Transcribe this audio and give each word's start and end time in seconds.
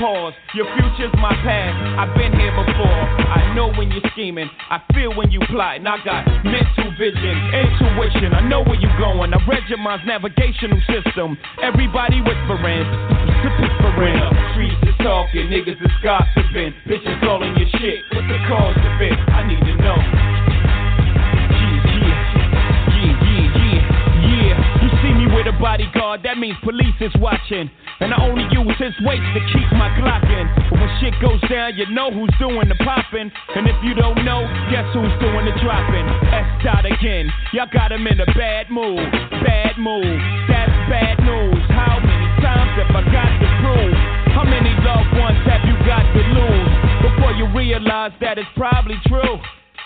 Pause. 0.00 0.32
Your 0.56 0.64
future's 0.80 1.12
my 1.20 1.28
past. 1.44 1.76
I've 2.00 2.16
been 2.16 2.32
here 2.32 2.56
before. 2.56 2.88
I 2.88 3.52
know 3.52 3.68
when 3.76 3.92
you're 3.92 4.08
scheming. 4.16 4.48
I 4.70 4.80
feel 4.96 5.12
when 5.14 5.30
you 5.30 5.40
plotting. 5.52 5.86
I 5.86 6.00
got 6.02 6.24
mental 6.40 6.88
vision, 6.96 7.36
intuition. 7.52 8.32
I 8.32 8.40
know 8.48 8.64
where 8.64 8.80
you're 8.80 8.96
going. 8.96 9.34
I 9.34 9.38
read 9.44 9.68
your 9.68 9.76
mind's 9.76 10.08
navigational 10.08 10.80
system. 10.88 11.36
Everybody 11.60 12.24
whispering, 12.24 12.88
whispering. 13.60 14.16
Streets 14.56 14.80
is 14.88 14.96
talking, 15.04 15.52
niggas 15.52 15.76
is 15.76 15.92
gossiping. 16.02 16.72
Bitches 16.88 17.20
calling 17.20 17.52
your 17.60 17.68
shit. 17.76 18.00
What's 18.16 18.24
the 18.24 18.40
cause 18.48 18.80
of 18.80 19.00
it? 19.04 19.12
I 19.12 19.44
need 19.46 19.60
to 19.60 19.76
know. 19.84 20.29
See 25.02 25.12
me 25.12 25.26
with 25.32 25.48
a 25.48 25.56
bodyguard, 25.56 26.22
that 26.24 26.38
means 26.38 26.56
police 26.62 26.96
is 27.00 27.12
watching. 27.20 27.70
And 28.00 28.12
I 28.12 28.18
only 28.24 28.44
use 28.48 28.76
his 28.80 28.96
weight 29.04 29.20
to 29.20 29.40
keep 29.52 29.68
my 29.76 29.92
Glock 30.00 30.24
in. 30.24 30.46
But 30.72 30.80
when 30.80 30.90
shit 31.00 31.14
goes 31.20 31.40
down, 31.48 31.76
you 31.76 31.84
know 31.92 32.08
who's 32.12 32.32
doing 32.40 32.68
the 32.68 32.78
popping. 32.80 33.28
And 33.28 33.68
if 33.68 33.76
you 33.84 33.92
don't 33.92 34.24
know, 34.24 34.44
guess 34.72 34.88
who's 34.96 35.12
doing 35.20 35.44
the 35.44 35.56
dropping? 35.60 36.06
S 36.32 36.48
dot 36.64 36.84
again. 36.88 37.28
Y'all 37.52 37.68
got 37.68 37.92
him 37.92 38.06
in 38.06 38.20
a 38.20 38.28
bad 38.32 38.70
mood. 38.70 39.04
Bad 39.44 39.76
mood. 39.76 40.16
That's 40.48 40.72
bad 40.88 41.20
news. 41.20 41.60
How 41.68 42.00
many 42.00 42.28
times 42.40 42.72
have 42.80 42.92
I 42.96 43.02
got 43.12 43.30
to 43.36 43.48
prove? 43.60 43.96
How 44.32 44.44
many 44.48 44.72
loved 44.80 45.12
ones 45.20 45.40
have 45.44 45.64
you 45.68 45.76
got 45.84 46.04
to 46.08 46.22
lose? 46.32 46.72
Before 47.04 47.32
you 47.36 47.48
realize 47.52 48.12
that 48.20 48.38
it's 48.38 48.48
probably 48.56 48.96
true. 49.08 49.40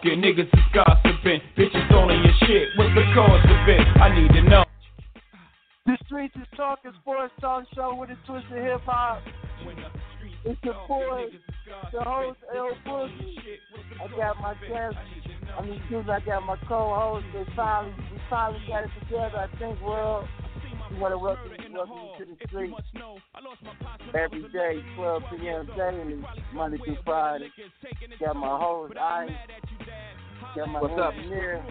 talking, 0.00 0.20
niggas 0.20 0.46
is 0.46 0.64
gossiping. 0.72 1.40
Bitches 1.56 1.88
calling 1.88 2.22
your 2.22 2.34
shit. 2.46 2.68
What's 2.76 2.94
the 2.94 3.02
cause 3.14 3.44
of 3.44 3.68
it? 3.68 3.80
I 4.00 4.20
need 4.20 4.32
to 4.32 4.42
know. 4.42 4.64
The 5.86 5.96
Streets 6.06 6.34
is 6.36 6.46
Talking 6.56 6.92
Sports 7.00 7.32
Talk 7.40 7.64
Show 7.74 7.94
with 7.94 8.10
a 8.10 8.18
twist 8.26 8.46
of 8.50 8.62
hip 8.62 8.80
hop. 8.84 9.22
It's 10.44 10.58
your 10.62 10.74
boy, 10.88 11.26
the 11.92 12.02
host, 12.02 12.38
L. 12.56 12.70
Boogie. 12.86 13.36
I 14.02 14.16
got 14.16 14.40
my 14.40 14.54
guest. 14.68 14.96
I 15.58 15.62
mean, 15.62 15.74
excuse 15.74 16.06
me, 16.06 16.12
I 16.12 16.20
got 16.20 16.46
my 16.46 16.56
co-host. 16.68 17.26
They 17.34 17.44
finally, 17.54 17.92
we 18.12 18.18
finally 18.30 18.60
got 18.68 18.84
it 18.84 18.90
together. 19.00 19.36
I 19.36 19.58
think, 19.58 19.78
well, 19.82 20.26
We 20.90 20.98
want 20.98 21.12
to 21.12 21.18
welcome, 21.18 21.52
welcome 21.72 21.94
you 22.18 22.24
to 22.24 22.32
the 22.32 22.48
streets 22.48 22.74
every 24.14 24.42
day, 24.48 24.82
12 24.96 25.22
p.m. 25.30 25.68
daily, 25.76 26.22
Monday 26.54 26.78
through 26.84 26.96
Friday. 27.04 27.50
Got 28.18 28.36
my 28.36 28.58
host, 28.58 28.94
I. 28.96 29.28
Got 30.56 30.68
my 30.68 30.80
What's 30.80 31.00
up? 31.00 31.14
engineer. 31.14 31.64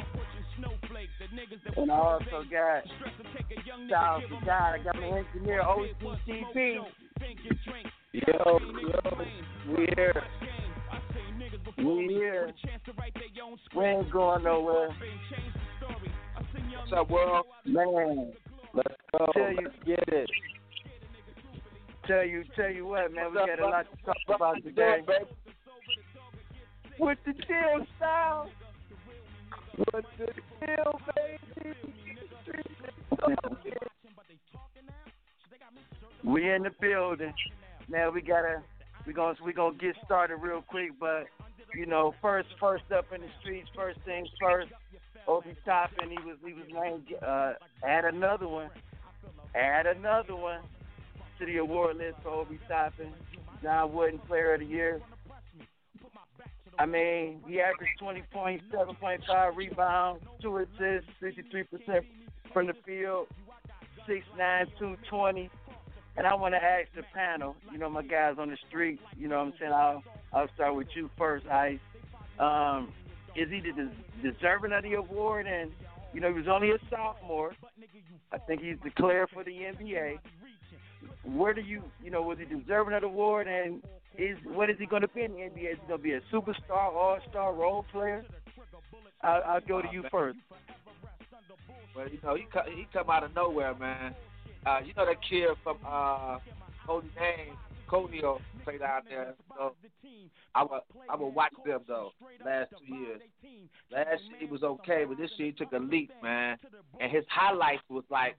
And 1.77 1.91
I 1.91 1.95
also 1.95 2.43
got 2.49 2.83
out 3.95 4.21
to 4.21 4.45
God. 4.45 4.73
I 4.73 4.77
got 4.83 4.95
my 4.95 5.19
engineer, 5.19 5.61
OCTP. 5.63 6.79
Yo, 8.13 8.21
yo, 8.37 8.59
we 9.69 9.87
here. 9.95 10.23
We 11.77 12.07
here. 12.07 12.51
We 13.75 13.85
ain't 13.85 14.11
going 14.11 14.43
nowhere. 14.43 14.89
What's 16.79 16.93
up, 16.93 17.09
world? 17.09 17.45
Man, 17.65 18.33
Let's 18.73 18.95
go. 19.11 19.25
Tell 19.33 19.51
you- 19.51 19.71
get 19.85 20.07
it. 20.09 20.29
tell 22.07 22.23
you, 22.25 22.43
tell 22.55 22.71
you 22.71 22.85
what, 22.87 23.11
man, 23.13 23.31
we 23.31 23.37
What's 23.37 23.49
up, 23.51 23.57
got 23.59 23.67
a 23.67 23.69
lot 23.69 23.85
to 23.91 24.05
talk 24.05 24.17
about 24.35 24.55
today. 24.63 25.01
doing, 25.05 25.25
the 27.25 27.33
chill 27.33 27.85
style. 27.97 28.49
We 36.23 36.51
in 36.51 36.63
the 36.63 36.69
building. 36.79 37.33
Now 37.87 38.11
we 38.11 38.21
gotta 38.21 38.61
we 39.07 39.13
gonna 39.13 39.35
we 39.43 39.53
gonna 39.53 39.75
get 39.75 39.95
started 40.05 40.37
real 40.37 40.61
quick, 40.61 40.91
but 40.99 41.25
you 41.73 41.85
know, 41.85 42.13
first 42.21 42.49
first 42.59 42.83
up 42.95 43.05
in 43.13 43.21
the 43.21 43.27
streets, 43.41 43.69
first 43.75 43.99
things 44.05 44.27
first. 44.39 44.71
Obi 45.27 45.55
Toppin, 45.65 46.09
he 46.09 46.17
was 46.25 46.37
he 46.45 46.53
was 46.53 46.65
named 46.71 47.05
uh 47.23 47.53
add 47.83 48.05
another 48.05 48.47
one. 48.47 48.69
Add 49.55 49.87
another 49.87 50.35
one 50.35 50.61
to 51.39 51.45
the 51.45 51.57
award 51.57 51.97
list 51.97 52.17
for 52.21 52.29
Obi 52.29 52.59
Toppin. 52.67 53.13
John 53.63 53.93
Wooden 53.93 54.19
Player 54.19 54.53
of 54.53 54.59
the 54.61 54.65
Year. 54.65 55.01
I 56.79 56.85
mean, 56.85 57.41
he 57.45 57.59
averaged 57.59 57.99
twenty 57.99 58.23
point 58.31 58.61
seven 58.71 58.95
point 58.95 59.21
five 59.27 59.57
rebounds, 59.57 60.23
two 60.41 60.57
assists, 60.57 61.09
sixty 61.21 61.43
three 61.51 61.63
percent 61.63 62.05
from 62.53 62.67
the 62.67 62.73
field, 62.85 63.27
six 64.07 64.25
nine, 64.37 64.65
two 64.79 64.95
twenty. 65.09 65.49
And 66.17 66.25
I 66.25 66.33
want 66.35 66.53
to 66.53 66.63
ask 66.63 66.87
the 66.95 67.03
panel, 67.13 67.55
you 67.71 67.77
know, 67.77 67.89
my 67.89 68.01
guys 68.01 68.35
on 68.39 68.49
the 68.49 68.57
street, 68.67 68.99
you 69.17 69.27
know 69.27 69.37
what 69.37 69.47
I'm 69.47 69.53
saying? 69.59 69.71
I'll, 69.71 70.03
I'll 70.33 70.49
start 70.53 70.75
with 70.75 70.87
you 70.93 71.09
first, 71.17 71.45
Ice. 71.47 71.79
Um, 72.39 72.91
is 73.37 73.47
he 73.49 73.61
des- 73.61 74.31
deserving 74.31 74.73
of 74.73 74.83
the 74.83 74.93
award? 74.93 75.47
And, 75.47 75.71
you 76.13 76.19
know, 76.19 76.27
he 76.27 76.33
was 76.33 76.47
only 76.49 76.71
a 76.71 76.77
sophomore. 76.89 77.53
I 78.33 78.37
think 78.37 78.61
he's 78.61 78.75
declared 78.83 79.29
for 79.33 79.45
the 79.45 79.51
NBA. 79.51 80.19
Where 81.23 81.53
do 81.53 81.61
you, 81.61 81.83
you 82.03 82.11
know, 82.11 82.21
was 82.21 82.37
he 82.37 82.43
deserving 82.43 82.95
of 82.95 83.01
the 83.01 83.07
award? 83.07 83.47
And 83.47 83.81
is 84.17 84.37
what 84.45 84.69
is 84.69 84.77
he 84.79 84.85
going 84.85 85.01
to 85.01 85.07
be 85.09 85.23
in 85.23 85.33
the 85.33 85.39
NBA? 85.39 85.73
Is 85.73 85.77
he 85.81 85.87
going 85.87 85.99
to 85.99 86.03
be 86.03 86.13
a 86.13 86.21
superstar, 86.31 86.93
all-star, 86.93 87.53
role 87.53 87.85
player? 87.91 88.25
I'll, 89.21 89.43
I'll 89.45 89.61
go 89.61 89.81
to 89.81 89.87
you 89.91 90.03
first. 90.11 90.39
Well, 91.95 92.07
you 92.07 92.19
know, 92.23 92.35
he 92.35 92.45
come, 92.51 92.63
he 92.73 92.87
come 92.93 93.09
out 93.09 93.23
of 93.23 93.33
nowhere, 93.35 93.75
man. 93.75 94.15
Uh, 94.65 94.79
you 94.85 94.93
know 94.95 95.05
that 95.05 95.17
kid 95.27 95.49
from 95.63 95.77
uh, 95.85 96.39
Holy 96.85 97.09
Name, 97.19 97.55
Conio, 97.89 98.39
played 98.63 98.81
out 98.81 99.03
there. 99.09 99.33
So 99.57 99.73
I 100.53 100.63
would 100.63 100.81
I 101.09 101.15
would 101.15 101.29
watch 101.29 101.53
them 101.65 101.81
though. 101.87 102.11
Last 102.45 102.71
two 102.71 102.95
years, 102.95 103.21
last 103.91 104.21
year 104.27 104.37
he 104.39 104.45
was 104.45 104.63
okay, 104.63 105.05
but 105.07 105.17
this 105.17 105.31
year 105.37 105.47
he 105.47 105.53
took 105.53 105.71
a 105.73 105.79
leap, 105.79 106.11
man. 106.21 106.57
And 106.99 107.11
his 107.11 107.23
highlights 107.29 107.83
was 107.89 108.03
like 108.09 108.37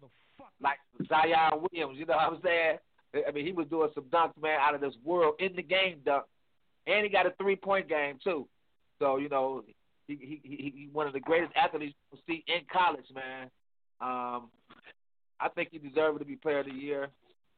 like 0.61 0.79
Zion 1.09 1.63
Williams. 1.73 1.99
You 1.99 2.07
know 2.07 2.17
what 2.17 2.33
I'm 2.33 2.41
saying? 2.43 2.79
I 3.15 3.31
mean, 3.33 3.45
he 3.45 3.53
was 3.53 3.67
doing 3.69 3.91
some 3.95 4.05
dunks, 4.05 4.41
man, 4.41 4.59
out 4.61 4.75
of 4.75 4.81
this 4.81 4.95
world 5.05 5.35
in 5.41 5.57
the 5.57 5.63
game 5.63 5.99
dunk, 6.05 6.25
and 6.87 7.05
he 7.05 7.11
got 7.11 7.27
a 7.27 7.33
three 7.41 7.57
point 7.57 7.89
game 7.89 8.19
too. 8.23 8.47
So 8.99 9.17
you 9.17 9.29
know, 9.29 9.65
he 10.07 10.15
he 10.17 10.41
he, 10.43 10.57
he 10.57 10.89
one 10.93 11.07
of 11.07 11.13
the 11.13 11.21
greatest 11.21 11.53
athletes 11.57 11.95
you 12.13 12.19
see 12.27 12.45
in 12.47 12.61
college, 12.73 13.07
man. 13.15 13.51
Um, 14.01 14.49
I 15.41 15.49
think 15.55 15.71
he 15.73 15.79
deserves 15.79 16.19
to 16.19 16.25
be 16.25 16.37
Player 16.37 16.61
of 16.61 16.67
the 16.67 16.73
Year. 16.73 17.09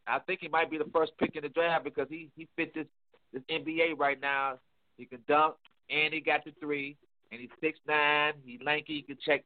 I 0.07 0.19
think 0.21 0.41
he 0.41 0.49
might 0.49 0.71
be 0.71 0.79
the 0.79 0.91
first 0.93 1.13
pick 1.19 1.37
in 1.37 1.43
the 1.43 1.49
draft 1.49 1.85
because 1.85 2.07
he 2.09 2.31
he 2.37 2.49
fit 2.57 2.75
this 2.75 2.87
this 3.33 3.43
NBA 3.51 3.99
right 3.99 4.21
now. 4.21 4.59
He 4.97 5.05
can 5.05 5.21
dunk 5.29 5.55
and 5.91 6.13
he 6.15 6.21
got 6.21 6.45
the 6.45 6.53
three, 6.61 6.97
and 7.31 7.41
he's 7.41 7.51
six 7.61 7.79
nine. 7.87 8.35
He 8.45 8.59
lanky. 8.65 8.95
He 8.95 9.03
can 9.03 9.19
check 9.25 9.45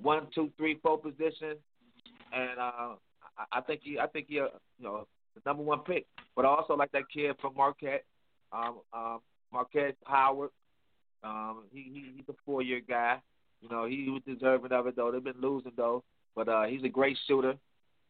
one, 0.00 0.26
two, 0.34 0.50
three, 0.56 0.78
four 0.82 0.98
positions, 0.98 1.58
and 2.32 2.58
uh, 2.58 2.94
I, 3.38 3.58
I 3.58 3.60
think 3.62 3.80
he 3.82 3.98
I 3.98 4.06
think 4.06 4.26
he 4.28 4.40
uh, 4.40 4.48
you 4.78 4.84
know 4.84 5.06
the 5.34 5.42
number 5.46 5.62
one 5.62 5.80
pick. 5.80 6.06
But 6.34 6.44
I 6.44 6.48
also 6.48 6.74
like 6.74 6.92
that 6.92 7.10
kid 7.12 7.36
from 7.40 7.54
Marquette, 7.56 8.04
um, 8.52 8.80
um, 8.92 9.20
Markus 9.52 9.94
Howard. 10.04 10.50
Um, 11.24 11.64
he, 11.72 11.82
he 11.82 12.04
he's 12.16 12.28
a 12.28 12.34
four 12.44 12.62
year 12.62 12.80
guy. 12.86 13.18
You 13.60 13.68
know 13.68 13.86
he 13.86 14.08
was 14.10 14.22
deserving 14.26 14.72
of 14.72 14.86
it 14.86 14.96
though. 14.96 15.12
They've 15.12 15.22
been 15.22 15.40
losing 15.40 15.72
though, 15.76 16.02
but 16.34 16.48
uh, 16.48 16.64
he's 16.64 16.82
a 16.84 16.88
great 16.88 17.16
shooter. 17.26 17.54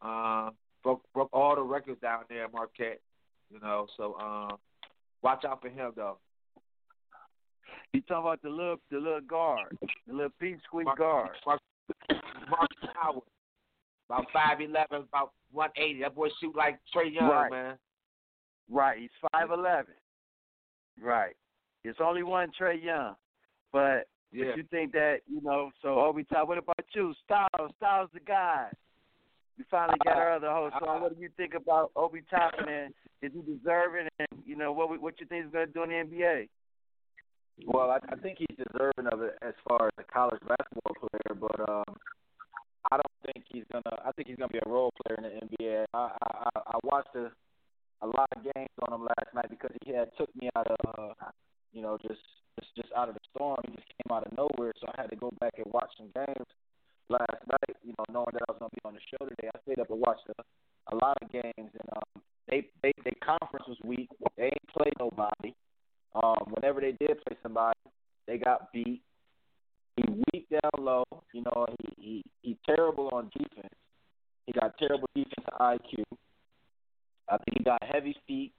Uh, 0.00 0.50
broke 0.82 1.02
broke 1.12 1.28
all 1.32 1.54
the 1.54 1.62
records 1.62 2.00
down 2.00 2.24
there 2.28 2.44
at 2.44 2.52
Marquette. 2.52 3.00
You 3.52 3.60
know, 3.60 3.86
so 3.96 4.14
uh, 4.14 4.56
watch 5.22 5.44
out 5.44 5.60
for 5.60 5.68
him 5.68 5.92
though. 5.94 6.18
You 7.92 8.00
talking 8.02 8.26
about 8.26 8.42
the 8.42 8.48
little 8.48 8.76
the 8.90 8.98
little 8.98 9.20
guard, 9.20 9.76
the 10.06 10.14
little 10.14 10.32
pink 10.40 10.60
squeak 10.64 10.88
guard. 10.96 11.30
Mark, 11.46 11.60
Mark 12.48 12.70
Howard, 12.94 13.22
about 14.12 14.26
five 14.32 14.60
eleven, 14.60 15.06
about 15.08 15.32
one 15.50 15.70
eighty. 15.76 16.00
That 16.00 16.14
boy 16.14 16.28
shoot 16.40 16.54
like 16.56 16.78
Trae 16.94 17.12
Young, 17.12 17.28
Right. 17.28 17.50
man. 17.50 17.78
Right, 18.70 18.98
he's 18.98 19.10
five 19.32 19.50
eleven. 19.50 19.94
Right. 21.00 21.34
It's 21.84 21.98
only 22.00 22.22
one 22.22 22.50
Trae 22.58 22.82
Young. 22.82 23.16
But 23.72 24.06
Yeah. 24.30 24.46
But 24.48 24.56
you 24.56 24.62
think 24.70 24.92
that, 24.92 25.20
you 25.26 25.40
know, 25.42 25.70
so 25.82 25.98
Obi 26.00 26.24
Top, 26.24 26.48
what 26.48 26.56
about 26.58 26.76
you? 26.94 27.14
Styles, 27.24 27.72
Styles 27.76 28.08
the 28.14 28.20
guy. 28.20 28.68
We 29.58 29.64
finally 29.70 29.98
got 30.04 30.16
our 30.16 30.32
other 30.32 30.50
host 30.50 30.74
on. 30.80 31.02
What 31.02 31.14
do 31.14 31.20
you 31.20 31.28
think 31.36 31.52
about 31.54 31.90
Obi 31.96 32.22
Toppin 32.30 32.66
and 32.68 32.94
is 33.20 33.32
he 33.34 33.42
deserving 33.42 34.08
and 34.18 34.28
you 34.46 34.56
know, 34.56 34.72
what 34.72 35.00
what 35.00 35.20
you 35.20 35.26
think 35.26 35.44
he's 35.44 35.52
gonna 35.52 35.66
do 35.66 35.82
in 35.82 35.90
the 35.90 35.96
NBA? 35.96 36.48
Well, 37.66 37.90
I, 37.90 37.98
I 38.10 38.16
think 38.16 38.38
he's 38.38 38.56
deserving 38.56 39.12
of 39.12 39.20
it 39.22 39.36
as 39.42 39.54
far 39.68 39.88
as 39.88 39.92
a 39.98 40.04
college 40.12 40.40
basketball 40.48 40.94
player, 40.98 41.36
but 41.38 41.68
um, 41.68 41.96
I 42.92 43.00
don't 43.00 43.18
think 43.24 43.46
he's 43.48 43.64
gonna. 43.72 43.96
I 44.04 44.12
think 44.12 44.28
he's 44.28 44.36
gonna 44.36 44.52
be 44.52 44.60
a 44.60 44.68
role 44.68 44.92
player 45.00 45.16
in 45.16 45.24
the 45.24 45.32
NBA. 45.48 45.84
I 45.94 46.12
I, 46.20 46.76
I 46.76 46.76
watched 46.84 47.16
a 47.16 47.32
a 48.04 48.06
lot 48.06 48.28
of 48.36 48.44
games 48.44 48.76
on 48.84 48.92
him 48.92 49.02
last 49.08 49.32
night 49.34 49.48
because 49.48 49.72
he 49.84 49.92
had 49.94 50.10
took 50.18 50.28
me 50.36 50.50
out 50.56 50.66
of 50.68 50.76
uh, 50.98 51.30
you 51.72 51.80
know 51.80 51.96
just 51.96 52.20
just 52.60 52.68
just 52.76 52.92
out 52.92 53.08
of 53.08 53.14
the 53.14 53.24
storm. 53.32 53.64
He 53.64 53.72
just 53.72 53.88
came 53.96 54.12
out 54.12 54.26
of 54.26 54.36
nowhere, 54.36 54.72
so 54.76 54.92
I 54.92 55.00
had 55.00 55.08
to 55.10 55.16
go 55.16 55.32
back 55.40 55.54
and 55.56 55.72
watch 55.72 55.88
some 55.96 56.12
games 56.12 56.48
last 57.08 57.40
night. 57.48 57.76
You 57.82 57.94
know, 57.96 58.04
knowing 58.12 58.34
that 58.36 58.44
I 58.44 58.52
was 58.52 58.60
gonna 58.60 58.76
be 58.76 58.84
on 58.84 58.92
the 58.92 59.04
show 59.08 59.24
today, 59.24 59.48
I 59.48 59.58
stayed 59.64 59.80
up 59.80 59.88
and 59.88 60.00
watched 60.00 60.28
a, 60.28 60.42
a 60.92 60.96
lot 61.00 61.16
of 61.22 61.32
games, 61.32 61.72
and 61.72 61.88
um, 61.96 62.20
they 62.48 62.68
they 62.82 62.92
they 63.08 63.16
conference 63.24 63.64
was 63.68 63.78
weak. 63.84 64.10
They 64.36 64.52
ain't 64.52 64.68
played 64.68 64.94
nobody. 65.00 65.56
Um, 66.12 66.52
whenever 66.52 66.82
they 66.82 66.92
did 66.92 67.24
play 67.24 67.40
somebody, 67.42 67.80
they 68.26 68.36
got 68.36 68.70
beat. 68.72 69.00
He 69.96 70.04
weak 70.32 70.48
down 70.48 70.84
low. 70.84 71.04
You 71.32 71.42
know, 71.42 71.66
he 71.78 72.02
he 72.02 72.24
he 72.42 72.58
terrible 72.66 73.10
on 73.12 73.30
defense. 73.36 73.74
He 74.46 74.52
got 74.52 74.76
terrible 74.78 75.08
defensive 75.14 75.54
IQ. 75.60 76.04
I 77.28 77.36
think 77.38 77.58
he 77.58 77.64
got 77.64 77.82
heavy 77.82 78.16
feet 78.26 78.52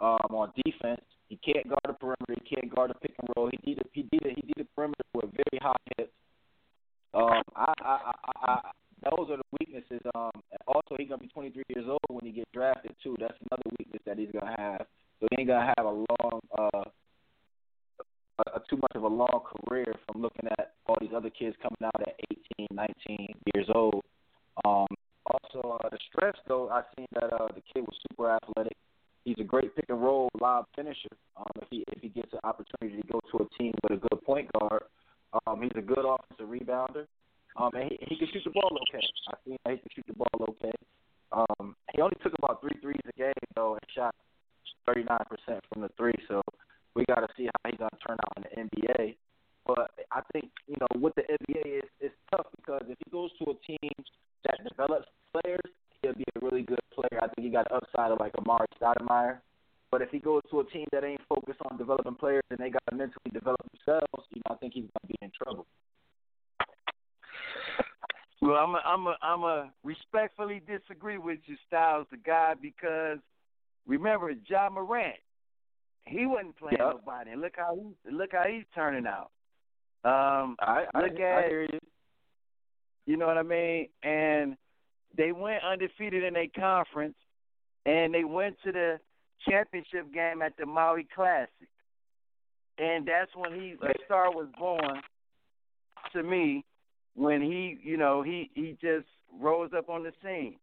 um, 0.00 0.28
on 0.30 0.52
defense. 0.64 1.02
He 1.28 1.36
can't 1.36 1.68
guard 1.68 1.80
the 1.86 1.94
perimeter. 1.94 2.34
He 2.42 2.56
can't 2.56 2.74
guard 2.74 2.90
the 2.90 2.94
pick 2.94 3.14
and 3.18 3.28
roll. 3.36 3.50
He 3.50 3.74
did 3.74 3.78
a, 3.80 3.88
he 3.92 4.02
did 4.02 4.26
a, 4.26 4.28
he 4.34 4.42
did 4.42 4.54
the 4.56 4.66
perimeter 4.74 5.04
with 5.14 5.30
very 5.32 5.58
high 5.62 5.72
hits. 5.96 6.12
Um, 7.14 7.42
I, 7.56 7.72
I, 7.82 8.12
I, 8.24 8.52
I, 8.52 8.70
those 9.04 9.30
are 9.30 9.36
the 9.36 9.50
weaknesses. 9.58 10.00
Um, 10.14 10.30
also 10.66 10.96
he's 10.98 11.08
gonna 11.08 11.20
be 11.20 11.28
23 11.28 11.62
years 11.68 11.86
old 11.88 12.00
when 12.08 12.24
he 12.24 12.32
gets 12.32 12.50
drafted 12.52 12.94
too. 13.02 13.16
That's 13.18 13.34
another 13.50 13.70
weakness 13.78 14.02
that 14.06 14.18
he's 14.18 14.30
gonna 14.32 14.54
have. 14.58 14.86
So 15.20 15.28
he 15.30 15.40
ain't 15.40 15.48
gonna 15.48 15.72
have 15.76 15.86
a 15.86 15.90
long, 15.90 16.40
uh, 16.58 16.68
a, 16.70 16.78
a 16.78 16.91
much 18.82 18.92
of 18.94 19.04
a 19.04 19.08
long 19.08 19.40
career 19.66 19.94
from 20.06 20.22
looking 20.22 20.48
at 20.58 20.74
all 20.86 20.96
these 21.00 21.10
other 21.14 21.30
kids 21.30 21.56
coming 21.62 21.78
out 21.84 22.00
at 22.00 22.14
18, 22.58 22.68
19 22.72 23.34
years 23.54 23.66
old. 23.74 24.02
Um, 24.64 24.86
also, 25.26 25.78
uh, 25.82 25.88
the 25.88 25.98
strengths 26.10 26.40
though, 26.48 26.68
I 26.68 26.82
seen 26.96 27.06
that 27.14 27.32
uh, 27.32 27.48
the 27.54 27.62
kid 27.72 27.82
was 27.82 27.96
super 28.08 28.30
athletic. 28.30 28.76
He's 29.24 29.36
a 29.38 29.44
great 29.44 29.74
pick 29.76 29.86
and 29.88 30.02
roll 30.02 30.28
lob 30.40 30.66
finisher. 30.74 31.14
Um, 31.36 31.46
if 31.62 31.68
he 31.70 31.84
if 31.92 32.02
he 32.02 32.08
gets 32.08 32.32
an 32.32 32.40
opportunity 32.42 33.00
to 33.00 33.06
go 33.12 33.20
to 33.30 33.44
a 33.44 33.48
team 33.56 33.72
with 33.82 34.02
a 34.02 34.08
good 34.08 34.22
point 34.24 34.50
guard, 34.52 34.82
um, 35.46 35.62
he's 35.62 35.70
a 35.76 35.82
good 35.82 36.04
offensive 36.04 36.48
rebounder. 36.48 37.06
Um, 37.56 37.70
and 37.74 37.90
he, 37.90 37.98
he 38.08 38.16
can 38.16 38.28
shoot 38.32 38.42
the 38.44 38.50
ball 38.50 38.76
okay. 38.88 39.06
I 39.28 39.34
seen 39.44 39.58
that 39.64 39.72
he 39.72 39.78
can 39.78 39.90
shoot 39.94 40.06
the 40.08 40.14
ball 40.14 40.46
okay. 40.48 40.72
Um, 41.32 41.76
he 41.94 42.02
only 42.02 42.16
took 42.22 42.34
about 42.38 42.60
three 42.60 42.76
threes 42.80 43.00
a 43.08 43.18
game 43.18 43.32
though, 43.54 43.74
and 43.74 43.82
shot 43.94 44.14
39% 44.88 45.06
from 45.72 45.82
the 45.82 45.90
three. 45.96 46.14
So 46.28 46.42
we 46.94 47.04
got 47.06 47.20
to 47.20 47.28
see 47.36 47.46
how 47.46 47.70
he's 47.70 47.78
gonna 47.78 47.90
turn 48.06 48.18
out 48.18 48.36
in 48.36 48.42
the 48.42 48.82
NBA. 48.82 49.16
But 49.66 49.92
I 50.10 50.20
think 50.32 50.50
you 50.66 50.76
know 50.80 51.00
with 51.00 51.14
the 51.14 51.22
NBA, 51.22 51.62
it's, 51.64 51.88
it's 52.00 52.14
tough 52.30 52.46
because 52.56 52.82
if 52.88 52.98
he 53.04 53.10
goes 53.10 53.30
to 53.38 53.52
a 53.52 53.54
team 53.66 53.92
that 54.44 54.58
develops 54.68 55.06
players, 55.32 55.70
he'll 56.02 56.14
be 56.14 56.24
a 56.36 56.44
really 56.44 56.62
good 56.62 56.80
player. 56.94 57.20
I 57.22 57.28
think 57.28 57.46
he 57.46 57.50
got 57.50 57.70
an 57.70 57.78
upside 57.78 58.10
of 58.10 58.20
like 58.20 58.32
Amar'e 58.34 58.66
Stoudemire. 58.80 59.38
But 59.90 60.00
if 60.00 60.08
he 60.08 60.18
goes 60.18 60.40
to 60.50 60.60
a 60.60 60.64
team 60.70 60.86
that 60.92 61.04
ain't 61.04 61.20
focused 61.28 61.60
on 61.70 61.76
developing 61.76 62.14
players 62.14 62.42
and 62.50 62.58
they 62.58 62.70
got 62.70 62.82
to 62.88 62.96
mentally 62.96 63.30
develop 63.30 63.60
themselves, 63.72 64.26
you 64.30 64.40
know, 64.40 64.54
I 64.54 64.56
think 64.56 64.72
he's 64.72 64.84
gonna 64.84 65.08
be 65.08 65.16
in 65.20 65.30
trouble. 65.30 65.66
Well, 68.40 68.56
I'm 68.56 68.74
a, 68.74 68.82
I'm 68.84 69.06
a, 69.06 69.16
I'm 69.22 69.42
a 69.44 69.70
respectfully 69.84 70.62
disagree 70.66 71.18
with 71.18 71.38
you, 71.46 71.56
Styles, 71.68 72.08
the 72.10 72.16
guy, 72.16 72.54
because 72.60 73.18
remember 74.12 74.40
Ja 74.46 74.68
Morant, 74.70 75.16
he 76.04 76.26
wasn't 76.26 76.56
playing 76.56 76.76
Yep. 76.78 77.00
nobody, 77.04 77.30
and 77.30 77.40
look 77.40 77.54
how 77.56 77.76
he 77.76 78.10
look 78.10 78.32
how 78.32 78.44
he's 78.48 78.64
turning 78.74 79.06
out. 79.06 79.30
Um, 80.04 80.56
I 80.60 80.84
I, 80.94 81.00
Look 81.02 81.12
I 81.20 81.48
hear 81.48 81.62
you. 81.62 81.80
you 83.06 83.16
know 83.16 83.26
what 83.26 83.38
I 83.38 83.42
mean? 83.42 83.88
And 84.02 84.56
they 85.16 85.32
went 85.32 85.62
undefeated 85.62 86.24
in 86.24 86.36
a 86.36 86.48
conference, 86.48 87.16
and 87.86 88.12
they 88.12 88.24
went 88.24 88.56
to 88.64 88.72
the 88.72 89.00
championship 89.48 90.12
game 90.12 90.42
at 90.42 90.56
the 90.56 90.66
Maui 90.66 91.06
Classic, 91.14 91.68
and 92.78 93.06
that's 93.06 93.30
when 93.36 93.52
he 93.54 93.76
a 93.82 93.92
star 94.04 94.32
was 94.32 94.48
born 94.58 95.02
to 96.12 96.22
me 96.22 96.64
when 97.14 97.40
he, 97.42 97.78
you 97.82 97.96
know, 97.96 98.22
he 98.22 98.50
he 98.54 98.76
just 98.80 99.06
rose 99.40 99.70
up 99.76 99.88
on 99.88 100.02
the 100.02 100.12
scene. 100.22 100.56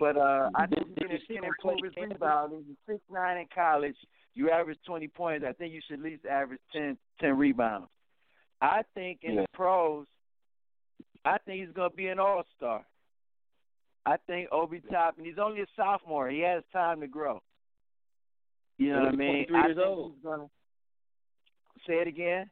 But 0.00 0.16
uh 0.16 0.50
I 0.54 0.66
think 0.66 0.88
you 1.00 1.18
see 1.26 1.34
him 1.34 1.44
his 1.44 1.94
rebounding. 1.96 2.64
He's 2.66 2.76
six 2.86 3.00
nine 3.10 3.38
in 3.38 3.46
college. 3.54 3.96
You 4.34 4.50
average 4.50 4.78
twenty 4.86 5.08
points. 5.08 5.44
I 5.48 5.52
think 5.52 5.72
you 5.72 5.80
should 5.86 5.98
at 5.98 6.04
least 6.04 6.24
average 6.26 6.60
10, 6.72 6.96
10 7.20 7.36
rebounds. 7.36 7.88
I 8.60 8.82
think 8.94 9.20
in 9.22 9.34
Yeah. 9.34 9.42
the 9.42 9.48
pros, 9.52 10.06
I 11.24 11.38
think 11.38 11.60
he's 11.64 11.74
gonna 11.74 11.90
be 11.90 12.08
an 12.08 12.18
all 12.18 12.44
star. 12.56 12.84
I 14.06 14.16
think 14.26 14.48
Obi 14.52 14.80
Toppin. 14.90 15.24
He's 15.24 15.38
only 15.38 15.60
a 15.62 15.66
sophomore. 15.76 16.28
He 16.30 16.40
has 16.40 16.62
time 16.72 17.00
to 17.00 17.06
grow. 17.06 17.42
You 18.78 18.92
know 18.92 19.00
what 19.00 19.08
I 19.08 19.16
mean? 19.16 19.46
23 19.48 19.56
I 19.58 19.66
years 19.66 19.78
old. 19.84 20.22
Gonna 20.22 20.48
say 21.86 21.94
it 21.94 22.08
again. 22.08 22.48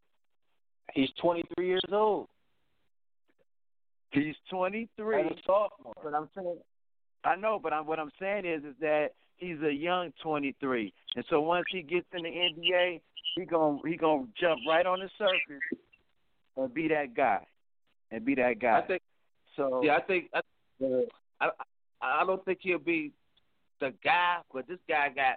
He's 0.93 1.11
23 1.21 1.67
years 1.67 1.83
old. 1.91 2.29
He's 4.17 4.35
twenty 4.51 4.89
three. 4.97 5.21
As 5.21 5.33
a 5.33 5.35
sophomore. 5.47 5.95
But 6.03 6.15
I'm 6.15 6.29
saying, 6.35 6.59
I 7.25 7.37
know, 7.37 7.61
but 7.63 7.73
I'm, 7.73 7.87
what 7.87 7.99
I'm 7.99 8.11
saying 8.19 8.47
is, 8.47 8.65
is 8.65 8.75
that 8.81 9.09
he's 9.37 9.61
a 9.63 9.73
young 9.73 10.13
23, 10.23 10.93
and 11.17 11.25
so 11.29 11.41
once 11.41 11.67
he 11.71 11.83
gets 11.83 12.07
in 12.15 12.23
the 12.23 12.31
NBA, 12.31 13.01
he 13.35 13.45
gonna 13.45 13.79
he 13.85 13.97
gonna 13.97 14.27
jump 14.41 14.61
right 14.67 14.87
on 14.87 15.01
the 15.01 15.11
surface 15.19 15.63
and 16.57 16.73
be 16.73 16.89
that 16.89 17.15
guy, 17.15 17.41
and 18.11 18.25
be 18.25 18.35
that 18.37 18.59
guy. 18.59 18.79
I 18.79 18.87
think. 18.87 19.03
so. 19.57 19.83
Yeah, 19.85 19.97
I 19.97 20.01
think. 20.01 20.31
I, 20.33 20.41
I 21.41 21.51
I 22.01 22.25
don't 22.27 22.45
think 22.45 22.61
he'll 22.63 22.79
be 22.79 23.13
the 23.81 23.93
guy, 24.03 24.39
but 24.53 24.67
this 24.67 24.79
guy 24.89 25.09
got 25.15 25.37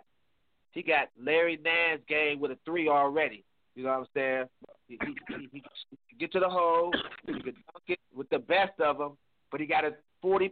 he 0.71 0.83
got 0.83 1.09
Larry 1.21 1.59
Nance 1.61 2.01
game 2.07 2.39
with 2.39 2.51
a 2.51 2.57
three 2.65 2.87
already. 2.87 3.43
You 3.75 3.83
know 3.83 3.89
what 3.91 3.99
I'm 3.99 4.05
saying? 4.13 4.45
He, 4.87 4.97
he, 5.05 5.49
he, 5.51 5.63
he 6.07 6.15
get 6.17 6.31
to 6.33 6.39
the 6.39 6.49
hole. 6.49 6.91
He 7.25 7.33
can 7.33 7.53
dunk 7.53 7.85
it 7.87 7.99
with 8.15 8.29
the 8.29 8.39
best 8.39 8.79
of 8.79 8.97
them, 8.97 9.17
but 9.51 9.59
he 9.61 9.65
got 9.67 9.85
a 9.85 9.91
40% 10.23 10.49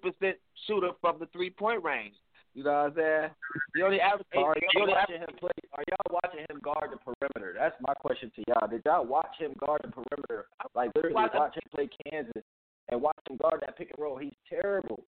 shooter 0.66 0.92
from 1.02 1.20
the 1.20 1.26
three 1.28 1.50
point 1.50 1.84
range. 1.84 2.16
You 2.54 2.64
know 2.64 2.72
what 2.72 2.78
I'm 2.78 2.94
saying? 2.96 3.30
He 3.76 3.82
only 3.84 4.00
averaged 4.02 4.26
eight. 4.34 4.40
Are 4.40 4.56
y'all 4.74 4.88
watching 4.88 5.18
him 5.18 5.28
play? 5.40 5.52
Are 5.74 5.84
y'all 5.90 6.20
watching 6.24 6.40
him 6.50 6.60
guard 6.64 6.90
the 6.92 6.98
perimeter? 6.98 7.54
That's 7.58 7.76
my 7.82 7.94
question 7.94 8.32
to 8.36 8.44
y'all. 8.48 8.68
Did 8.68 8.82
y'all 8.86 9.06
watch 9.06 9.36
him 9.38 9.54
guard 9.60 9.82
the 9.84 9.90
perimeter? 9.92 10.48
Like 10.74 10.92
literally 10.96 11.14
Watch- 11.16 11.34
watch 11.36 11.56
him 11.56 11.70
play 11.74 11.90
Kansas 12.10 12.44
and 12.90 13.02
watch 13.02 13.18
him 13.30 13.38
guard 13.38 13.62
that 13.62 13.78
pick 13.78 13.92
and 13.96 14.00
roll. 14.04 14.18
He's 14.18 14.34
terrible. 14.50 15.04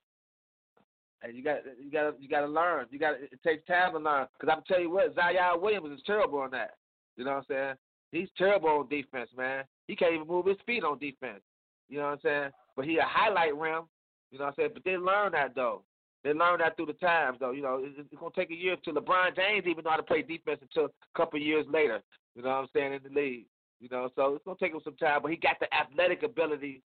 and 1.23 1.35
you 1.35 1.43
got 1.43 1.59
you 1.81 1.89
got 1.91 2.21
you 2.21 2.29
got 2.29 2.41
to 2.41 2.47
learn. 2.47 2.85
You 2.91 2.99
got 2.99 3.15
it 3.15 3.39
takes 3.43 3.65
time 3.65 3.93
to 3.93 3.99
learn. 3.99 4.27
Because 4.39 4.53
I'm 4.55 4.63
tell 4.67 4.79
you 4.79 4.91
what, 4.91 5.15
Zion 5.15 5.61
Williams 5.61 5.97
is 5.97 6.03
terrible 6.05 6.39
on 6.39 6.51
that. 6.51 6.75
You 7.15 7.25
know 7.25 7.31
what 7.31 7.37
I'm 7.37 7.45
saying? 7.49 7.73
He's 8.11 8.29
terrible 8.37 8.69
on 8.69 8.89
defense, 8.89 9.29
man. 9.35 9.63
He 9.87 9.95
can't 9.95 10.13
even 10.13 10.27
move 10.27 10.45
his 10.45 10.57
feet 10.65 10.83
on 10.83 10.99
defense. 10.99 11.41
You 11.89 11.97
know 11.97 12.05
what 12.05 12.11
I'm 12.11 12.19
saying? 12.23 12.49
But 12.75 12.85
he 12.85 12.97
a 12.97 13.03
highlight 13.03 13.55
rim. 13.55 13.83
You 14.31 14.37
know 14.37 14.45
what 14.45 14.49
I'm 14.49 14.53
saying? 14.57 14.69
But 14.73 14.83
they 14.83 14.97
learn 14.97 15.31
that 15.33 15.55
though. 15.55 15.83
They 16.23 16.33
learn 16.33 16.59
that 16.59 16.75
through 16.75 16.87
the 16.87 16.93
times 16.93 17.37
though. 17.39 17.51
You 17.51 17.61
know, 17.61 17.81
it's, 17.81 17.95
it's 17.97 18.19
gonna 18.19 18.31
take 18.35 18.51
a 18.51 18.55
year 18.55 18.75
till 18.83 18.93
LeBron 18.93 19.35
James 19.35 19.65
even 19.67 19.83
know 19.83 19.91
how 19.91 19.97
to 19.97 20.03
play 20.03 20.21
defense 20.21 20.59
until 20.61 20.85
a 20.85 21.17
couple 21.17 21.39
years 21.39 21.65
later. 21.69 22.01
You 22.35 22.43
know 22.43 22.49
what 22.49 22.55
I'm 22.55 22.67
saying 22.75 22.93
in 22.93 23.01
the 23.03 23.19
league. 23.19 23.45
You 23.79 23.89
know, 23.89 24.09
so 24.15 24.35
it's 24.35 24.45
gonna 24.45 24.57
take 24.59 24.73
him 24.73 24.81
some 24.83 24.97
time, 24.97 25.21
but 25.21 25.31
he 25.31 25.37
got 25.37 25.59
the 25.59 25.67
athletic 25.73 26.23
ability 26.23 26.81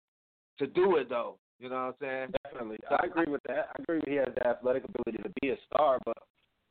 to 0.57 0.67
do 0.67 0.97
it 0.97 1.09
though. 1.09 1.38
You 1.59 1.69
know 1.69 1.75
what 1.75 1.81
I'm 1.81 1.93
saying? 2.01 2.33
Definitely, 2.43 2.77
I 2.89 3.05
agree 3.05 3.31
with 3.31 3.43
that. 3.47 3.69
I 3.77 3.81
agree 3.81 4.01
he 4.07 4.15
has 4.15 4.29
the 4.35 4.47
athletic 4.47 4.83
ability 4.85 5.21
to 5.23 5.29
be 5.41 5.49
a 5.49 5.55
star, 5.71 5.99
but 6.05 6.17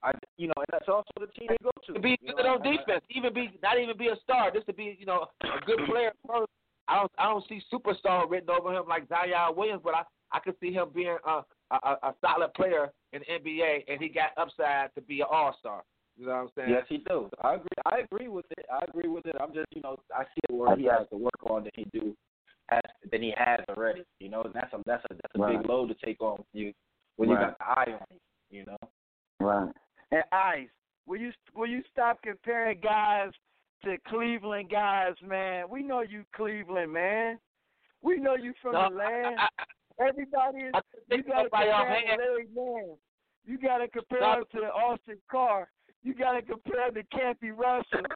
I, 0.03 0.13
you 0.37 0.47
know, 0.47 0.55
and 0.57 0.67
that's 0.71 0.89
also 0.89 1.11
the 1.19 1.27
team 1.27 1.49
to 1.49 1.57
go 1.63 1.71
to. 1.87 1.93
To 1.95 2.01
be 2.01 2.19
good 2.25 2.45
know, 2.45 2.55
on 2.55 2.63
defense, 2.63 3.03
I, 3.03 3.19
even 3.19 3.35
be 3.35 3.51
not 3.63 3.79
even 3.81 3.97
be 3.97 4.09
a 4.09 4.17
star, 4.23 4.51
just 4.51 4.67
to 4.67 4.73
be, 4.73 4.97
you 4.99 5.07
know, 5.07 5.27
a 5.43 5.65
good 5.67 5.81
player 5.91 6.13
first. 6.27 6.51
I 6.87 6.97
don't, 6.97 7.13
I 7.19 7.25
don't 7.25 7.45
see 7.49 7.61
superstar 7.73 8.31
written 8.31 8.49
over 8.51 8.73
him 8.73 8.85
like 8.89 9.09
Zion 9.09 9.57
Williams, 9.57 9.83
but 9.85 9.95
I, 9.95 10.03
I 10.33 10.39
could 10.39 10.55
see 10.61 10.73
him 10.73 10.89
being 10.95 11.17
a, 11.27 11.43
a, 11.71 11.77
a 12.03 12.15
solid 12.21 12.55
player 12.55 12.91
in 13.13 13.21
the 13.21 13.51
NBA, 13.51 13.85
and 13.89 14.01
he 14.01 14.09
got 14.09 14.31
upside 14.37 14.95
to 14.95 15.03
be 15.03 15.21
an 15.21 15.27
All 15.31 15.55
Star. 15.61 15.83
You 16.17 16.27
know 16.27 16.33
what 16.33 16.39
I'm 16.39 16.49
saying? 16.57 16.71
Yes, 16.71 16.85
he 16.89 16.99
do. 17.09 17.31
I 17.43 17.55
agree. 17.55 17.67
I 17.87 17.99
agree 17.99 18.29
with 18.29 18.47
it. 18.57 18.67
I 18.73 18.85
agree 18.89 19.09
with 19.09 19.27
it. 19.27 19.37
I'm 19.41 19.53
just, 19.55 19.67
you 19.73 19.83
know, 19.83 19.97
I 20.15 20.25
see 20.25 20.41
it 20.49 20.53
where 20.53 20.77
he 20.77 20.85
has 20.85 21.07
to 21.11 21.17
work 21.17 21.39
on 21.49 21.63
than 21.63 21.73
he 21.75 21.87
do 21.93 22.15
has 22.71 22.83
than 23.11 23.23
he 23.23 23.33
has 23.37 23.61
already. 23.69 24.03
You 24.19 24.31
know, 24.31 24.43
and 24.43 24.53
that's 24.53 24.73
a 24.73 24.79
that's 24.85 25.05
a 25.11 25.15
that's 25.15 25.35
a 25.37 25.39
right. 25.39 25.59
big 25.59 25.69
load 25.69 25.89
to 25.89 25.95
take 26.05 26.21
on 26.21 26.43
you 26.53 26.73
when 27.17 27.29
right. 27.29 27.41
you 27.41 27.47
got 27.47 27.59
the 27.59 27.65
eye 27.65 27.95
on 27.95 28.07
you. 28.11 28.59
You 28.59 28.67
know. 28.67 28.77
Right. 29.41 29.73
And 30.11 30.23
Ice, 30.33 30.69
will 31.07 31.19
you 31.19 31.33
will 31.55 31.67
you 31.67 31.83
stop 31.93 32.23
comparing 32.23 32.81
guys 32.81 33.31
to 33.85 33.97
Cleveland 34.09 34.71
guys, 34.71 35.15
man? 35.27 35.67
We 35.71 35.83
know 35.83 36.01
you 36.03 36.25
Cleveland, 36.35 36.93
man. 36.93 37.39
We 38.03 38.19
know 38.19 38.37
you 38.37 38.55
from 38.63 38.73
no, 38.73 38.89
the 38.91 38.97
land. 38.97 39.37
I, 39.39 39.49
I, 39.59 39.65
Everybody 40.09 40.59
is. 40.59 40.75
You 41.11 41.23
got 41.25 41.43
to 41.43 41.51
compare 41.51 42.17
Larry 42.19 42.47
Nance. 42.55 42.99
You 43.45 43.59
got 43.59 43.79
to 43.79 43.89
compare 43.89 44.21
no. 44.21 44.33
him 44.35 44.45
to 44.53 44.59
Austin 44.69 45.17
Carr. 45.31 45.69
You 46.05 46.15
got 46.15 46.33
to 46.33 46.43
compare 46.43 46.89
him 46.89 46.95
to 46.95 47.03
Campy 47.05 47.57
Russell. 47.57 48.07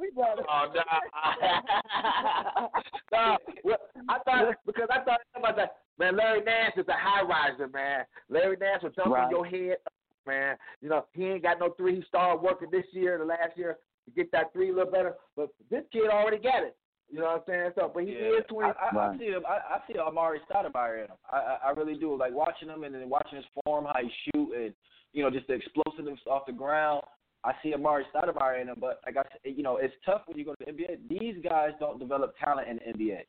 we 0.00 0.10
got 0.10 0.34
to. 0.34 0.42
Oh 0.50 0.72
no! 0.74 2.68
no, 3.12 3.38
well, 3.62 3.78
I 4.08 4.18
thought 4.24 4.54
because 4.66 4.88
I 4.90 5.04
thought 5.04 5.20
about 5.36 5.56
that. 5.56 5.76
Man, 5.98 6.16
Larry 6.16 6.42
Nance 6.42 6.74
is 6.76 6.88
a 6.88 6.94
high 6.96 7.22
riser, 7.22 7.68
man. 7.68 8.04
Larry 8.28 8.56
Nance 8.58 8.82
will 8.82 8.90
jump 8.90 9.14
Right. 9.14 9.24
in 9.26 9.30
your 9.30 9.44
head, 9.46 9.76
man. 10.26 10.56
You 10.80 10.88
know 10.88 11.06
he 11.12 11.26
ain't 11.26 11.42
got 11.42 11.58
no 11.58 11.70
three. 11.70 11.96
He 11.96 12.02
started 12.08 12.42
working 12.42 12.68
this 12.70 12.86
year, 12.92 13.18
the 13.18 13.24
last 13.24 13.56
year, 13.56 13.78
to 14.06 14.10
get 14.10 14.30
that 14.32 14.52
three 14.52 14.70
a 14.70 14.74
little 14.74 14.90
better. 14.92 15.14
But 15.36 15.48
this 15.70 15.84
kid 15.92 16.08
already 16.10 16.38
got 16.38 16.62
it. 16.62 16.76
You 17.10 17.18
know 17.18 17.24
what 17.26 17.34
I'm 17.36 17.42
saying? 17.46 17.70
So, 17.74 17.90
but 17.92 18.04
he 18.04 18.12
Yeah. 18.12 18.38
is 18.38 18.44
twenty. 18.48 18.70
I, 18.70 18.96
I, 18.96 19.08
I 19.12 19.18
see 19.18 19.26
him. 19.26 19.42
I, 19.46 19.74
I 19.74 19.80
see 19.86 19.98
Amar'e 19.98 20.38
Stoudemire 20.50 21.04
in 21.04 21.10
him. 21.10 21.16
I, 21.30 21.36
I 21.36 21.58
I 21.66 21.70
really 21.70 21.94
do. 21.98 22.16
Like 22.16 22.32
watching 22.32 22.68
him 22.68 22.84
and 22.84 22.94
then 22.94 23.08
watching 23.08 23.36
his 23.36 23.44
form, 23.64 23.84
how 23.84 24.00
he 24.00 24.10
shoot, 24.24 24.52
and 24.54 24.74
you 25.12 25.22
know 25.22 25.30
just 25.30 25.46
the 25.46 25.54
explosiveness 25.54 26.18
off 26.26 26.46
the 26.46 26.52
ground. 26.52 27.02
I 27.44 27.52
see 27.62 27.74
Amar'e 27.74 28.04
Stoudemire 28.14 28.62
in 28.62 28.68
him, 28.68 28.76
but 28.80 29.00
like 29.04 29.16
I 29.16 29.22
said, 29.22 29.54
you 29.56 29.64
know, 29.64 29.76
it's 29.78 29.94
tough 30.06 30.22
when 30.26 30.38
you 30.38 30.44
go 30.44 30.54
to 30.54 30.64
the 30.64 30.70
NBA. 30.72 31.08
These 31.08 31.42
guys 31.42 31.72
don't 31.80 31.98
develop 31.98 32.34
talent 32.42 32.68
in 32.68 32.76
the 32.76 33.04
NBA. 33.04 33.22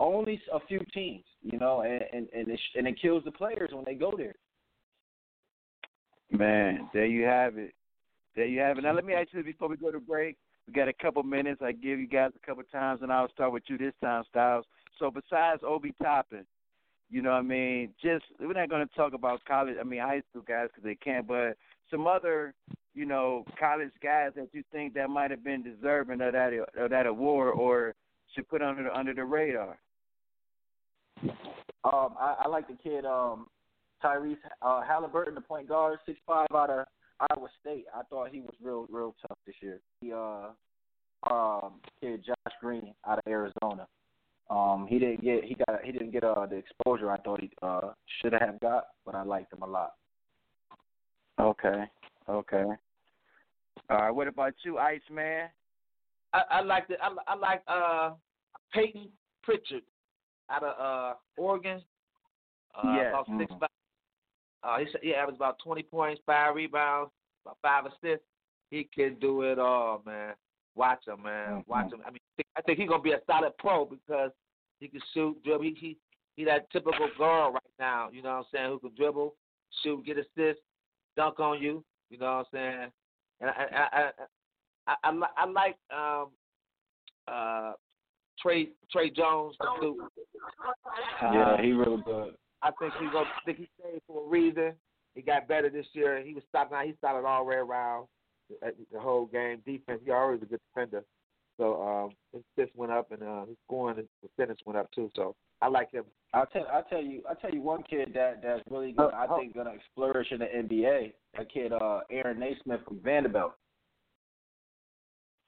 Only 0.00 0.40
a 0.52 0.58
few 0.66 0.80
teams, 0.94 1.24
you 1.42 1.58
know, 1.58 1.82
and 1.82 2.02
and 2.12 2.28
and 2.32 2.48
it, 2.48 2.60
and 2.76 2.86
it 2.86 3.00
kills 3.00 3.24
the 3.24 3.30
players 3.30 3.70
when 3.72 3.84
they 3.84 3.94
go 3.94 4.12
there. 4.16 4.34
Man, 6.30 6.88
there 6.92 7.06
you 7.06 7.24
have 7.24 7.56
it. 7.56 7.72
There 8.36 8.46
you 8.46 8.60
have 8.60 8.78
it. 8.78 8.82
Now 8.82 8.92
let 8.92 9.04
me 9.04 9.14
ask 9.14 9.28
you 9.32 9.42
before 9.42 9.68
we 9.68 9.76
go 9.76 9.90
to 9.90 10.00
break. 10.00 10.36
We 10.66 10.74
got 10.74 10.88
a 10.88 10.92
couple 10.92 11.22
minutes. 11.22 11.62
I 11.62 11.72
give 11.72 11.98
you 11.98 12.06
guys 12.06 12.32
a 12.36 12.46
couple 12.46 12.62
times, 12.70 13.00
and 13.02 13.10
I'll 13.10 13.30
start 13.30 13.52
with 13.52 13.62
you 13.68 13.78
this 13.78 13.94
time, 14.02 14.24
Styles. 14.28 14.66
So 14.98 15.10
besides 15.10 15.62
Obi 15.66 15.94
Toppin, 16.02 16.44
you 17.10 17.22
know 17.22 17.30
what 17.30 17.38
I 17.38 17.42
mean? 17.42 17.90
Just 18.02 18.24
we're 18.38 18.52
not 18.52 18.68
going 18.68 18.86
to 18.86 18.94
talk 18.94 19.14
about 19.14 19.44
college. 19.46 19.76
I 19.80 19.84
mean 19.84 20.00
high 20.00 20.22
school 20.28 20.42
guys 20.46 20.68
because 20.68 20.84
they 20.84 20.94
can't, 20.94 21.26
but 21.26 21.56
some 21.90 22.06
other, 22.06 22.52
you 22.94 23.06
know, 23.06 23.44
college 23.58 23.90
guys 24.02 24.32
that 24.36 24.48
you 24.52 24.62
think 24.70 24.92
that 24.94 25.08
might 25.08 25.30
have 25.30 25.42
been 25.42 25.62
deserving 25.62 26.20
of 26.20 26.32
that 26.32 26.52
of 26.76 26.90
that 26.90 27.06
award 27.06 27.54
or 27.56 27.94
should 28.34 28.48
put 28.48 28.60
under 28.60 28.82
the, 28.84 28.96
under 28.96 29.14
the 29.14 29.24
radar. 29.24 29.78
Um, 31.84 32.14
I, 32.20 32.36
I 32.40 32.48
like 32.48 32.68
the 32.68 32.74
kid 32.74 33.06
um, 33.06 33.46
Tyrese 34.02 34.36
uh, 34.62 34.82
Haliburton, 34.82 35.34
the 35.34 35.40
point 35.40 35.68
guard, 35.68 35.98
six 36.06 36.18
five 36.26 36.48
out 36.54 36.70
of 36.70 36.86
Iowa 37.20 37.48
State. 37.60 37.86
I 37.94 38.02
thought 38.04 38.30
he 38.30 38.40
was 38.40 38.54
real 38.62 38.86
real 38.90 39.14
tough 39.26 39.38
this 39.46 39.56
year. 39.60 39.80
The 40.02 40.12
uh, 40.16 41.32
um, 41.32 41.74
kid 42.00 42.24
Josh 42.24 42.54
Green 42.60 42.94
out 43.06 43.18
of 43.18 43.24
Arizona. 43.26 43.86
Um, 44.50 44.86
he 44.88 44.98
didn't 44.98 45.22
get 45.22 45.44
he 45.44 45.56
got 45.66 45.82
he 45.84 45.92
didn't 45.92 46.12
get 46.12 46.24
uh, 46.24 46.46
the 46.46 46.56
exposure 46.56 47.10
I 47.10 47.18
thought 47.18 47.40
he 47.40 47.50
uh, 47.62 47.92
should 48.20 48.32
have 48.32 48.58
got, 48.60 48.88
but 49.04 49.14
I 49.14 49.22
liked 49.22 49.52
him 49.52 49.62
a 49.62 49.66
lot. 49.66 49.94
Okay. 51.40 51.84
Okay. 52.28 52.64
All 53.90 53.96
right. 53.96 54.10
What 54.10 54.28
about 54.28 54.54
you, 54.64 54.78
Iceman? 54.78 55.48
I, 56.32 56.42
I 56.50 56.60
like 56.60 56.88
the 56.88 56.94
I, 57.02 57.10
I 57.26 57.34
like 57.34 57.62
uh 57.66 58.10
Payton 58.72 59.08
Pritchard 59.42 59.82
out 60.50 60.62
of 60.62 60.80
uh 60.80 61.14
Oregon. 61.36 61.82
Uh, 62.74 62.94
Yes. 62.96 63.08
about 63.08 63.26
six 63.38 63.52
Mhm. 63.52 63.58
Five. 64.62 64.80
Uh, 64.80 64.84
he 65.00 65.08
he 65.08 65.14
averaged 65.14 65.36
about 65.36 65.58
twenty 65.62 65.82
points, 65.82 66.20
five 66.26 66.54
rebounds, 66.54 67.10
about 67.44 67.58
five 67.62 67.84
assists. 67.86 68.24
He 68.70 68.88
can 68.94 69.16
do 69.20 69.42
it 69.42 69.58
all, 69.58 70.02
man. 70.04 70.34
Watch 70.74 71.06
him, 71.06 71.22
man. 71.22 71.64
Watch 71.66 71.92
him. 71.92 72.00
I 72.06 72.10
mean, 72.10 72.20
I 72.56 72.62
think 72.62 72.78
he's 72.78 72.88
gonna 72.88 73.02
be 73.02 73.12
a 73.12 73.20
solid 73.26 73.56
pro 73.58 73.84
because 73.84 74.30
he 74.80 74.88
can 74.88 75.00
shoot, 75.12 75.42
dribble. 75.44 75.64
He 75.64 75.76
he, 75.78 75.96
he 76.36 76.44
that 76.44 76.70
typical 76.70 77.08
guard 77.18 77.54
right 77.54 77.62
now. 77.78 78.10
You 78.12 78.22
know 78.22 78.30
what 78.30 78.36
I'm 78.36 78.44
saying? 78.52 78.70
Who 78.70 78.78
can 78.78 78.94
dribble, 78.96 79.34
shoot, 79.82 80.04
get 80.06 80.18
assists, 80.18 80.62
dunk 81.16 81.40
on 81.40 81.60
you. 81.60 81.84
You 82.10 82.18
know 82.18 82.26
what 82.26 82.32
I'm 82.32 82.44
saying? 82.52 82.92
And 83.40 83.50
I 83.50 83.52
I 83.52 83.88
I 83.92 84.10
I, 84.86 84.94
I, 85.02 85.26
I 85.36 85.46
like 85.46 85.76
um 85.90 86.28
uh 87.26 87.72
Tre 88.40 88.68
Tre 88.92 89.10
Jones 89.10 89.56
from. 89.58 90.08
Yeah, 91.22 91.60
he 91.60 91.72
real 91.72 91.96
good. 91.98 92.34
I 92.62 92.70
think 92.78 92.92
he's 93.00 93.10
gonna 93.12 93.28
think 93.44 93.58
he 93.58 93.68
stayed 93.78 94.02
for 94.06 94.24
a 94.24 94.28
reason. 94.28 94.72
He 95.14 95.22
got 95.22 95.48
better 95.48 95.70
this 95.70 95.86
year. 95.92 96.22
He 96.22 96.34
was 96.34 96.44
stopped 96.48 96.72
now. 96.72 96.82
He 96.84 96.94
started 96.98 97.26
all 97.26 97.44
the 97.44 97.50
way 97.50 97.56
around 97.56 98.06
the, 98.48 98.72
the 98.92 99.00
whole 99.00 99.26
game. 99.26 99.62
Defense. 99.66 100.00
He 100.04 100.10
always 100.10 100.42
a 100.42 100.46
good 100.46 100.60
defender. 100.74 101.04
So 101.58 101.82
um, 101.82 102.10
his 102.32 102.42
assists 102.56 102.76
went 102.76 102.92
up 102.92 103.10
and 103.10 103.22
uh, 103.22 103.46
his 103.46 103.56
scoring 103.66 103.98
and 103.98 104.08
percentage 104.22 104.60
went 104.64 104.78
up 104.78 104.90
too. 104.92 105.10
So 105.16 105.34
I 105.60 105.68
like 105.68 105.90
him. 105.90 106.04
I'll 106.32 106.46
tell 106.46 106.66
I'll 106.72 106.84
tell 106.84 107.02
you 107.02 107.22
I'll 107.28 107.36
tell 107.36 107.50
you 107.50 107.62
one 107.62 107.82
kid 107.82 108.10
that 108.14 108.42
that's 108.42 108.62
really 108.70 108.92
gonna, 108.92 109.16
I 109.16 109.26
think 109.38 109.54
gonna 109.54 109.74
flourish 109.94 110.30
in 110.30 110.38
the 110.38 110.46
NBA. 110.46 111.12
That 111.36 111.52
kid 111.52 111.72
uh 111.72 112.00
Aaron 112.10 112.38
Nesmith 112.38 112.80
from 112.86 113.00
Vanderbilt. 113.00 113.52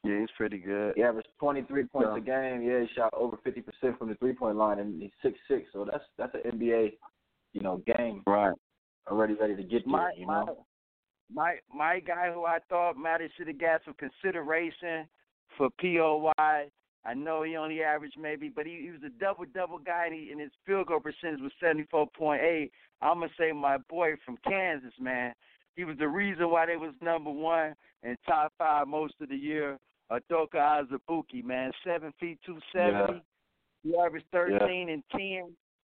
Yeah, 0.02 0.20
he's 0.20 0.30
pretty 0.36 0.58
good. 0.58 0.94
He 0.96 1.02
averaged 1.02 1.28
23 1.38 1.84
points 1.84 2.08
Yeah. 2.12 2.16
a 2.16 2.20
game. 2.20 2.62
Yeah, 2.62 2.80
he 2.80 2.86
shot 2.94 3.12
over 3.12 3.36
50% 3.38 3.98
from 3.98 4.08
the 4.08 4.14
three 4.16 4.32
point 4.32 4.56
line, 4.56 4.78
and 4.78 5.00
he's 5.00 5.10
six 5.22 5.38
six. 5.46 5.68
So 5.72 5.84
that's 5.84 6.04
that's 6.16 6.34
an 6.34 6.40
NBA, 6.58 6.96
you 7.52 7.60
know, 7.60 7.78
game 7.86 8.22
Right. 8.26 8.54
already 9.08 9.34
ready 9.34 9.56
to 9.56 9.62
get 9.62 9.84
there. 9.86 10.12
You 10.16 10.26
my 10.26 10.44
know. 10.44 10.66
my 11.32 11.58
my 11.72 12.00
guy 12.00 12.32
who 12.32 12.44
I 12.46 12.60
thought 12.68 12.96
might 12.96 13.20
have 13.20 13.30
should 13.36 13.48
have 13.48 13.58
got 13.58 13.82
some 13.84 13.94
consideration 13.94 15.06
for 15.56 15.68
POY. 15.80 16.32
I 17.02 17.14
know 17.14 17.42
he 17.42 17.56
only 17.56 17.82
averaged 17.82 18.18
maybe, 18.18 18.48
but 18.48 18.66
he, 18.66 18.80
he 18.82 18.90
was 18.90 19.02
a 19.04 19.08
double 19.20 19.44
double 19.54 19.78
guy, 19.78 20.06
and, 20.06 20.14
he, 20.14 20.30
and 20.30 20.40
his 20.40 20.50
field 20.66 20.86
goal 20.88 21.00
percentage 21.00 21.40
was 21.40 21.52
seventy 21.60 21.84
four 21.90 22.06
point 22.16 22.42
eight. 22.42 22.72
I'm 23.02 23.20
gonna 23.20 23.30
say 23.38 23.52
my 23.52 23.78
boy 23.78 24.12
from 24.24 24.38
Kansas, 24.46 24.92
man. 24.98 25.34
He 25.76 25.84
was 25.84 25.96
the 25.98 26.08
reason 26.08 26.50
why 26.50 26.66
they 26.66 26.76
was 26.76 26.94
number 27.02 27.30
one 27.30 27.74
and 28.02 28.16
top 28.26 28.52
five 28.58 28.88
most 28.88 29.14
of 29.20 29.28
the 29.28 29.36
year. 29.36 29.78
Udoka 30.10 30.56
Azubuike, 30.84 31.44
man, 31.44 31.70
seven 31.84 32.12
feet 32.18 32.38
two 32.44 32.58
seventy. 32.72 33.22
He 33.82 33.96
averaged 33.96 34.26
thirteen 34.32 34.88
and 34.90 35.02
ten. 35.12 35.52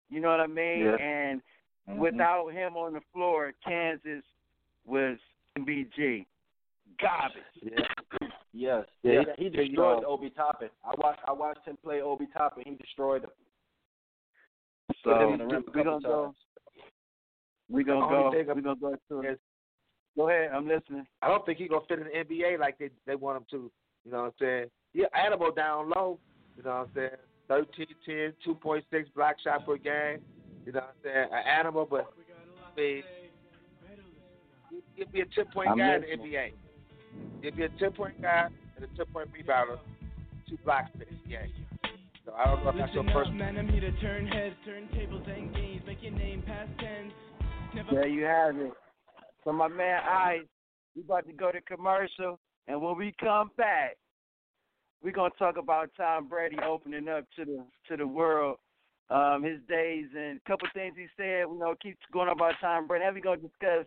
You 0.10 0.20
know 0.22 0.30
what 0.30 0.40
I 0.40 0.48
mean? 0.48 0.86
Yeah. 0.86 0.96
And 0.96 1.42
Mhm. 1.90 1.98
without 2.00 2.48
him 2.50 2.76
on 2.76 2.94
the 2.94 3.02
floor, 3.14 3.54
Kansas 3.66 4.24
was 4.86 5.18
MBG. 5.58 6.26
Garbage. 7.00 7.44
Yeah. 7.62 7.72
Yes. 8.54 8.86
Yeah, 9.04 9.12
Yeah. 9.14 9.24
He, 9.38 9.44
he 9.44 9.50
destroyed 9.50 10.02
go. 10.04 10.08
Obi 10.14 10.30
Toppin. 10.32 10.70
I 10.84 10.94
watched 10.98 11.22
I 11.28 11.32
watched 11.34 11.66
him 11.66 11.78
play 11.84 12.02
Obi 12.02 12.28
Toppin. 12.36 12.64
He 12.66 12.76
destroyed 12.76 13.24
him. 13.24 13.30
So 15.04 15.12
him 15.20 15.34
in 15.34 15.40
the 15.40 15.46
rim 15.46 15.64
a 15.68 15.72
we're 15.72 15.84
gonna 15.84 16.02
go. 16.02 16.36
We're 17.70 17.84
gonna 17.84 18.08
go. 18.08 18.32
We're 18.34 18.62
gonna 18.62 18.76
go 18.76 18.96
to. 19.10 19.30
is- 19.30 19.40
Go 20.16 20.30
ahead. 20.30 20.50
I'm 20.52 20.68
listening. 20.68 21.06
I 21.22 21.28
don't 21.28 21.46
think 21.46 21.60
he's 21.60 21.70
gonna 21.70 21.86
fit 21.88 22.00
in 22.00 22.06
the 22.06 22.12
NBA 22.18 22.58
like 22.60 22.78
they 22.80 22.90
they 23.06 23.16
want 23.16 23.38
him 23.38 23.46
to. 23.52 23.72
You 24.08 24.14
know 24.14 24.20
what 24.20 24.26
I'm 24.28 24.34
saying? 24.40 24.66
Yeah, 24.94 25.08
animal 25.14 25.52
down 25.52 25.90
low. 25.90 26.18
You 26.56 26.64
know 26.64 26.70
what 26.70 26.88
I'm 26.88 27.12
saying? 27.50 27.66
13, 27.76 27.88
10, 28.06 28.56
2.6 28.56 28.84
block 29.14 29.36
shot 29.44 29.66
per 29.66 29.76
game. 29.76 30.22
You 30.66 30.72
know 30.72 30.80
what 30.80 30.96
I'm 30.96 31.04
saying? 31.04 31.28
An 31.34 31.44
animal, 31.60 31.86
but 31.90 32.08
I 32.74 32.80
mean, 32.80 33.04
he- 34.70 34.84
he'll 34.96 35.08
be 35.10 35.22
a 35.22 35.26
10 35.26 35.46
point 35.54 35.70
I'm 35.72 35.78
guy 35.78 35.96
in 35.96 36.02
the 36.02 36.08
listening. 36.08 36.32
NBA. 36.34 36.54
He'll 37.42 37.56
be 37.56 37.64
a 37.64 37.70
10 37.70 37.92
point 37.92 38.22
guy 38.22 38.48
and 38.78 38.86
a 38.86 38.88
10 38.96 39.06
point 39.08 39.30
rebounder. 39.34 39.78
two 40.48 40.58
blocks 40.64 40.90
to 40.94 41.00
this. 41.00 41.08
Yeah. 41.28 41.46
So 42.24 42.34
I 42.34 42.46
don't 42.46 42.64
know 42.64 42.70
if 42.70 42.78
that's 42.78 42.94
your 42.94 43.04
first. 43.12 43.32
Man, 43.32 43.58
I'm 43.58 43.68
here 43.68 43.82
to 43.82 43.92
turn 44.00 44.26
heads, 44.28 44.56
turn 44.64 44.88
tables 44.94 45.28
and 45.28 45.54
games, 45.54 45.82
make 45.86 46.02
your 46.02 46.14
name 46.14 46.42
past 46.44 46.70
tense. 46.80 47.12
Never 47.76 47.92
There 47.96 48.08
you 48.08 48.24
have 48.24 48.56
it. 48.58 48.72
So 49.44 49.52
my 49.52 49.68
man 49.68 50.02
Ice, 50.08 50.48
we 50.96 51.02
about 51.02 51.28
to 51.28 51.34
go 51.34 51.52
to 51.52 51.60
commercial, 51.60 52.40
and 52.68 52.82
when 52.82 52.98
we 52.98 53.14
come 53.20 53.52
back, 53.58 53.98
we're 55.04 55.12
gonna 55.12 55.30
talk 55.38 55.58
about 55.58 55.90
Tom 55.96 56.28
Brady 56.28 56.58
opening 56.66 57.08
up 57.08 57.26
to 57.36 57.46
the 57.46 57.64
to 57.88 57.98
the 57.98 58.08
world, 58.08 58.58
um, 59.10 59.44
his 59.44 59.60
days 59.70 60.06
and 60.16 60.40
a 60.44 60.50
couple 60.50 60.68
things 60.74 60.96
he 60.98 61.08
said. 61.16 61.46
You 61.50 61.58
know, 61.60 61.76
keep 61.82 61.98
going 62.12 62.30
about 62.30 62.54
Tom 62.60 62.88
Brady. 62.88 63.06
And 63.06 63.16
we're 63.16 63.22
gonna 63.22 63.38
discuss 63.38 63.86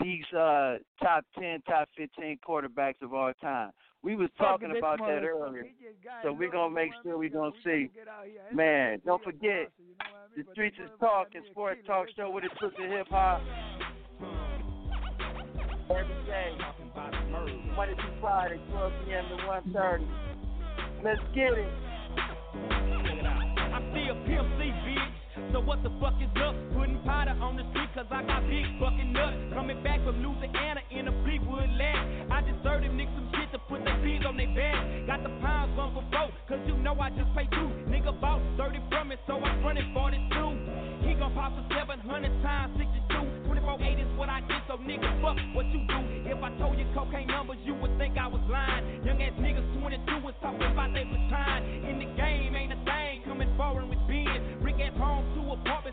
these 0.00 0.24
uh, 0.36 0.78
top 1.02 1.24
ten, 1.38 1.62
top 1.62 1.88
fifteen 1.96 2.38
quarterbacks 2.46 3.02
of 3.02 3.14
all 3.14 3.32
time. 3.40 3.70
We 4.02 4.16
was 4.16 4.30
talking 4.38 4.74
about 4.76 4.98
that 4.98 5.22
earlier. 5.24 5.66
So 6.22 6.32
we're 6.32 6.50
gonna 6.50 6.74
make 6.74 6.90
sure 7.02 7.18
we're 7.18 7.28
gonna 7.28 7.52
see. 7.62 7.90
Man, 8.52 9.00
don't 9.04 9.22
forget 9.22 9.70
the 10.36 10.44
Streets 10.52 10.76
is 10.82 10.90
Talk 10.98 11.28
and 11.34 11.44
Sports 11.50 11.80
Talk 11.86 12.06
Show 12.16 12.30
with 12.30 12.44
a 12.44 12.48
twist 12.58 12.76
of 12.78 12.90
hip 12.90 13.08
hop. 13.10 13.42
Every 15.90 16.14
day, 16.24 16.52
Monday 17.74 17.94
through 17.94 18.20
Friday, 18.20 18.60
12 18.70 18.92
p.m. 19.04 19.24
to 19.28 19.36
1:30. 19.74 20.06
Let's 21.02 21.20
get 21.34 21.52
it. 21.58 21.72
I'm 22.70 23.90
still 23.90 24.14
Pimp 24.24 24.48
C, 24.56 24.70
bitch. 24.86 25.19
So 25.52 25.60
what 25.62 25.82
the 25.82 25.90
fuck 26.02 26.18
is 26.18 26.30
up? 26.42 26.58
Putting 26.74 26.98
powder 27.06 27.38
on 27.38 27.54
the 27.54 27.62
street 27.70 27.86
cause 27.94 28.10
I 28.10 28.26
got 28.26 28.42
big 28.50 28.66
fucking 28.82 29.12
nuts. 29.14 29.38
Coming 29.54 29.78
back 29.82 30.02
from 30.02 30.18
Louisiana 30.18 30.82
in 30.90 31.06
a 31.06 31.14
Fleetwood 31.22 31.70
land. 31.78 32.32
I 32.32 32.42
deserve 32.42 32.82
them 32.82 32.98
niggas 32.98 33.14
some 33.14 33.30
shit 33.38 33.50
to 33.54 33.58
put 33.70 33.84
their 33.86 33.94
feet 34.02 34.26
on 34.26 34.34
their 34.34 34.50
back. 34.58 34.82
Got 35.06 35.22
the 35.22 35.30
pounds 35.38 35.78
one 35.78 35.94
for 35.94 36.02
four, 36.10 36.34
cause 36.50 36.58
you 36.66 36.74
know 36.82 36.98
I 36.98 37.10
just 37.14 37.30
pay 37.38 37.46
two. 37.54 37.70
Nigga 37.86 38.10
bought 38.18 38.42
30 38.58 38.82
from 38.90 39.12
it, 39.14 39.22
so 39.26 39.38
I'm 39.38 39.62
running 39.62 39.86
42. 39.94 41.06
He 41.06 41.14
gon' 41.14 41.30
pop 41.34 41.54
for 41.54 41.64
700 41.78 42.02
times 42.42 42.74
62. 42.74 43.46
24 43.46 43.78
8 43.82 43.98
is 44.02 44.10
what 44.18 44.28
I 44.28 44.42
get, 44.50 44.66
so 44.66 44.82
nigga, 44.82 45.06
fuck 45.22 45.38
what 45.54 45.66
you 45.70 45.86
do. 45.86 45.98
If 46.26 46.42
I 46.42 46.50
told 46.58 46.78
you 46.78 46.86
cocaine 46.94 47.30
numbers, 47.30 47.58
you 47.62 47.74
would 47.78 47.94
think 47.98 48.18
I 48.18 48.26
was 48.26 48.42
lying. 48.50 49.06
Young 49.06 49.22
ass 49.22 49.34
niggas 49.38 49.66
22 49.78 50.26
was 50.26 50.34
talking 50.42 50.66
about 50.66 50.90
they 50.90 51.06
was 51.06 51.22
time. 51.30 51.62
In 51.86 52.02
the 52.02 52.08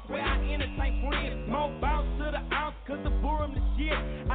where 0.08 0.22
I 0.22 0.38
entertain 0.54 1.08
friends. 1.08 1.50
More 1.50 1.72
bounce 1.82 2.08
to 2.20 2.32
the 2.32 2.56
ounce, 2.56 2.76
cause 2.86 3.00
the 3.04 3.10
boom 3.10 3.56
the 3.56 3.62
shit. 3.78 4.27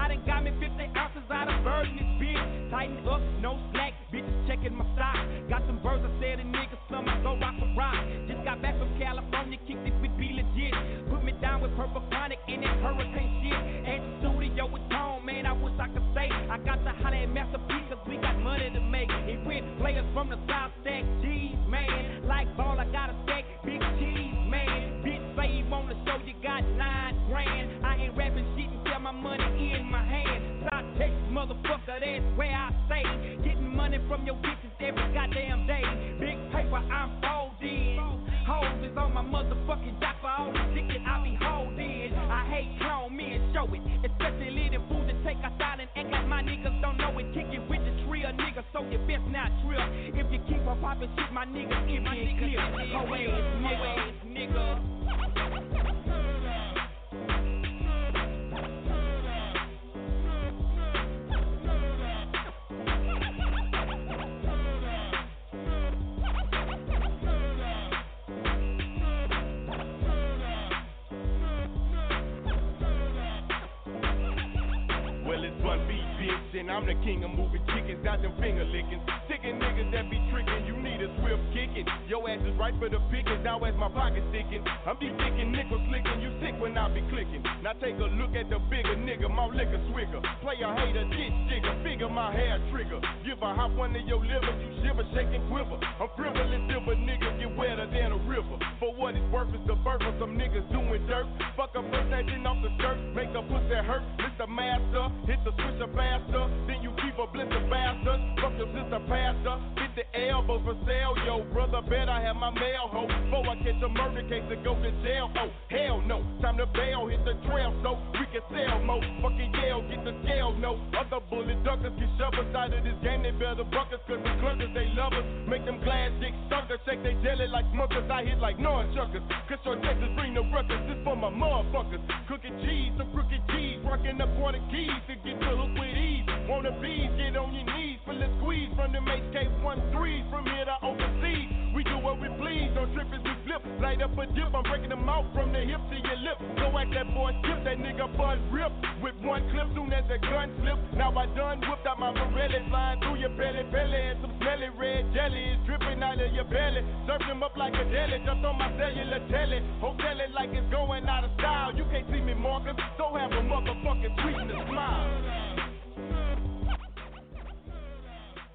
Up 144.02 144.18
a 144.18 144.26
dip, 144.34 144.50
I'm 144.50 144.66
breaking 144.66 144.90
them 144.90 145.08
out 145.08 145.30
from 145.32 145.52
the 145.52 145.62
hip 145.62 145.78
to 145.78 145.96
your 145.96 146.18
lip. 146.26 146.38
Go 146.58 146.74
at 146.74 146.90
that 146.90 147.06
boy, 147.14 147.30
skip 147.42 147.62
that 147.62 147.78
nigga 147.78 148.10
buzz 148.18 148.38
rip. 148.50 148.74
With 148.98 149.14
one 149.22 149.46
clip, 149.54 149.70
soon 149.74 149.92
as 149.94 150.02
the 150.10 150.18
gun 150.18 150.50
slip. 150.58 150.78
Now 150.98 151.14
I 151.14 151.26
done 151.38 151.62
whipped 151.62 151.86
out 151.86 151.98
my 151.98 152.10
Pirelli, 152.10 152.68
flying 152.68 152.98
through 153.00 153.22
your 153.22 153.30
belly, 153.38 153.62
belly, 153.70 154.02
and 154.10 154.18
some 154.20 154.34
smelly 154.42 154.70
red 154.74 155.06
jelly 155.14 155.54
is 155.54 155.58
dripping 155.66 156.02
out 156.02 156.18
of 156.18 156.34
your 156.34 156.44
belly. 156.50 156.82
Serve 157.06 157.22
them 157.30 157.42
up 157.42 157.56
like 157.56 157.74
a 157.74 157.84
deli, 157.86 158.18
jumped 158.26 158.44
on 158.44 158.58
my 158.58 158.70
cellular 158.74 159.22
telly. 159.30 159.62
Hotel 159.78 160.18
it 160.18 160.34
like 160.34 160.50
it's 160.50 160.66
going 160.70 161.06
out 161.06 161.24
of 161.24 161.30
style. 161.38 161.70
You 161.74 161.86
can't 161.90 162.06
see 162.10 162.20
me, 162.20 162.34
Marcus, 162.34 162.74
so 162.98 163.14
have 163.14 163.30
a 163.30 163.42
motherfucking 163.46 164.18
and 164.18 164.50
a 164.50 164.58
smile. 164.66 165.10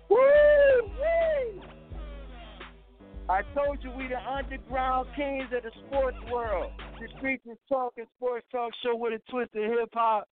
Woo! 0.09 0.91
Woo! 0.99 1.66
I 3.29 3.41
told 3.53 3.83
you 3.83 3.91
we 3.91 4.07
the 4.07 4.19
underground 4.19 5.09
kings 5.13 5.51
of 5.53 5.63
the 5.63 5.71
sports 5.85 6.17
world. 6.31 6.71
The 6.97 7.07
is 7.51 7.57
talking 7.67 8.05
sports 8.15 8.45
talk 8.49 8.71
show 8.81 8.95
with 8.95 9.11
a 9.13 9.19
twist 9.29 9.53
of 9.53 9.63
hip 9.63 9.89
hop. 9.93 10.29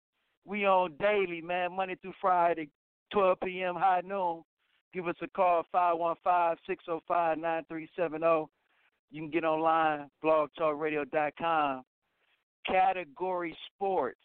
We 0.44 0.66
on 0.66 0.92
daily, 1.00 1.40
man, 1.40 1.74
Monday 1.74 1.94
through 2.02 2.12
Friday, 2.20 2.68
12 3.14 3.38
p.m. 3.44 3.76
high 3.76 4.02
noon. 4.05 4.42
Give 4.92 5.09
us 5.09 5.16
a 5.22 5.28
call, 5.28 5.64
515-605-9370. 5.74 8.46
You 9.11 9.22
can 9.22 9.31
get 9.31 9.44
online, 9.44 10.11
blogtalkradio.com. 10.22 11.83
Category 12.66 13.57
Sports. 13.74 14.20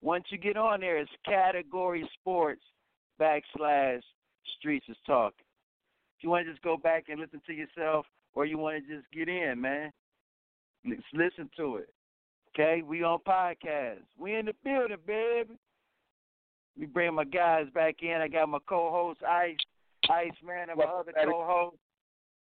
Once 0.00 0.24
you 0.30 0.38
get 0.38 0.56
on 0.56 0.80
there, 0.80 0.98
it's 0.98 1.08
Category 1.24 2.10
Sports 2.18 2.62
backslash 3.20 4.02
Streets 4.58 4.86
is 4.88 4.96
Talking. 5.06 5.46
You 6.22 6.30
want 6.30 6.46
to 6.46 6.52
just 6.52 6.62
go 6.62 6.76
back 6.76 7.04
and 7.08 7.20
listen 7.20 7.40
to 7.46 7.52
yourself, 7.52 8.06
or 8.34 8.46
you 8.46 8.58
want 8.58 8.82
to 8.82 8.94
just 8.94 9.10
get 9.12 9.28
in, 9.28 9.60
man, 9.60 9.90
let's 10.88 11.02
listen 11.12 11.50
to 11.56 11.76
it. 11.76 11.88
Okay, 12.54 12.82
we 12.82 13.02
on 13.02 13.18
podcast. 13.26 14.02
We 14.18 14.36
in 14.36 14.46
the 14.46 14.52
building, 14.62 14.98
baby. 15.06 15.58
We 16.78 16.86
bring 16.86 17.14
my 17.14 17.24
guys 17.24 17.66
back 17.74 17.96
in. 18.02 18.20
I 18.20 18.28
got 18.28 18.48
my 18.48 18.58
co-host 18.66 19.20
Ice 19.22 19.56
Ice 20.10 20.30
Man 20.44 20.68
and 20.68 20.78
my 20.78 20.84
other 20.84 21.12
co-host. 21.24 21.76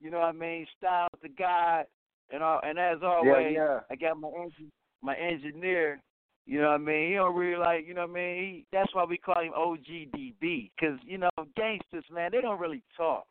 You 0.01 0.09
know 0.09 0.19
what 0.19 0.27
I 0.27 0.31
mean? 0.31 0.65
Styles 0.77 1.09
the 1.21 1.29
God, 1.29 1.85
and 2.31 2.41
all, 2.41 2.59
and 2.63 2.79
as 2.79 2.97
always, 3.03 3.53
yeah, 3.53 3.63
yeah. 3.63 3.79
I 3.89 3.95
got 3.95 4.19
my 4.19 4.29
engine, 4.29 4.71
my 5.01 5.15
engineer. 5.15 6.01
You 6.47 6.61
know 6.61 6.69
what 6.69 6.75
I 6.75 6.77
mean? 6.79 7.09
He 7.09 7.15
don't 7.15 7.35
really 7.35 7.57
like. 7.57 7.87
You 7.87 7.93
know 7.93 8.01
what 8.01 8.11
I 8.11 8.13
mean? 8.13 8.35
He, 8.37 8.65
that's 8.73 8.93
why 8.95 9.05
we 9.05 9.17
call 9.17 9.41
him 9.41 9.53
OGDB, 9.57 10.71
because 10.75 10.99
you 11.05 11.19
know 11.19 11.29
gangsters, 11.55 12.05
man, 12.11 12.31
they 12.31 12.41
don't 12.41 12.59
really 12.59 12.81
talk. 12.97 13.25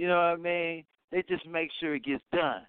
You 0.00 0.08
know 0.08 0.16
what 0.16 0.22
I 0.22 0.36
mean? 0.36 0.84
They 1.12 1.22
just 1.28 1.46
make 1.46 1.68
sure 1.78 1.94
it 1.94 2.04
gets 2.04 2.24
done. 2.32 2.62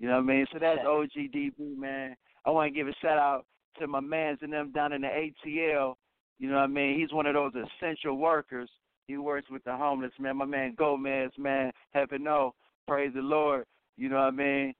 You 0.00 0.08
know 0.08 0.14
what 0.14 0.24
I 0.24 0.26
mean? 0.26 0.46
So 0.52 0.58
that's 0.58 0.80
OGDB, 0.80 1.76
man. 1.78 2.16
I 2.44 2.50
want 2.50 2.72
to 2.72 2.76
give 2.76 2.88
a 2.88 2.92
shout 3.00 3.16
out 3.16 3.44
to 3.78 3.86
my 3.86 4.00
mans 4.00 4.40
and 4.42 4.52
them 4.52 4.72
down 4.72 4.92
in 4.92 5.02
the 5.02 5.06
ATL. 5.06 5.94
You 6.40 6.50
know 6.50 6.56
what 6.56 6.62
I 6.62 6.66
mean? 6.66 6.98
He's 6.98 7.12
one 7.12 7.26
of 7.26 7.34
those 7.34 7.52
essential 7.54 8.16
workers. 8.16 8.68
He 9.06 9.16
works 9.16 9.48
with 9.48 9.62
the 9.62 9.76
homeless, 9.76 10.10
man. 10.18 10.36
My 10.36 10.46
man 10.46 10.74
Gomez, 10.76 11.30
man. 11.38 11.70
Heaven 11.94 12.24
know. 12.24 12.56
Praise 12.88 13.12
the 13.14 13.20
Lord. 13.20 13.64
You 13.96 14.08
know 14.08 14.16
what 14.16 14.22
I 14.22 14.30
mean? 14.32 14.74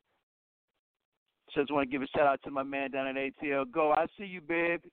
Just 1.54 1.72
want 1.72 1.88
to 1.88 1.92
give 1.92 2.02
a 2.02 2.08
shout 2.08 2.26
out 2.26 2.40
to 2.42 2.50
my 2.50 2.64
man 2.64 2.90
down 2.90 3.06
at 3.06 3.14
ATL. 3.14 3.70
Go, 3.70 3.92
I 3.92 4.06
see 4.18 4.24
you, 4.24 4.40
baby. 4.40 4.90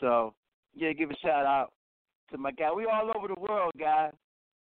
So, 0.00 0.34
yeah, 0.74 0.92
give 0.92 1.12
a 1.12 1.16
shout 1.24 1.46
out 1.46 1.68
to 2.32 2.36
my 2.36 2.50
guy. 2.50 2.72
We 2.72 2.86
all 2.86 3.12
over 3.16 3.28
the 3.28 3.40
world, 3.40 3.74
guys. 3.78 4.10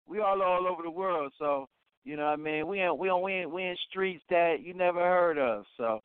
We 0.07 0.19
all 0.19 0.41
all 0.41 0.67
over 0.67 0.83
the 0.83 0.91
world. 0.91 1.33
So, 1.37 1.67
you 2.03 2.15
know 2.15 2.25
what 2.25 2.33
I 2.33 2.35
mean? 2.37 2.67
We 2.67 2.79
ain't 2.79 2.97
we 2.97 3.09
in 3.09 3.21
we 3.21 3.41
in, 3.41 3.51
we 3.51 3.63
in 3.63 3.75
streets 3.89 4.23
that 4.29 4.57
you 4.61 4.73
never 4.73 4.99
heard 4.99 5.37
of. 5.37 5.65
So, 5.77 5.99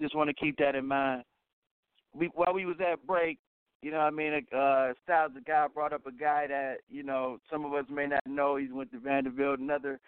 just 0.00 0.14
want 0.14 0.28
to 0.28 0.34
keep 0.34 0.56
that 0.58 0.74
in 0.74 0.86
mind. 0.86 1.24
We 2.14 2.30
while 2.34 2.54
we 2.54 2.64
was 2.64 2.76
at 2.80 3.06
break, 3.06 3.38
you 3.82 3.90
know 3.90 3.98
what 3.98 4.04
I 4.04 4.10
mean, 4.10 4.32
uh 4.52 4.92
Styles 5.04 5.32
the 5.34 5.40
guy 5.40 5.66
brought 5.72 5.92
up 5.92 6.06
a 6.06 6.12
guy 6.12 6.46
that, 6.46 6.76
you 6.88 7.02
know, 7.02 7.38
some 7.50 7.64
of 7.64 7.72
us 7.74 7.84
may 7.90 8.06
not 8.06 8.26
know. 8.26 8.56
He's 8.56 8.72
went 8.72 8.90
to 8.92 8.98
Vanderbilt, 8.98 9.58
another 9.60 10.00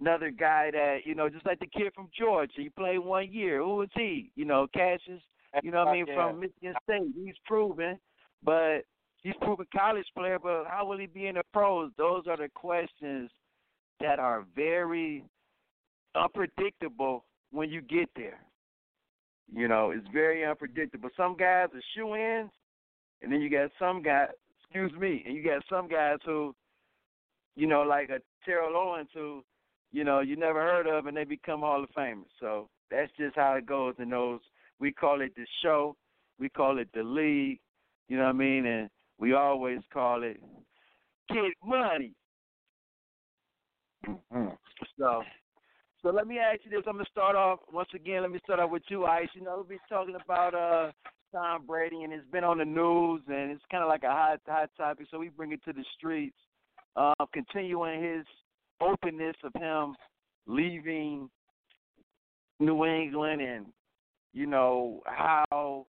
another 0.00 0.30
guy 0.30 0.70
that, 0.72 0.98
you 1.04 1.14
know, 1.14 1.28
just 1.28 1.46
like 1.46 1.60
the 1.60 1.66
kid 1.66 1.92
from 1.94 2.08
Georgia. 2.18 2.52
He 2.56 2.68
played 2.68 2.98
one 2.98 3.32
year. 3.32 3.58
Who 3.58 3.82
is 3.82 3.90
he? 3.94 4.30
You 4.34 4.44
know, 4.44 4.66
Cassius, 4.74 5.22
you 5.62 5.70
know 5.70 5.84
what 5.84 5.88
I 5.88 5.92
mean, 5.92 6.06
Yeah. 6.08 6.14
from 6.14 6.40
Michigan 6.40 6.74
State. 6.82 7.14
He's 7.14 7.34
proven, 7.46 7.98
but 8.42 8.80
he's 9.24 9.34
proven 9.40 9.66
college 9.76 10.06
player, 10.16 10.38
but 10.38 10.66
how 10.68 10.86
will 10.86 10.98
he 10.98 11.06
be 11.06 11.26
in 11.26 11.34
the 11.34 11.42
pros? 11.52 11.90
Those 11.98 12.24
are 12.28 12.36
the 12.36 12.48
questions 12.54 13.30
that 14.00 14.20
are 14.20 14.44
very 14.54 15.24
unpredictable 16.14 17.24
when 17.50 17.70
you 17.70 17.80
get 17.80 18.08
there. 18.14 18.38
You 19.52 19.66
know, 19.66 19.90
it's 19.90 20.06
very 20.12 20.44
unpredictable. 20.44 21.10
Some 21.16 21.36
guys 21.36 21.68
are 21.74 21.82
shoe 21.94 22.14
ins, 22.14 22.50
and 23.22 23.32
then 23.32 23.40
you 23.40 23.50
got 23.50 23.70
some 23.78 24.02
guys, 24.02 24.28
excuse 24.62 24.92
me, 24.98 25.22
and 25.26 25.34
you 25.34 25.42
got 25.42 25.62
some 25.68 25.88
guys 25.88 26.18
who, 26.24 26.54
you 27.56 27.66
know, 27.66 27.82
like 27.82 28.10
a 28.10 28.20
Terrell 28.44 28.76
Owens 28.76 29.08
who, 29.14 29.42
you 29.92 30.04
know, 30.04 30.20
you 30.20 30.36
never 30.36 30.60
heard 30.60 30.86
of, 30.86 31.06
and 31.06 31.16
they 31.16 31.24
become 31.24 31.60
Hall 31.60 31.82
of 31.82 31.90
Famers. 31.90 32.24
So 32.40 32.68
that's 32.90 33.12
just 33.18 33.36
how 33.36 33.54
it 33.54 33.66
goes 33.66 33.94
in 33.98 34.10
those. 34.10 34.40
We 34.80 34.92
call 34.92 35.20
it 35.20 35.34
the 35.36 35.46
show, 35.62 35.96
we 36.38 36.48
call 36.48 36.78
it 36.78 36.88
the 36.94 37.02
league, 37.02 37.60
you 38.08 38.16
know 38.16 38.24
what 38.24 38.30
I 38.30 38.32
mean, 38.32 38.66
and 38.66 38.90
we 39.18 39.34
always 39.34 39.80
call 39.92 40.22
it 40.22 40.40
get 41.28 41.44
money. 41.64 42.12
Mm-hmm. 44.06 44.48
So, 44.98 45.22
so 46.02 46.10
let 46.10 46.26
me 46.26 46.38
ask 46.38 46.60
you 46.64 46.70
this. 46.70 46.82
I'm 46.86 46.94
gonna 46.94 47.04
start 47.10 47.36
off 47.36 47.60
once 47.72 47.88
again. 47.94 48.22
Let 48.22 48.30
me 48.30 48.40
start 48.44 48.60
off 48.60 48.70
with 48.70 48.82
you, 48.88 49.06
Ice. 49.06 49.28
You 49.34 49.42
know, 49.42 49.54
we'll 49.56 49.64
be 49.64 49.78
talking 49.88 50.16
about 50.22 50.54
uh 50.54 50.92
Tom 51.32 51.66
Brady, 51.66 52.02
and 52.02 52.12
it's 52.12 52.28
been 52.30 52.44
on 52.44 52.58
the 52.58 52.64
news, 52.64 53.22
and 53.28 53.50
it's 53.50 53.64
kind 53.70 53.82
of 53.82 53.88
like 53.88 54.02
a 54.02 54.10
hot 54.10 54.40
hot 54.46 54.70
topic. 54.76 55.06
So 55.10 55.18
we 55.18 55.28
bring 55.28 55.52
it 55.52 55.64
to 55.64 55.72
the 55.72 55.84
streets, 55.96 56.36
uh, 56.96 57.14
continuing 57.32 58.02
his 58.02 58.26
openness 58.80 59.36
of 59.42 59.52
him 59.60 59.94
leaving 60.46 61.30
New 62.60 62.84
England, 62.84 63.40
and 63.40 63.66
you 64.32 64.46
know 64.46 65.00
how 65.06 65.86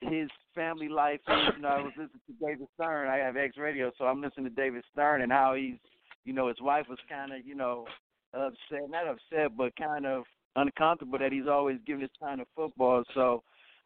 his 0.00 0.28
family 0.54 0.88
life. 0.88 1.20
You 1.28 1.62
know, 1.62 1.68
I 1.68 1.80
was 1.80 1.92
listening 1.96 2.20
to 2.26 2.46
David 2.46 2.66
Stern. 2.74 3.08
I 3.08 3.16
have 3.16 3.36
X 3.36 3.56
Radio, 3.56 3.90
so 3.98 4.04
I'm 4.04 4.20
listening 4.20 4.46
to 4.46 4.54
David 4.54 4.84
Stern 4.92 5.22
and 5.22 5.32
how 5.32 5.54
he's, 5.54 5.76
you 6.24 6.32
know, 6.32 6.48
his 6.48 6.60
wife 6.60 6.86
was 6.88 6.98
kind 7.08 7.32
of, 7.32 7.46
you 7.46 7.54
know, 7.54 7.86
upset, 8.34 8.90
not 8.90 9.06
upset, 9.06 9.56
but 9.56 9.74
kind 9.76 10.06
of 10.06 10.24
uncomfortable 10.56 11.18
that 11.18 11.32
he's 11.32 11.48
always 11.48 11.78
giving 11.86 12.02
his 12.02 12.10
time 12.20 12.38
to 12.38 12.44
football. 12.54 13.04
So 13.14 13.42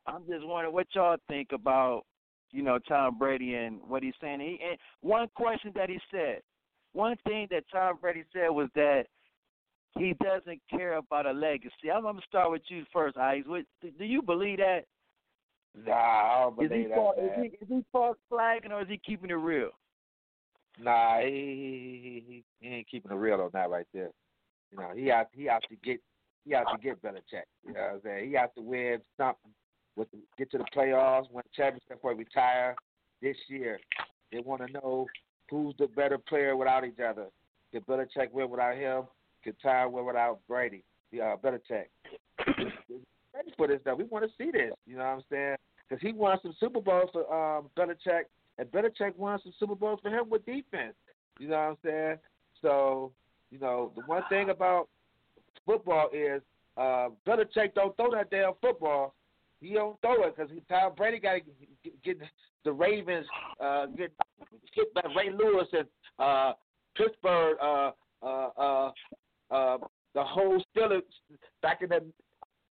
I'm 0.07 0.23
just 0.29 0.47
wondering 0.47 0.75
what 0.75 0.87
y'all 0.95 1.17
think 1.29 1.49
about, 1.53 2.03
you 2.51 2.63
know, 2.63 2.79
Tom 2.89 3.19
Brady 3.19 3.55
and 3.55 3.81
what 3.87 4.03
he's 4.03 4.15
saying. 4.21 4.41
He, 4.41 4.59
and 4.67 4.79
one 5.03 5.29
question 5.35 5.73
that 5.75 5.89
he 5.89 5.99
said, 6.11 6.41
one 6.93 7.17
thing 7.25 7.47
that 7.51 7.65
Tom 7.73 7.99
Brady 8.01 8.25
said 8.33 8.49
was 8.49 8.69
that 8.75 9.05
he 9.99 10.15
doesn't 10.23 10.61
care 10.71 10.97
about 10.97 11.27
a 11.27 11.33
legacy. 11.33 11.91
I'm, 11.93 12.07
I'm 12.07 12.15
gonna 12.15 12.21
start 12.29 12.51
with 12.51 12.63
you 12.69 12.85
first, 12.93 13.17
Ice. 13.17 13.45
Do 13.83 14.05
you 14.05 14.23
believe 14.23 14.59
that? 14.59 14.85
Nah, 15.75 15.93
I 15.93 16.41
don't 16.43 16.53
Is 16.53 16.63
he, 16.63 16.69
believe 16.69 16.89
that, 16.89 16.95
false, 16.97 17.17
is 17.19 17.31
he 17.37 17.47
is 17.47 17.69
he 17.69 17.85
false 17.93 18.17
flagging 18.29 18.73
or 18.73 18.83
is 18.83 18.89
he 18.89 18.99
keeping 18.99 19.31
it 19.31 19.35
real? 19.35 19.71
Nah, 20.79 21.21
he, 21.21 21.31
he 21.31 22.25
he 22.27 22.45
he 22.61 22.75
ain't 22.75 22.89
keeping 22.89 23.13
it 23.13 23.15
real 23.15 23.41
on 23.41 23.51
that 23.53 23.71
right 23.71 23.87
there. 23.95 24.11
You 24.73 24.79
know, 24.79 24.91
he 24.95 25.07
has 25.07 25.27
he 25.33 25.45
has 25.45 25.63
to 25.69 25.77
get 25.77 26.01
he 26.45 26.53
has 26.55 26.67
to 26.73 26.79
get 26.83 27.03
Belichick. 27.03 27.45
You 27.67 27.75
know 27.75 27.81
what 27.81 27.93
I'm 27.95 28.01
saying? 28.05 28.29
He 28.29 28.35
has 28.37 28.51
to 28.57 28.63
win 28.63 28.99
something 29.17 29.53
with 29.97 30.11
the, 30.11 30.19
get 30.39 30.51
to 30.53 30.59
the 30.59 30.65
playoffs, 30.75 31.31
win 31.31 31.45
championship 31.55 32.01
or 32.03 32.15
retire 32.15 32.75
this 33.23 33.37
year. 33.49 33.79
They 34.33 34.41
want 34.41 34.67
to 34.67 34.73
know 34.73 35.07
who's 35.51 35.75
the 35.79 35.87
better 35.89 36.19
player 36.19 36.57
without 36.57 36.85
each 36.85 37.01
other. 37.01 37.27
Can 37.73 37.83
Belichick 37.83 38.33
win 38.33 38.51
without 38.51 38.77
him? 38.77 39.05
Can 39.45 39.55
Tom 39.63 39.93
win 39.93 40.07
without 40.07 40.41
Brady? 40.49 40.85
Yeah, 41.13 41.35
uh, 41.35 41.37
Belichick. 41.37 41.87
Ready 43.41 43.55
for 43.57 43.69
this 43.69 43.81
though. 43.85 43.95
We 43.95 44.05
want 44.05 44.25
to 44.25 44.31
see 44.37 44.51
this. 44.51 44.73
You 44.87 44.97
know 44.97 45.05
what 45.05 45.09
I'm 45.11 45.23
saying? 45.31 45.57
Because 45.89 46.03
he 46.03 46.13
won 46.13 46.39
some 46.43 46.55
Super 46.61 46.81
Bowls 46.81 47.09
for 47.13 47.23
um, 47.33 47.71
Belichick, 47.77 48.25
and 48.59 48.71
Belichick 48.71 49.17
won 49.17 49.41
some 49.43 49.53
Super 49.59 49.75
Bowls 49.75 49.99
for 50.03 50.11
him 50.11 50.29
with 50.29 50.45
defense. 50.45 50.95
You 51.39 51.49
know 51.49 51.57
what 51.57 51.63
I'm 51.63 51.77
saying? 51.85 52.17
So, 52.61 53.13
you 53.51 53.59
know, 53.59 53.93
the 53.97 54.03
one 54.03 54.23
thing 54.29 54.51
about 54.51 54.89
football 55.65 56.11
is 56.13 56.43
uh, 56.77 57.09
Belichick 57.27 57.75
don't 57.75 57.97
throw 57.97 58.11
that 58.13 58.31
damn 58.31 58.53
football. 58.61 59.15
He 59.63 59.73
don't 59.73 59.99
throw 60.03 60.25
it 60.25 60.37
because 60.37 60.53
Tom 60.69 60.93
Brady 60.97 61.19
got 61.19 61.35
to 61.35 61.41
get, 61.83 62.03
get 62.03 62.19
the 62.65 62.73
Ravens 62.73 63.27
uh, 63.59 63.87
get 63.87 64.13
hit 64.75 64.93
by 64.93 65.03
Ray 65.17 65.31
Lewis 65.31 65.69
and 65.73 65.89
uh, 66.19 66.53
Pittsburgh. 66.95 67.57
Uh, 67.63 67.91
uh, 68.23 68.49
uh, 68.59 68.91
uh, 69.51 69.79
the 70.15 70.23
whole 70.23 70.63
Steelers 70.77 71.01
back 71.63 71.81
in 71.81 71.89
the 71.89 72.05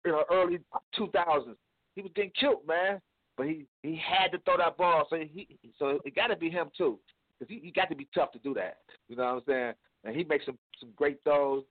you 0.04 0.12
know, 0.12 0.24
early 0.30 0.58
2000s. 0.98 1.56
He 1.94 2.02
was 2.02 2.12
getting 2.14 2.32
killed, 2.38 2.66
man. 2.66 3.00
But 3.36 3.46
he 3.46 3.66
he 3.82 3.96
had 3.96 4.30
to 4.30 4.38
throw 4.44 4.56
that 4.58 4.76
ball, 4.76 5.06
so 5.10 5.16
he 5.16 5.58
so 5.78 5.98
it 6.04 6.14
got 6.14 6.28
to 6.28 6.36
be 6.36 6.50
him 6.50 6.68
too, 6.76 7.00
because 7.38 7.52
he, 7.52 7.60
he 7.64 7.72
got 7.72 7.88
to 7.88 7.96
be 7.96 8.06
tough 8.14 8.30
to 8.32 8.38
do 8.38 8.54
that. 8.54 8.78
You 9.08 9.16
know 9.16 9.24
what 9.24 9.34
I'm 9.34 9.42
saying? 9.48 9.72
And 10.04 10.16
he 10.16 10.22
makes 10.24 10.46
some 10.46 10.58
some 10.78 10.90
great 10.94 11.18
throws. 11.24 11.64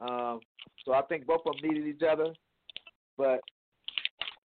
Um, 0.00 0.40
so 0.84 0.92
I 0.92 1.02
think 1.02 1.26
both 1.26 1.40
of 1.44 1.54
them 1.60 1.68
needed 1.68 1.88
each 1.88 2.02
other, 2.08 2.32
but 3.16 3.40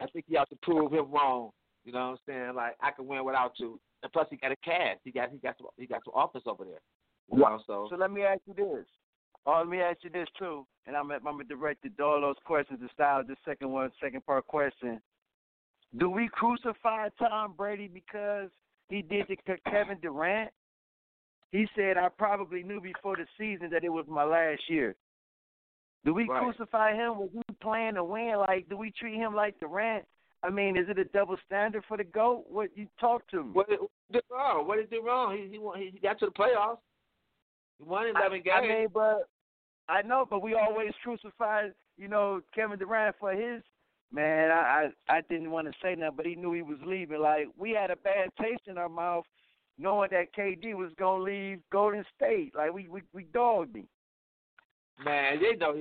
I 0.01 0.07
think 0.07 0.25
he 0.27 0.35
has 0.35 0.49
to 0.49 0.55
prove 0.63 0.91
him 0.91 1.11
wrong. 1.11 1.51
You 1.85 1.91
know 1.91 1.99
what 1.99 2.05
I'm 2.05 2.17
saying? 2.27 2.55
Like 2.55 2.75
I 2.81 2.89
can 2.89 3.05
win 3.05 3.23
without 3.23 3.53
you, 3.57 3.79
and 4.01 4.11
plus 4.11 4.25
he 4.31 4.37
got 4.37 4.51
a 4.51 4.55
cast. 4.57 5.01
He 5.03 5.11
got 5.11 5.29
he 5.29 5.37
got 5.37 5.55
some, 5.59 5.67
he 5.77 5.85
got 5.85 6.01
some 6.03 6.13
offense 6.15 6.45
over 6.47 6.63
there. 6.63 6.81
You 7.31 7.39
know, 7.39 7.61
so 7.67 7.87
So 7.89 7.97
let 7.97 8.11
me 8.11 8.23
ask 8.23 8.41
you 8.47 8.55
this. 8.55 8.85
Oh, 9.45 9.57
let 9.57 9.67
me 9.67 9.81
ask 9.81 10.03
you 10.03 10.09
this 10.09 10.27
too, 10.39 10.65
and 10.87 10.95
I'm 10.95 11.11
I'm 11.11 11.23
gonna 11.23 11.43
direct 11.43 11.85
all 11.99 12.21
those 12.21 12.35
questions 12.45 12.79
to 12.81 12.87
style. 12.93 13.23
The 13.27 13.35
second 13.45 13.71
one, 13.71 13.91
second 14.01 14.25
part 14.25 14.47
question: 14.47 15.01
Do 15.97 16.09
we 16.09 16.29
crucify 16.31 17.09
Tom 17.19 17.53
Brady 17.57 17.87
because 17.87 18.49
he 18.89 19.01
did 19.01 19.27
to 19.27 19.57
Kevin 19.69 19.97
Durant? 20.01 20.51
He 21.51 21.67
said, 21.75 21.97
"I 21.97 22.09
probably 22.09 22.63
knew 22.63 22.79
before 22.79 23.17
the 23.17 23.27
season 23.37 23.69
that 23.71 23.83
it 23.83 23.89
was 23.89 24.05
my 24.07 24.23
last 24.23 24.61
year." 24.69 24.95
Do 26.05 26.13
we 26.13 26.27
Right. 26.27 26.41
crucify 26.41 26.93
him? 26.93 27.17
Was 27.17 27.29
he 27.31 27.41
playing 27.61 27.95
to 27.95 28.03
win? 28.03 28.35
Like, 28.37 28.67
do 28.67 28.75
we 28.75 28.91
treat 28.91 29.15
him 29.15 29.33
like 29.35 29.57
Durant? 29.59 30.05
I 30.41 30.49
mean, 30.49 30.75
is 30.75 30.89
it 30.89 30.99
a 30.99 31.05
double 31.05 31.37
standard 31.45 31.85
for 31.85 31.95
the 31.95 32.03
goat? 32.03 32.45
What 32.49 32.75
you 32.75 32.87
talk 32.99 33.25
to 33.27 33.43
me? 33.43 33.51
What 33.51 33.69
did, 33.69 33.79
wrong? 34.29 34.57
Oh, 34.57 34.63
what 34.63 34.75
did 34.75 34.89
he 34.89 34.97
do 34.97 35.01
wrong? 35.01 35.37
He 35.37 35.47
he 35.47 35.91
he 35.91 35.99
got 35.99 36.19
to 36.19 36.25
the 36.25 36.31
playoffs. 36.31 36.79
He 37.77 37.85
won 37.85 38.07
eleven 38.07 38.41
games. 38.41 38.55
I 38.55 38.67
mean, 38.67 38.87
but 38.93 39.29
I 39.89 40.01
know, 40.01 40.25
but 40.29 40.41
we 40.41 40.53
always 40.53 40.91
crucify, 41.03 41.67
you 41.97 42.07
know, 42.07 42.41
Kevin 42.55 42.79
Durant 42.79 43.15
for 43.19 43.33
his 43.33 43.61
man. 44.11 44.51
I 44.51 44.89
I, 45.09 45.17
I 45.17 45.21
didn't 45.29 45.51
want 45.51 45.67
to 45.67 45.73
say 45.81 45.95
nothing, 45.95 46.17
but 46.17 46.25
he 46.25 46.35
knew 46.35 46.53
he 46.53 46.61
was 46.61 46.77
leaving. 46.85 47.19
Like 47.19 47.47
we 47.57 47.71
had 47.71 47.91
a 47.91 47.95
bad 47.97 48.29
taste 48.41 48.63
in 48.67 48.77
our 48.77 48.89
mouth, 48.89 49.25
knowing 49.77 50.09
that 50.11 50.33
KD 50.35 50.73
was 50.75 50.91
gonna 50.97 51.23
leave 51.23 51.59
Golden 51.71 52.05
State. 52.15 52.53
Like 52.55 52.73
we 52.73 52.87
we 52.87 53.01
we 53.13 53.25
dogged 53.33 53.75
him. 53.75 53.87
Man, 55.03 55.39
they 55.41 55.57
know. 55.57 55.75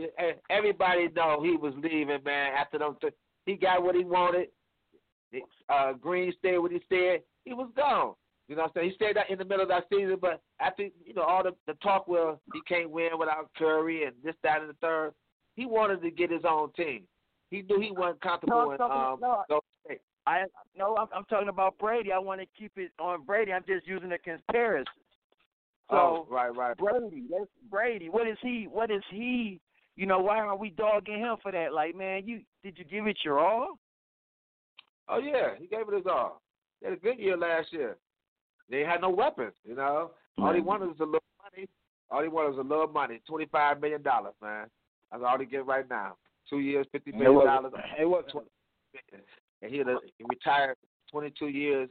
Everybody 0.50 1.08
know 1.14 1.42
he 1.42 1.56
was 1.56 1.74
leaving, 1.76 2.24
man. 2.24 2.52
After 2.58 2.78
them, 2.78 2.96
th- 3.00 3.14
he 3.46 3.56
got 3.56 3.82
what 3.82 3.94
he 3.94 4.04
wanted. 4.04 4.48
Uh, 5.68 5.92
Green 5.92 6.32
stayed 6.38 6.58
what 6.58 6.72
he 6.72 6.80
said. 6.88 7.20
He 7.44 7.52
was 7.52 7.70
gone. 7.76 8.14
You 8.48 8.56
know 8.56 8.62
what 8.62 8.72
I'm 8.76 8.82
saying? 8.82 8.90
He 8.90 8.96
stayed 8.96 9.16
out 9.16 9.30
in 9.30 9.38
the 9.38 9.44
middle 9.44 9.62
of 9.62 9.68
that 9.68 9.84
season, 9.90 10.16
but 10.20 10.40
after 10.60 10.82
you 10.82 11.14
know 11.14 11.22
all 11.22 11.42
the 11.42 11.52
the 11.66 11.74
talk 11.74 12.08
where 12.08 12.36
he 12.52 12.60
can't 12.68 12.90
win 12.90 13.10
without 13.18 13.50
Curry 13.56 14.04
and 14.04 14.14
this, 14.24 14.34
that, 14.42 14.60
and 14.60 14.70
the 14.70 14.76
third, 14.80 15.12
he 15.54 15.64
wanted 15.64 16.02
to 16.02 16.10
get 16.10 16.30
his 16.30 16.42
own 16.48 16.72
team. 16.72 17.02
He 17.50 17.62
knew 17.62 17.80
he 17.80 17.92
wasn't 17.92 18.20
comfortable 18.20 18.66
No, 18.66 18.72
in 18.72 18.80
um, 18.80 19.18
no. 19.20 19.44
Golden 19.48 19.68
State. 19.84 20.00
I 20.26 20.44
no, 20.76 20.96
I'm, 20.96 21.08
I'm 21.14 21.24
talking 21.24 21.48
about 21.48 21.78
Brady. 21.78 22.12
I 22.12 22.18
want 22.18 22.40
to 22.40 22.46
keep 22.58 22.72
it 22.76 22.90
on 22.98 23.24
Brady. 23.24 23.52
I'm 23.52 23.64
just 23.66 23.86
using 23.86 24.12
a 24.12 24.18
comparison. 24.18 24.86
So 25.90 25.96
oh, 25.96 26.26
right, 26.30 26.54
right. 26.54 26.76
Brady, 26.76 27.24
that's 27.30 27.50
Brady. 27.70 28.08
What 28.08 28.26
is 28.26 28.38
he? 28.40 28.66
What 28.70 28.90
is 28.90 29.02
he? 29.10 29.60
You 29.96 30.06
know, 30.06 30.18
why 30.18 30.38
are 30.38 30.56
we 30.56 30.70
dogging 30.70 31.18
him 31.18 31.36
for 31.42 31.52
that? 31.52 31.74
Like, 31.74 31.94
man, 31.94 32.22
you 32.26 32.40
did 32.62 32.78
you 32.78 32.84
give 32.84 33.06
it 33.06 33.18
your 33.24 33.38
all? 33.38 33.78
Oh 35.08 35.18
yeah, 35.18 35.50
he 35.58 35.66
gave 35.66 35.88
it 35.88 35.94
his 35.94 36.06
all. 36.06 36.40
He 36.80 36.86
had 36.86 36.94
a 36.94 37.00
good 37.00 37.18
year 37.18 37.36
last 37.36 37.72
year. 37.72 37.96
They 38.70 38.80
had 38.80 39.00
no 39.00 39.10
weapons, 39.10 39.52
you 39.64 39.74
know. 39.74 40.12
All 40.38 40.52
he 40.52 40.60
wanted 40.60 40.88
was 40.88 40.96
a 41.00 41.04
little 41.04 41.22
money. 41.42 41.68
All 42.10 42.22
he 42.22 42.28
wanted 42.28 42.56
was 42.56 42.58
a 42.58 42.68
little 42.68 42.88
money, 42.88 43.20
twenty 43.28 43.46
five 43.46 43.80
million 43.80 44.02
dollars, 44.02 44.34
man. 44.42 44.66
That's 45.10 45.22
all 45.26 45.38
he 45.38 45.44
get 45.46 45.66
right 45.66 45.88
now. 45.88 46.16
Two 46.48 46.58
years, 46.60 46.86
fifty 46.92 47.10
It 47.10 47.16
million 47.16 47.34
wasn't, 47.34 47.72
dollars. 47.72 47.72
it 48.00 48.04
wasn't 48.08 48.46
And 49.62 49.70
he, 49.70 49.78
he 49.78 50.24
retired 50.28 50.76
twenty 51.10 51.32
two 51.38 51.48
years 51.48 51.88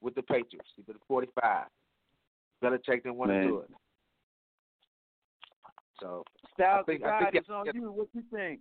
with 0.00 0.14
the 0.14 0.22
Patriots. 0.22 0.68
He 0.76 0.82
been 0.82 0.96
forty 1.06 1.28
five. 1.40 1.66
Belichick 2.62 3.02
didn't 3.02 3.16
want 3.16 3.30
to 3.32 3.42
do 3.42 3.58
it. 3.58 3.70
So 6.00 6.24
Styles 6.54 6.84
I 6.86 6.90
think- 6.90 7.02
the 7.02 7.08
I 7.08 7.30
think 7.30 7.44
is 7.44 7.50
on 7.50 7.66
that- 7.66 7.74
you. 7.74 7.90
What 7.92 8.08
you 8.14 8.22
think? 8.32 8.60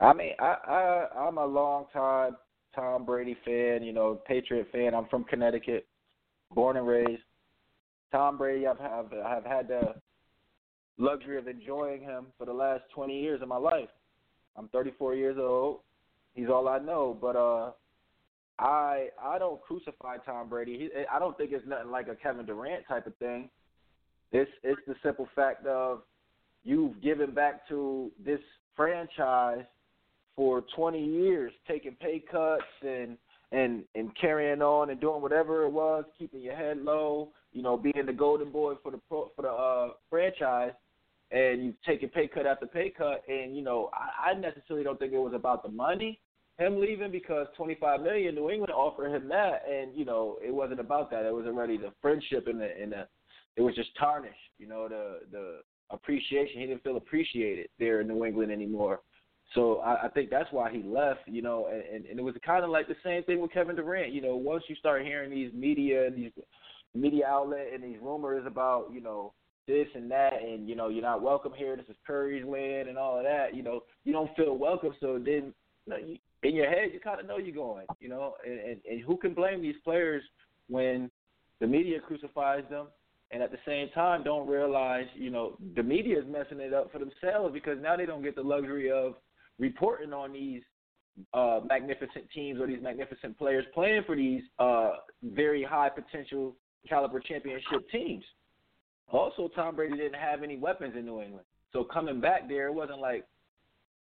I 0.00 0.12
mean, 0.14 0.32
I, 0.40 0.56
I 0.66 1.18
I'm 1.28 1.36
a 1.38 1.44
long 1.46 1.84
time 1.92 2.36
Tom 2.74 3.04
Brady 3.04 3.36
fan, 3.44 3.82
you 3.82 3.92
know, 3.92 4.18
Patriot 4.26 4.68
fan. 4.72 4.94
I'm 4.94 5.06
from 5.08 5.24
Connecticut, 5.24 5.86
born 6.54 6.76
and 6.76 6.86
raised. 6.86 7.22
Tom 8.12 8.36
Brady, 8.36 8.66
I've 8.66 8.78
have 8.78 9.12
I've 9.12 9.44
had 9.44 9.68
the 9.68 9.94
luxury 10.98 11.38
of 11.38 11.48
enjoying 11.48 12.02
him 12.02 12.26
for 12.36 12.44
the 12.44 12.52
last 12.52 12.82
20 12.94 13.18
years 13.18 13.40
of 13.42 13.48
my 13.48 13.56
life. 13.56 13.88
I'm 14.56 14.68
34 14.68 15.14
years 15.14 15.36
old. 15.38 15.80
He's 16.34 16.48
all 16.48 16.68
I 16.68 16.78
know, 16.78 17.16
but 17.20 17.36
uh 17.36 17.70
I 18.58 19.08
I 19.22 19.38
don't 19.38 19.60
crucify 19.62 20.18
Tom 20.18 20.48
Brady. 20.48 20.78
He, 20.78 20.88
I 21.10 21.18
don't 21.18 21.36
think 21.36 21.52
it's 21.52 21.66
nothing 21.66 21.90
like 21.90 22.08
a 22.08 22.16
Kevin 22.16 22.46
Durant 22.46 22.86
type 22.88 23.06
of 23.06 23.16
thing. 23.16 23.48
It's 24.32 24.50
it's 24.62 24.80
the 24.86 24.94
simple 25.02 25.28
fact 25.34 25.66
of 25.66 26.02
you've 26.64 27.00
given 27.00 27.32
back 27.32 27.66
to 27.68 28.10
this 28.24 28.40
franchise 28.76 29.64
for 30.36 30.64
20 30.76 31.04
years, 31.04 31.52
taking 31.66 31.96
pay 32.00 32.22
cuts 32.30 32.62
and 32.82 33.16
and 33.52 33.84
and 33.94 34.16
carrying 34.16 34.62
on 34.62 34.90
and 34.90 35.00
doing 35.00 35.22
whatever 35.22 35.64
it 35.64 35.70
was, 35.70 36.04
keeping 36.18 36.40
your 36.40 36.56
head 36.56 36.78
low, 36.78 37.30
you 37.52 37.62
know, 37.62 37.76
being 37.76 38.06
the 38.06 38.12
golden 38.12 38.50
boy 38.50 38.74
for 38.82 38.92
the 38.92 39.00
pro, 39.08 39.30
for 39.34 39.42
the 39.42 39.48
uh, 39.48 39.88
franchise, 40.08 40.72
and 41.30 41.64
you've 41.64 41.82
taken 41.82 42.08
pay 42.08 42.28
cut 42.28 42.46
after 42.46 42.66
pay 42.66 42.90
cut, 42.90 43.22
and 43.28 43.56
you 43.56 43.62
know, 43.62 43.90
I, 43.92 44.30
I 44.30 44.34
necessarily 44.34 44.84
don't 44.84 44.98
think 44.98 45.12
it 45.12 45.18
was 45.18 45.34
about 45.34 45.62
the 45.62 45.68
money, 45.68 46.20
him 46.58 46.80
leaving 46.80 47.10
because 47.10 47.46
25 47.56 48.02
million, 48.02 48.34
New 48.34 48.50
England 48.50 48.72
offered 48.72 49.14
him 49.14 49.28
that, 49.28 49.64
and 49.68 49.96
you 49.96 50.04
know, 50.04 50.38
it 50.44 50.54
wasn't 50.54 50.80
about 50.80 51.10
that. 51.10 51.24
It 51.24 51.34
was 51.34 51.46
already 51.46 51.76
the 51.76 51.92
friendship 52.00 52.46
and 52.46 52.60
the 52.60 52.70
and 52.80 52.92
the, 52.92 53.06
it 53.56 53.62
was 53.62 53.74
just 53.74 53.90
tarnished, 53.98 54.36
you 54.58 54.68
know, 54.68 54.88
the 54.88 55.20
the 55.32 55.60
appreciation. 55.90 56.60
He 56.60 56.66
didn't 56.66 56.84
feel 56.84 56.96
appreciated 56.96 57.68
there 57.78 58.00
in 58.00 58.08
New 58.08 58.24
England 58.24 58.52
anymore. 58.52 59.00
So 59.54 59.78
I, 59.78 60.06
I 60.06 60.08
think 60.08 60.30
that's 60.30 60.50
why 60.52 60.70
he 60.70 60.82
left, 60.82 61.20
you 61.26 61.42
know, 61.42 61.68
and, 61.72 62.06
and, 62.06 62.18
it 62.18 62.22
was 62.22 62.34
kind 62.46 62.64
of 62.64 62.70
like 62.70 62.86
the 62.86 62.94
same 63.04 63.24
thing 63.24 63.40
with 63.40 63.52
Kevin 63.52 63.74
Durant. 63.74 64.12
You 64.12 64.20
know, 64.20 64.36
once 64.36 64.62
you 64.68 64.76
start 64.76 65.02
hearing 65.02 65.30
these 65.30 65.52
media 65.52 66.06
and 66.06 66.16
these 66.16 66.30
media 66.94 67.26
outlet 67.26 67.68
and 67.74 67.82
these 67.82 67.98
rumors 68.00 68.46
about, 68.46 68.90
you 68.92 69.00
know, 69.00 69.32
this 69.66 69.88
and 69.94 70.10
that 70.10 70.34
and, 70.42 70.68
you 70.68 70.76
know, 70.76 70.88
you're 70.88 71.02
not 71.02 71.22
welcome 71.22 71.52
here, 71.56 71.76
this 71.76 71.86
is 71.88 71.96
Curry's 72.06 72.44
land 72.44 72.88
and 72.88 72.96
all 72.96 73.18
of 73.18 73.24
that, 73.24 73.54
you 73.54 73.62
know, 73.62 73.80
you 74.04 74.12
don't 74.12 74.34
feel 74.36 74.56
welcome. 74.56 74.94
So 75.00 75.14
then 75.14 75.52
you 75.86 75.88
know, 75.88 75.96
you, 75.96 76.16
in 76.42 76.54
your 76.54 76.68
head 76.68 76.90
you 76.92 77.00
kinda 77.00 77.24
know 77.24 77.38
you're 77.38 77.54
going, 77.54 77.86
you 77.98 78.08
know, 78.08 78.34
and, 78.46 78.58
and, 78.60 78.80
and 78.88 79.02
who 79.02 79.16
can 79.16 79.34
blame 79.34 79.62
these 79.62 79.76
players 79.84 80.22
when 80.68 81.10
the 81.60 81.66
media 81.66 81.98
crucifies 82.00 82.62
them 82.70 82.86
and 83.32 83.42
at 83.42 83.50
the 83.50 83.58
same 83.66 83.88
time 83.90 84.22
don't 84.22 84.48
realize, 84.48 85.06
you 85.14 85.30
know, 85.30 85.56
the 85.76 85.82
media 85.82 86.18
is 86.18 86.24
messing 86.28 86.60
it 86.60 86.72
up 86.72 86.90
for 86.92 86.98
themselves 86.98 87.52
because 87.52 87.78
now 87.80 87.96
they 87.96 88.06
don't 88.06 88.22
get 88.22 88.34
the 88.34 88.42
luxury 88.42 88.90
of 88.90 89.14
reporting 89.60 90.12
on 90.12 90.32
these 90.32 90.62
uh, 91.34 91.60
magnificent 91.68 92.24
teams 92.34 92.60
or 92.60 92.66
these 92.66 92.82
magnificent 92.82 93.38
players 93.38 93.64
playing 93.74 94.02
for 94.06 94.16
these 94.16 94.42
uh, 94.58 94.92
very 95.22 95.62
high 95.62 95.90
potential 95.90 96.56
caliber 96.88 97.20
championship 97.20 97.88
teams. 97.92 98.24
Also, 99.12 99.48
Tom 99.54 99.76
Brady 99.76 99.96
didn't 99.96 100.14
have 100.14 100.42
any 100.42 100.56
weapons 100.56 100.94
in 100.96 101.04
New 101.04 101.20
England, 101.20 101.44
so 101.72 101.84
coming 101.84 102.20
back 102.20 102.48
there, 102.48 102.68
it 102.68 102.72
wasn't 102.74 103.00
like 103.00 103.26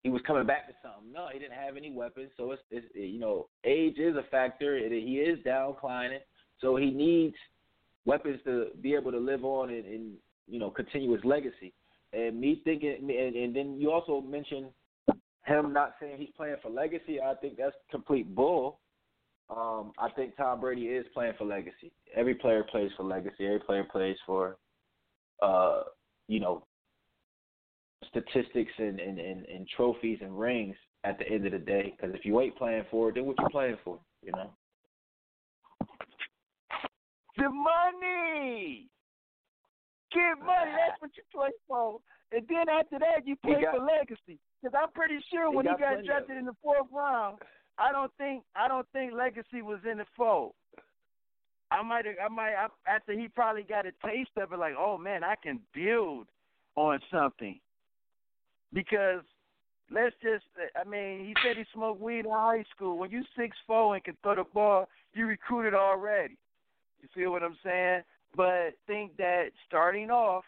he 0.03 0.09
was 0.09 0.21
coming 0.25 0.45
back 0.45 0.67
to 0.67 0.73
something. 0.81 1.11
No, 1.11 1.27
he 1.31 1.39
didn't 1.39 1.53
have 1.53 1.75
any 1.75 1.91
weapons, 1.91 2.29
so 2.37 2.51
it's, 2.51 2.61
it's 2.71 2.85
you 2.93 3.19
know 3.19 3.47
age 3.65 3.97
is 3.97 4.15
a 4.15 4.23
factor. 4.31 4.77
It, 4.77 4.91
he 4.91 5.17
is 5.17 5.39
downclining, 5.45 6.19
so 6.59 6.75
he 6.75 6.91
needs 6.91 7.35
weapons 8.05 8.39
to 8.45 8.67
be 8.81 8.93
able 8.95 9.11
to 9.11 9.19
live 9.19 9.43
on 9.43 9.69
and, 9.69 9.85
and 9.85 10.13
you 10.47 10.59
know 10.59 10.69
continue 10.69 11.11
his 11.13 11.25
legacy. 11.25 11.73
And 12.13 12.39
me 12.39 12.61
thinking, 12.63 12.97
and, 12.99 13.35
and 13.35 13.55
then 13.55 13.79
you 13.79 13.91
also 13.91 14.21
mentioned 14.21 14.67
him 15.45 15.73
not 15.73 15.93
saying 15.99 16.17
he's 16.17 16.29
playing 16.35 16.57
for 16.61 16.69
legacy, 16.69 17.19
I 17.21 17.33
think 17.35 17.57
that's 17.57 17.75
complete 17.89 18.33
bull. 18.35 18.79
Um, 19.49 19.91
I 19.99 20.09
think 20.15 20.37
Tom 20.37 20.61
Brady 20.61 20.83
is 20.83 21.05
playing 21.13 21.33
for 21.37 21.45
legacy. 21.45 21.91
Every 22.15 22.35
player 22.35 22.63
plays 22.63 22.91
for 22.95 23.03
legacy. 23.03 23.45
Every 23.45 23.59
player 23.59 23.83
plays 23.83 24.15
for, 24.25 24.57
uh, 25.41 25.81
you 26.27 26.39
know, 26.39 26.63
statistics 28.07 28.71
and, 28.77 28.99
and, 28.99 29.19
and, 29.19 29.45
and 29.45 29.67
trophies 29.75 30.19
and 30.21 30.39
rings 30.39 30.75
at 31.03 31.17
the 31.17 31.27
end 31.27 31.45
of 31.45 31.51
the 31.51 31.59
day. 31.59 31.93
Because 31.95 32.15
if 32.15 32.23
you 32.23 32.39
ain't 32.39 32.55
playing 32.55 32.85
for 32.89 33.09
it, 33.09 33.15
then 33.15 33.25
what 33.25 33.35
you 33.39 33.47
playing 33.51 33.77
for? 33.83 33.99
You 34.23 34.31
know. 34.33 34.51
The 37.37 37.49
money. 37.49 38.87
Get 40.13 40.45
money. 40.45 40.71
That's 40.71 41.01
what 41.01 41.11
you 41.15 41.23
play 41.33 41.49
for. 41.67 41.99
And 42.31 42.47
then 42.47 42.69
after 42.69 42.97
that, 42.99 43.25
you 43.27 43.35
play 43.35 43.61
got- 43.61 43.75
for 43.75 43.83
legacy. 43.83 44.39
Because 44.61 44.79
I'm 44.79 44.91
pretty 44.91 45.19
sure 45.31 45.49
when 45.51 45.65
he 45.65 45.71
got 45.71 45.79
got 45.79 46.03
drafted 46.05 46.37
in 46.37 46.45
the 46.45 46.55
fourth 46.61 46.87
round, 46.91 47.39
I 47.77 47.91
don't 47.91 48.11
think 48.17 48.43
I 48.55 48.67
don't 48.67 48.87
think 48.93 49.13
legacy 49.13 49.61
was 49.61 49.79
in 49.89 49.97
the 49.97 50.05
fold. 50.15 50.53
I 51.71 51.81
might 51.81 52.05
I 52.23 52.27
might 52.27 52.53
I, 52.53 52.67
after 52.87 53.13
he 53.13 53.27
probably 53.27 53.63
got 53.63 53.85
a 53.85 53.91
taste 54.05 54.31
of 54.37 54.53
it, 54.53 54.59
like, 54.59 54.75
oh 54.77 54.97
man, 54.97 55.23
I 55.23 55.35
can 55.35 55.59
build 55.73 56.27
on 56.75 56.99
something. 57.09 57.59
Because 58.73 59.21
let's 59.89 60.15
just, 60.21 60.45
I 60.79 60.87
mean, 60.87 61.25
he 61.25 61.33
said 61.43 61.57
he 61.57 61.65
smoked 61.73 61.99
weed 61.99 62.25
in 62.25 62.31
high 62.31 62.63
school. 62.73 62.97
When 62.97 63.11
you 63.11 63.23
six 63.35 63.57
four 63.67 63.95
and 63.95 64.03
can 64.03 64.15
throw 64.21 64.35
the 64.35 64.43
ball, 64.53 64.87
you 65.13 65.25
recruited 65.25 65.73
already. 65.73 66.37
You 67.01 67.09
feel 67.13 67.31
what 67.31 67.43
I'm 67.43 67.57
saying? 67.63 68.03
But 68.35 68.75
think 68.87 69.17
that 69.17 69.47
starting 69.67 70.09
off, 70.11 70.45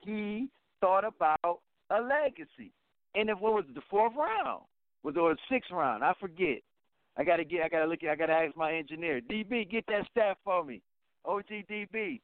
he 0.00 0.48
thought 0.80 1.04
about 1.04 1.60
a 1.90 2.00
legacy. 2.00 2.72
And 3.14 3.30
if 3.30 3.38
what 3.38 3.54
was 3.54 3.64
it, 3.68 3.74
the 3.74 3.82
fourth 3.90 4.12
round? 4.16 4.62
Was 5.02 5.14
it 5.16 5.18
or 5.18 5.34
the 5.34 5.40
sixth 5.50 5.70
round? 5.70 6.04
I 6.04 6.12
forget. 6.20 6.62
I 7.16 7.24
gotta 7.24 7.44
get 7.44 7.62
I 7.62 7.68
gotta 7.68 7.86
look 7.86 8.02
at 8.02 8.10
I 8.10 8.16
gotta 8.16 8.32
ask 8.32 8.56
my 8.56 8.72
engineer. 8.72 9.20
DB, 9.20 9.70
get 9.70 9.84
that 9.88 10.06
stat 10.10 10.38
for 10.44 10.64
me. 10.64 10.80
OGDB. 11.26 12.20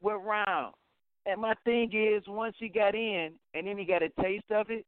What 0.00 0.24
round? 0.24 0.74
And 1.26 1.40
my 1.40 1.54
thing 1.64 1.90
is 1.92 2.22
once 2.26 2.56
he 2.58 2.68
got 2.68 2.94
in 2.94 3.32
and 3.54 3.66
then 3.66 3.78
he 3.78 3.84
got 3.84 4.02
a 4.02 4.08
taste 4.20 4.50
of 4.50 4.70
it, 4.70 4.86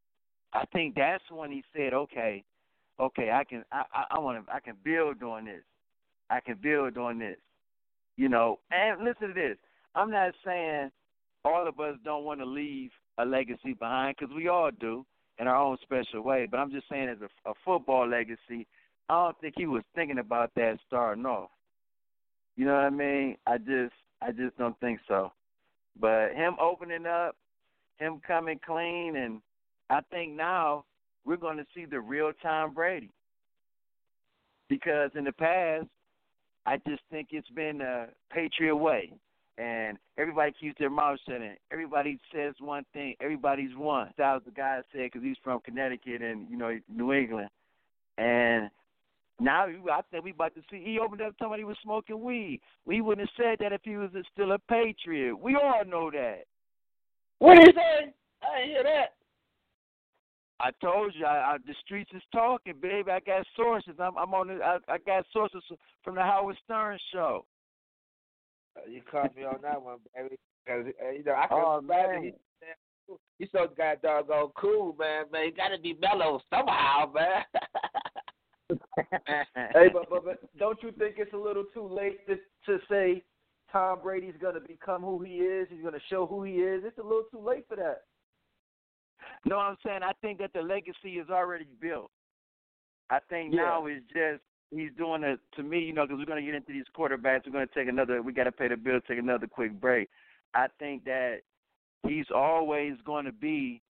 I 0.53 0.65
think 0.73 0.95
that's 0.95 1.23
when 1.31 1.51
he 1.53 1.63
said, 1.77 1.93
Okay, 1.93 2.43
okay, 2.99 3.31
I 3.33 3.45
can 3.45 3.65
I, 3.71 3.85
I, 3.93 4.05
I 4.13 4.19
wanna 4.19 4.43
I 4.53 4.61
can 4.61 4.77
build 4.83 5.23
on 5.23 5.45
this. 5.45 5.63
I 6.31 6.41
can 6.41 6.57
build 6.63 6.97
on 6.97 7.19
this. 7.19 7.37
You 8.17 8.29
know, 8.29 8.61
and 8.71 9.05
listen 9.05 9.29
to 9.29 9.35
this. 9.35 9.59
I'm 9.95 10.11
not 10.11 10.33
saying 10.45 10.91
all 11.45 11.69
of 11.69 11.79
us 11.81 11.97
don't 12.05 12.25
want 12.25 12.41
to 12.41 12.47
leave 12.47 12.91
a 13.19 13.25
legacy 13.25 13.75
behind 13.75 14.17
because 14.19 14.35
we 14.35 14.49
all 14.49 14.71
do 14.81 15.05
in 15.39 15.47
our 15.47 15.57
own 15.57 15.77
special 15.83 16.23
way. 16.23 16.47
But 16.51 16.59
I'm 16.59 16.71
just 16.71 16.89
saying, 16.89 17.09
as 17.09 17.19
a, 17.21 17.51
a 17.51 17.55
football 17.65 18.09
legacy, 18.09 18.67
I 19.09 19.25
don't 19.25 19.41
think 19.41 19.55
he 19.57 19.67
was 19.67 19.83
thinking 19.95 20.19
about 20.19 20.51
that 20.57 20.79
starting 20.87 21.27
off. 21.27 21.51
You 22.57 22.67
know 22.67 22.75
what 22.75 22.85
I 22.85 22.91
mean? 22.91 23.37
I 23.47 23.59
just, 23.59 23.93
I 24.23 24.31
just 24.31 24.57
don't 24.59 24.79
think 24.81 25.01
so. 25.07 25.33
But 26.01 26.33
him 26.35 26.55
opening 26.61 27.07
up, 27.07 27.37
him 27.99 28.21
coming 28.27 28.61
clean, 28.65 29.17
and 29.17 29.41
I 29.91 30.01
think 30.11 30.33
now 30.33 30.85
we're 31.25 31.37
going 31.37 31.59
to 31.59 31.67
see 31.75 31.85
the 31.85 32.01
real 32.01 32.33
Tom 32.43 32.73
Brady. 32.73 33.11
Because 34.69 35.11
in 35.15 35.25
the 35.25 35.33
past, 35.33 35.87
I 36.65 36.79
just 36.89 37.03
think 37.11 37.29
it's 37.31 37.49
been 37.51 37.81
a 37.81 38.07
Patriot 38.33 38.77
way 38.77 39.13
and 39.59 39.99
everybody 40.19 40.53
keeps 40.59 40.79
their 40.79 40.91
mouth 40.91 41.19
shut. 41.27 41.41
And 41.41 41.57
everybody 41.71 42.19
says 42.35 42.55
one 42.61 42.85
thing. 42.93 43.15
Everybody's 43.21 43.77
one. 43.77 44.11
That 44.19 44.35
was 44.35 44.43
the 44.45 44.53
guy 44.53 44.81
said 44.93 45.11
because 45.13 45.23
he's 45.23 45.37
from 45.43 45.61
Connecticut 45.61 46.23
and 46.23 46.49
you 46.51 46.57
know 46.57 46.79
New 46.89 47.13
England, 47.13 47.49
and 48.19 48.71
Now 49.41 49.67
I 49.67 50.01
think 50.11 50.25
we 50.25 50.31
about 50.31 50.55
to 50.55 50.63
see. 50.71 50.83
He 50.85 50.99
opened 50.99 51.23
up 51.23 51.35
somebody 51.41 51.65
was 51.65 51.77
smoking 51.83 52.23
weed. 52.23 52.61
We 52.87 53.01
wouldn't 53.01 53.29
have 53.29 53.45
said 53.45 53.59
that 53.61 53.73
if 53.73 53.81
he 53.83 53.97
was 53.97 54.11
still 54.33 54.53
a 54.53 54.59
patriot. 54.59 55.37
We 55.37 55.57
all 55.57 55.85
know 55.85 56.11
that. 56.11 56.45
What 57.39 57.57
did 57.57 57.69
he 57.69 57.73
say? 57.73 58.13
I 58.43 58.59
didn't 58.59 58.71
hear 58.71 58.83
that. 58.85 59.15
I 60.61 60.71
told 60.81 61.13
you, 61.17 61.27
I, 61.27 61.55
I, 61.55 61.57
the 61.67 61.75
streets 61.85 62.11
is 62.15 62.23
talking, 62.33 62.75
baby. 62.81 63.11
I 63.11 63.19
got 63.21 63.45
sources. 63.57 63.95
I'm, 63.99 64.17
I'm 64.17 64.33
on. 64.35 64.49
The, 64.49 64.63
I, 64.63 64.79
I 64.89 64.99
got 64.99 65.27
sources 65.33 65.63
from 66.05 66.15
the 66.15 66.23
Howard 66.23 66.57
Stern 66.65 66.99
show. 67.13 67.45
Uh, 68.77 68.89
you 68.89 69.03
caught 69.11 69.35
me 69.37 69.45
on 69.45 69.59
that 69.63 69.81
one, 69.81 69.99
baby. 70.15 70.37
Cause 70.67 70.85
uh, 71.05 71.11
you 71.11 71.23
know 71.25 71.35
I 71.35 71.47
can 71.47 71.59
Oh, 71.65 71.79
imagine 71.79 72.23
man. 72.23 72.33
he, 73.09 73.15
he's 73.39 73.49
so 73.53 73.69
god 73.77 73.99
doggone 74.03 74.51
cool, 74.57 74.97
man. 74.99 75.25
Man, 75.31 75.47
you 75.47 75.53
gotta 75.53 75.79
be 75.79 75.97
mellow 76.01 76.41
somehow, 76.51 77.13
man. 77.13 77.45
Hey, 78.97 79.89
but, 79.93 80.09
but 80.09 80.25
but 80.25 80.59
don't 80.59 80.83
you 80.83 80.91
think 80.93 81.17
it's 81.19 81.33
a 81.35 81.37
little 81.37 81.65
too 81.75 81.87
late 81.87 82.27
to 82.27 82.37
to 82.67 82.79
say 82.89 83.23
Tom 83.71 83.99
Brady's 84.03 84.35
going 84.41 84.55
to 84.55 84.61
become 84.61 85.03
who 85.03 85.23
he 85.23 85.35
is? 85.35 85.69
He's 85.71 85.83
going 85.83 85.95
to 85.95 86.01
show 86.09 86.27
who 86.27 86.45
he 86.45 86.55
is. 86.55 86.83
It's 86.85 86.97
a 86.99 87.03
little 87.03 87.25
too 87.31 87.41
late 87.45 87.67
for 87.69 87.77
that. 87.77 88.03
No, 89.45 89.59
I'm 89.59 89.77
saying 89.85 90.01
I 90.03 90.13
think 90.23 90.39
that 90.39 90.53
the 90.55 90.63
legacy 90.63 91.19
is 91.19 91.29
already 91.29 91.67
built. 91.81 92.11
I 93.11 93.19
think 93.29 93.53
Yeah. 93.53 93.63
now 93.63 93.87
is 93.87 94.03
just 94.09 94.43
he's 94.75 94.91
doing 94.97 95.23
it 95.23 95.41
to 95.57 95.63
me, 95.63 95.81
you 95.81 95.93
know, 95.93 96.07
because 96.07 96.19
we're 96.19 96.27
going 96.27 96.45
to 96.45 96.47
get 96.47 96.55
into 96.55 96.73
these 96.73 96.85
quarterbacks. 96.97 97.47
We're 97.47 97.53
going 97.53 97.69
to 97.69 97.75
take 97.75 97.89
another. 97.89 98.23
We 98.23 98.33
got 98.33 98.45
to 98.45 98.53
pay 98.53 98.69
the 98.69 98.77
bill. 98.77 99.01
Take 99.07 99.19
another 99.19 99.47
quick 99.47 99.81
break. 99.81 100.09
I 100.55 100.67
think 100.79 101.05
that 101.05 101.39
he's 102.07 102.27
always 102.35 102.95
going 103.05 103.25
to 103.25 103.33
be, 103.33 103.81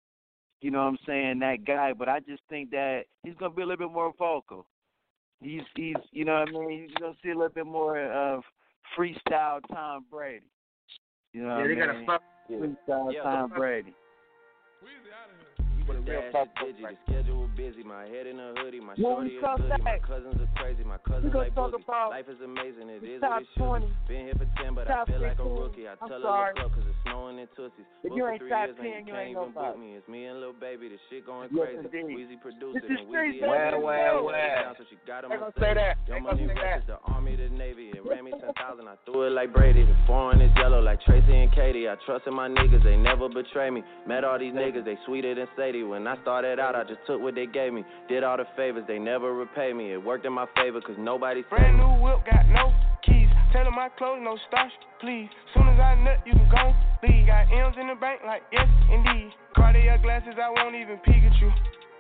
you 0.61 0.71
know, 0.71 0.79
what 0.79 0.89
I'm 0.89 0.99
saying 1.07 1.39
that 1.41 1.65
guy. 1.67 1.93
But 1.93 2.09
I 2.09 2.21
just 2.21 2.43
think 2.49 2.71
that 2.71 3.05
he's 3.23 3.35
going 3.35 3.53
to 3.53 3.57
be 3.57 3.63
a 3.63 3.67
little 3.67 3.89
bit 3.89 3.95
more 3.95 4.13
vocal. 4.19 4.67
He's 5.41 5.63
he's 5.75 5.97
you 6.13 6.25
know 6.25 6.41
what 6.41 6.49
I 6.49 6.67
mean. 6.67 6.89
You're 6.89 7.01
going 7.01 7.13
to 7.13 7.19
see 7.23 7.31
a 7.31 7.35
little 7.35 7.49
bit 7.51 7.67
more 7.67 8.01
of 8.01 8.43
freestyle 8.97 9.61
Tom 9.71 10.05
Brady. 10.11 10.47
You 11.33 11.43
know 11.43 11.49
yeah, 11.49 11.59
what 11.59 11.69
they 11.69 11.75
gotta 11.75 12.05
fuck. 12.07 12.23
freestyle 12.51 13.13
Yeah. 13.13 13.23
Tom 13.23 13.51
Brady. 13.51 13.93
With 15.89 15.99
a 15.99 16.01
The 16.01 16.11
real 16.11 16.23
dash 16.23 16.33
fuck 16.33 16.49
is 16.67 16.75
digi, 16.77 16.85
right. 16.85 16.99
the 17.07 17.13
schedule 17.13 17.44
busy. 17.57 17.83
My 17.83 18.05
head 18.07 18.27
in 18.27 18.39
a 18.41 18.53
hoodie, 18.59 18.81
my 18.81 18.95
When 18.99 19.31
shorty 19.31 19.39
a 19.39 19.41
come 19.41 19.61
goodie. 19.63 19.83
My 19.83 19.99
cousins 20.03 20.37
are 20.41 20.51
crazy, 20.61 20.85
my 20.85 20.99
cousins 21.07 21.33
like 21.35 21.55
talk 21.55 21.73
about 21.75 22.11
Life 22.11 22.29
is 22.29 22.41
amazing, 22.43 22.91
it 22.91 23.03
is 23.03 23.23
what 23.23 23.43
it 23.43 23.49
should 23.55 23.65
20, 23.65 23.87
be. 23.87 23.93
Been 24.09 24.25
here 24.27 24.39
for 24.39 24.49
10, 24.63 24.75
but 24.75 24.91
I 24.91 24.95
top 24.95 25.09
feel 25.09 25.21
like 25.23 25.39
a 25.39 25.45
rookie. 25.45 25.87
I 25.89 25.95
I'm 26.01 26.09
tell 26.09 26.21
sorry. 26.23 26.53
her 26.57 26.63
look 26.63 26.73
up, 26.73 26.79
cause 26.79 26.87
it's 26.89 27.01
snowing 27.05 27.39
in 27.39 27.49
Tootsies. 27.55 27.87
If 28.03 28.11
Booked 28.11 28.17
you 28.17 28.25
ain't 28.29 28.43
top 28.49 28.69
10, 28.75 28.85
you 28.85 28.91
you 28.91 29.05
can't 29.15 29.19
ain't 29.19 29.39
even 29.39 29.53
book 29.55 29.77
me. 29.79 29.89
It's 29.95 30.09
me 30.09 30.27
and 30.27 30.41
Lil 30.41 30.53
Baby, 30.59 30.89
the 30.91 30.99
shit 31.11 31.27
going 31.27 31.49
Yes, 31.53 31.79
crazy. 31.79 31.87
indeed. 31.87 32.17
Weezy 32.17 32.37
produced 32.41 32.83
it, 32.83 32.91
and 32.91 33.07
Weezy 33.09 33.41
Well, 33.43 33.81
well, 33.83 34.25
well. 34.29 34.75
so 34.79 34.85
she 34.91 34.97
got 35.07 35.25
him 35.25 35.31
They 35.31 35.37
on 35.39 35.53
gonna 35.53 35.61
say 35.61 35.73
that. 35.75 35.97
Your 36.09 36.21
money 36.21 36.47
say 36.47 36.55
rest 36.55 36.61
that. 36.61 36.79
is 36.81 36.87
the 36.91 36.99
army, 37.13 37.37
the 37.37 37.49
navy. 37.49 37.91
It 37.95 38.03
ran 38.05 38.25
me 38.25 38.33
10,000. 38.41 38.89
I 38.89 38.95
threw 39.07 39.27
it 39.29 39.33
like 39.37 39.53
Brady. 39.53 39.85
The 39.85 39.97
foreign 40.07 40.41
is 40.41 40.51
yellow 40.57 40.81
like 40.81 41.01
Tracy 41.03 41.33
and 41.35 41.53
Katie. 41.53 41.89
I 41.89 41.97
trust 42.07 42.27
in 42.27 42.35
my 42.35 42.49
niggas, 42.49 42.83
they 42.85 42.97
never 42.97 43.29
betray 43.29 43.71
me. 43.71 43.83
Met 44.07 44.25
all 44.25 44.39
these 44.39 44.53
niggas, 44.55 44.85
they 44.85 44.97
sweeter 45.07 45.35
than 45.35 45.47
Sadie. 45.57 45.83
When 45.83 46.07
I 46.07 46.21
started 46.23 46.59
out, 46.59 46.75
I 46.75 46.85
just 46.85 47.01
took 47.07 47.21
what 47.21 47.35
they 47.35 47.44
gave 47.53 47.73
me. 47.73 47.85
Did 48.09 48.25
all 48.25 48.37
the 48.37 48.47
favors, 48.57 48.85
they 48.87 48.99
never 48.99 49.35
repay 49.35 49.73
me. 49.73 49.93
It 49.93 50.03
worked 50.03 50.27
in 50.27 50.33
my 50.33 50.47
favor, 50.57 50.81
cause 50.81 50.97
nobody 50.99 51.43
Brand 51.49 51.77
new 51.77 52.03
whip, 52.03 52.25
got 52.31 52.47
no 52.49 52.73
keys. 53.03 53.29
Tell 53.53 53.67
'em 53.67 53.75
my 53.75 53.89
clothes, 53.91 54.21
no 54.23 54.37
starch, 54.49 54.73
please. 55.01 55.29
Soon 55.53 55.69
as 55.69 55.79
I 55.79 55.95
nut, 55.97 56.21
you 56.27 56.33
can 56.33 56.49
go 56.49 56.75
leave. 57.03 57.27
Got 57.27 57.53
M's 57.53 57.77
in 57.79 57.89
the 57.89 57.95
bank, 57.95 58.21
like 58.27 58.43
yes, 58.53 58.69
indeed. 58.91 59.33
Cartier 59.55 59.99
glasses, 59.99 60.35
I 60.39 60.51
won't 60.51 60.75
even 60.75 60.99
peek 60.99 61.23
at 61.25 61.35
you. 61.41 61.53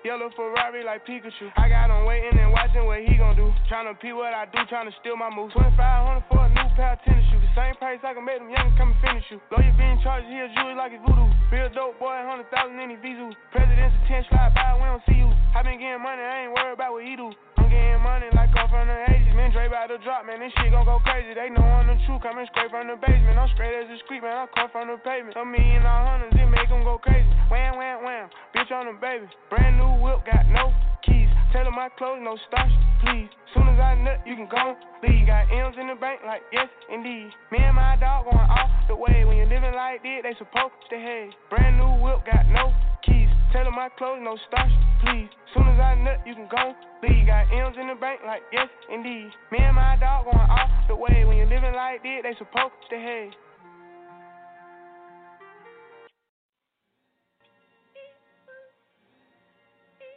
Yellow 0.04 0.28
Ferrari 0.36 0.84
like 0.84 1.00
Pikachu. 1.08 1.48
I 1.56 1.72
got 1.72 1.88
him 1.88 2.04
waiting 2.04 2.36
and 2.36 2.52
watching 2.52 2.84
what 2.84 3.00
he 3.00 3.16
gon' 3.16 3.40
do. 3.40 3.48
Tryna 3.72 3.96
pee 3.96 4.12
what 4.12 4.36
I 4.36 4.44
do, 4.44 4.60
tryna 4.68 4.92
steal 5.00 5.16
my 5.16 5.32
moves. 5.32 5.56
2500 5.56 6.28
for 6.28 6.44
a 6.44 6.48
new 6.52 6.68
pair 6.76 6.92
of 6.92 7.00
tennis 7.08 7.24
shoes. 7.32 7.40
The 7.40 7.48
same 7.56 7.72
price 7.80 7.96
I 8.04 8.12
can 8.12 8.20
make 8.20 8.36
them 8.36 8.52
young 8.52 8.68
come 8.76 8.92
and 8.92 9.00
finish 9.00 9.24
you. 9.32 9.40
Lawyer 9.48 9.72
being 9.80 9.96
charged, 10.04 10.28
he 10.28 10.36
a 10.44 10.52
jewelry 10.52 10.76
like 10.76 10.92
it's 10.92 11.00
voodoo. 11.08 11.24
Real 11.48 11.72
dope 11.72 11.96
boy, 11.96 12.12
100,000 12.20 12.52
in 12.84 12.92
his 12.92 13.00
visu. 13.00 13.32
President's 13.48 13.96
attention, 14.04 14.28
slide 14.28 14.52
by, 14.52 14.76
we 14.76 14.84
don't 14.84 15.00
see 15.08 15.16
you. 15.24 15.32
I 15.56 15.64
been 15.64 15.80
getting 15.80 16.04
money, 16.04 16.20
I 16.20 16.36
ain't 16.44 16.52
worried 16.52 16.76
about 16.76 16.92
what 16.92 17.08
he 17.08 17.16
do. 17.16 17.32
I'm 17.56 17.72
getting 17.72 18.04
money 18.04 18.28
like 18.36 18.52
I'm 18.52 18.68
from 18.68 18.84
the 18.84 19.08
80s. 19.08 19.32
Man, 19.32 19.56
Dre 19.56 19.72
about 19.72 19.88
to 19.88 19.96
drop, 20.04 20.28
man, 20.28 20.44
this 20.44 20.52
shit 20.60 20.68
gon' 20.68 20.84
go 20.84 21.00
crazy. 21.00 21.32
They 21.32 21.48
know 21.48 21.64
I'm 21.64 21.88
the 21.88 21.96
truth, 22.04 22.20
coming 22.20 22.44
straight 22.52 22.68
from 22.68 22.92
the 22.92 23.00
basement. 23.00 23.40
I'm 23.40 23.48
straight 23.56 23.72
as 23.72 23.88
a 23.88 23.96
street, 24.04 24.20
man, 24.20 24.36
I 24.36 24.52
come 24.52 24.68
from 24.68 24.92
the 24.92 25.00
pavement. 25.00 25.32
A 25.40 25.48
million 25.48 25.80
all 25.88 26.04
hundreds, 26.12 26.36
it 26.36 26.44
make 26.44 26.68
'em 26.68 26.84
go 26.84 27.00
crazy. 27.00 27.24
Wham, 27.50 27.76
wham, 27.76 28.04
wham, 28.04 28.30
bitch 28.54 28.72
on 28.72 28.86
the 28.86 28.96
baby. 29.00 29.26
Brand 29.50 29.76
new 29.76 30.00
whip, 30.00 30.24
got 30.24 30.46
no 30.48 30.72
keys. 31.04 31.28
'em 31.54 31.74
my 31.74 31.88
clothes, 31.96 32.20
no 32.22 32.36
starch, 32.48 32.72
please. 33.00 33.28
Soon 33.52 33.68
as 33.68 33.78
I 33.78 33.94
nut, 33.94 34.20
you 34.26 34.34
can 34.34 34.46
go 34.46 34.76
leave. 35.02 35.26
Got 35.26 35.50
M's 35.50 35.76
in 35.78 35.86
the 35.88 35.94
bank, 35.94 36.20
like 36.26 36.42
yes, 36.52 36.68
indeed. 36.90 37.30
Me 37.50 37.58
and 37.58 37.76
my 37.76 37.96
dog 37.96 38.24
going 38.24 38.36
off 38.36 38.70
the 38.88 38.96
way. 38.96 39.24
When 39.24 39.36
you 39.36 39.46
living 39.46 39.74
like 39.74 40.02
this, 40.02 40.22
they 40.22 40.34
supposed 40.34 40.74
to 40.90 40.96
hate. 40.96 41.32
Brand 41.50 41.78
new 41.78 42.02
whip, 42.02 42.24
got 42.26 42.46
no 42.46 42.72
keys. 43.02 43.28
'em 43.54 43.74
my 43.74 43.88
clothes, 43.90 44.20
no 44.20 44.36
starch, 44.48 44.72
please. 45.00 45.30
Soon 45.54 45.68
as 45.68 45.78
I 45.78 45.94
nut, 45.94 46.20
you 46.26 46.34
can 46.34 46.48
go 46.48 46.74
leave. 47.02 47.26
Got 47.26 47.52
M's 47.52 47.76
in 47.78 47.86
the 47.88 47.94
bank, 47.94 48.20
like 48.26 48.42
yes, 48.52 48.68
indeed. 48.90 49.30
Me 49.50 49.58
and 49.58 49.76
my 49.76 49.96
dog 49.96 50.24
going 50.24 50.50
off 50.50 50.70
the 50.88 50.96
way. 50.96 51.24
When 51.24 51.36
you 51.36 51.46
living 51.46 51.74
like 51.74 52.02
this, 52.02 52.22
they 52.22 52.34
supposed 52.34 52.74
to 52.90 52.96
hate. 52.96 53.34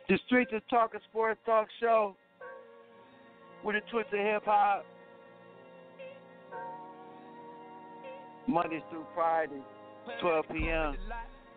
The 0.10 0.18
Streets 0.26 0.52
is 0.54 0.62
Talking 0.70 1.02
Sports 1.12 1.38
Talk 1.46 1.68
Show 1.82 2.16
with 3.62 3.76
a 3.76 3.82
twist 3.92 4.08
of 4.14 4.20
hip 4.20 4.46
hop. 4.46 4.86
Mondays 8.48 8.84
through 8.90 9.06
Fridays, 9.14 9.60
12 10.22 10.46
p.m. 10.48 10.96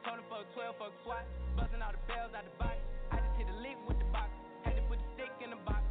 Tony 0.02 0.22
fuck 0.26 0.42
12, 0.54 0.74
fuck 0.82 0.90
SWAT. 1.06 1.22
Busting 1.54 1.78
all 1.78 1.94
the 1.94 2.02
bells 2.10 2.34
out 2.34 2.42
the 2.42 2.50
box. 2.58 2.74
I 3.14 3.22
just 3.22 3.38
hit 3.38 3.46
a 3.46 3.54
lick 3.62 3.78
with 3.86 4.02
the 4.02 4.10
box. 4.10 4.26
Had 4.66 4.74
to 4.74 4.82
put 4.90 4.98
the 4.98 5.06
stick 5.14 5.30
in 5.46 5.54
the 5.54 5.60
box. 5.62 5.86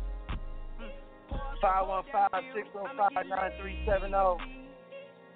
Pour 1.32 1.40
up 1.40 1.56
the 1.56 1.80
whole 1.80 2.04
damn 2.12 2.52
field. 2.52 2.76
I'ma 2.92 3.08
get 3.08 3.32
515-605-9370. 3.88 4.36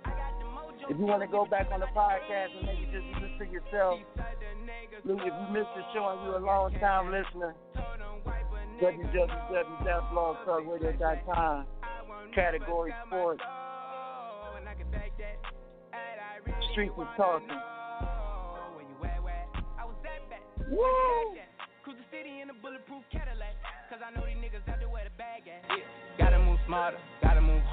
I 0.04 0.12
got 0.12 0.36
the 0.44 0.52
mojo. 0.52 0.92
If 0.92 1.00
you 1.00 1.08
want 1.08 1.24
to 1.24 1.32
go 1.32 1.48
back 1.48 1.72
on 1.72 1.80
the 1.80 1.88
podcast 1.96 2.52
and 2.60 2.68
maybe 2.68 2.84
just 2.92 3.08
listen 3.16 3.40
to 3.40 3.48
yourself, 3.48 4.04
if 5.06 5.20
you 5.20 5.32
missed 5.52 5.68
the 5.76 5.84
show 5.94 6.08
and 6.10 6.24
you're 6.26 6.38
a 6.38 6.46
long 6.46 6.72
time 6.80 7.12
listener, 7.12 7.54
www.blogtalkradio.com, 8.82 11.66
category 12.34 12.94
sports, 13.08 13.42
Streets 16.72 16.94
is 16.98 17.08
talking. 17.18 17.60
Woo! 20.72 21.36
Cruise 21.84 21.98
the 22.00 22.06
city 22.10 22.40
in 22.42 22.50
a 22.50 22.54
bulletproof 22.54 23.04
Cadillac. 23.12 23.54
Cause 23.90 24.00
I 24.02 24.10
know 24.18 24.26
these 24.26 24.38
niggas 24.42 24.66
out 24.72 24.80
there 24.80 24.90
where 24.90 25.04
the 25.04 25.12
bag 25.14 25.44
at. 25.46 25.62
Gotta 26.18 26.40
move 26.40 26.58
smarter, 26.66 26.98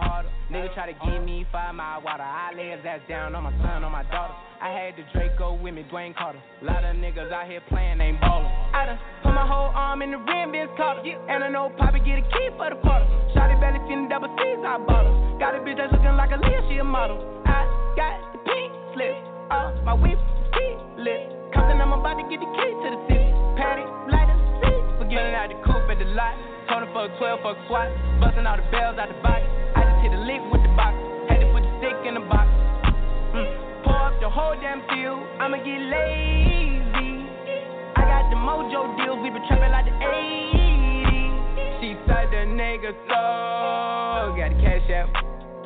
harder. 0.00 0.30
Nigga 0.50 0.72
try 0.74 0.90
to 0.90 0.96
give 1.04 1.22
me 1.22 1.46
five 1.52 1.74
mile 1.74 2.02
water. 2.02 2.24
I 2.24 2.52
lay 2.56 2.70
his 2.70 2.80
ass 2.84 3.00
down 3.08 3.34
on 3.34 3.44
my 3.44 3.52
son, 3.62 3.84
on 3.84 3.92
my 3.92 4.02
daughter. 4.10 4.34
I 4.60 4.68
had 4.68 4.96
the 4.96 5.04
Draco 5.12 5.54
with 5.54 5.74
me, 5.74 5.84
Dwayne 5.92 6.14
Carter. 6.16 6.40
Lot 6.62 6.84
of 6.84 6.96
niggas 6.96 7.32
out 7.32 7.46
here 7.46 7.60
playing, 7.68 8.00
ain't 8.00 8.20
ballin'. 8.20 8.50
I 8.74 8.86
done 8.86 8.98
put 9.22 9.32
my 9.32 9.46
whole 9.46 9.72
arm 9.72 10.02
in 10.02 10.10
the 10.10 10.18
rim, 10.18 10.52
Vince 10.52 10.70
Carter. 10.76 11.00
And 11.04 11.44
I 11.44 11.48
know 11.48 11.72
Poppy 11.78 12.00
get 12.00 12.18
a 12.18 12.24
key 12.28 12.48
for 12.56 12.68
the 12.68 12.76
quarter. 12.80 13.06
Shotty 13.36 13.60
belly 13.60 13.80
feeling 13.88 14.08
double 14.08 14.28
C's, 14.36 14.60
I 14.64 14.76
bought 14.80 15.06
her. 15.06 15.14
Got 15.38 15.54
a 15.54 15.60
bitch 15.64 15.76
that's 15.76 15.92
looking 15.92 16.16
like 16.16 16.32
a 16.32 16.38
Leah, 16.40 16.60
she 16.68 16.76
a 16.76 16.84
model. 16.84 17.20
I 17.46 17.64
got 17.96 18.32
the 18.32 18.40
pink 18.44 18.70
slip, 18.92 19.16
uh, 19.48 19.72
my 19.84 19.94
whip, 19.94 20.18
key 20.52 20.72
lit. 21.00 21.30
Compton, 21.54 21.80
I'm 21.80 21.92
about 21.92 22.20
to 22.20 22.24
get 22.28 22.38
the 22.38 22.50
key 22.52 22.70
to 22.84 22.88
the 22.94 23.00
city. 23.08 23.30
Patty, 23.56 23.86
light 24.12 24.28
up, 24.28 24.40
see. 24.62 24.76
Forgetting 25.00 25.34
out 25.34 25.48
the 25.48 25.58
coupe 25.64 25.88
at 25.88 25.98
the 25.98 26.08
lot. 26.12 26.36
Tony 26.70 26.86
fuck 26.94 27.10
12, 27.18 27.42
fuck 27.42 27.56
SWAT. 27.66 27.90
Busting 28.22 28.46
all 28.46 28.54
the 28.54 28.62
bells 28.70 28.94
out 28.94 29.10
the 29.10 29.18
box. 29.26 29.42
I 29.74 29.89
hit 30.00 30.12
a 30.12 30.20
lick 30.24 30.40
with 30.50 30.62
the 30.64 30.72
box. 30.72 30.96
Had 31.28 31.44
to 31.44 31.48
put 31.52 31.62
the 31.62 31.72
stick 31.78 31.96
in 32.08 32.14
the 32.16 32.24
box. 32.24 32.48
Mm. 33.36 33.84
Pour 33.84 34.00
up 34.00 34.16
the 34.20 34.28
whole 34.28 34.56
damn 34.60 34.80
field. 34.88 35.20
I'ma 35.38 35.60
get 35.60 35.80
lazy. 35.80 37.28
I 37.96 38.02
got 38.08 38.32
the 38.32 38.36
mojo 38.40 38.96
deals. 38.96 39.20
We 39.20 39.28
been 39.30 39.44
trapping 39.46 39.70
like 39.70 39.84
the 39.84 39.96
80s. 40.00 41.80
She 41.80 41.96
said 42.08 42.32
the 42.32 42.48
nigga 42.48 42.96
so. 43.08 44.34
Got 44.36 44.56
the 44.56 44.58
cash 44.64 44.88
out. 44.96 45.08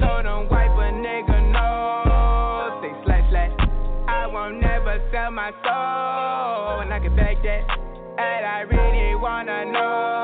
Told 0.03 0.27
him 0.27 0.51
wipe 0.51 0.75
a 0.75 0.91
nigga 0.91 1.39
no. 1.55 2.83
Say 2.83 2.93
slash 3.07 3.31
slash. 3.31 3.55
I 4.09 4.27
won't 4.27 4.61
never 4.61 5.01
sell 5.11 5.31
my 5.31 5.51
soul. 5.63 6.83
And 6.83 6.93
I 6.93 6.99
can 6.99 7.15
back 7.17 7.43
that. 7.43 7.63
And 8.19 8.47
I 8.47 8.61
really 8.61 9.15
wanna 9.17 9.65
know 9.73 10.24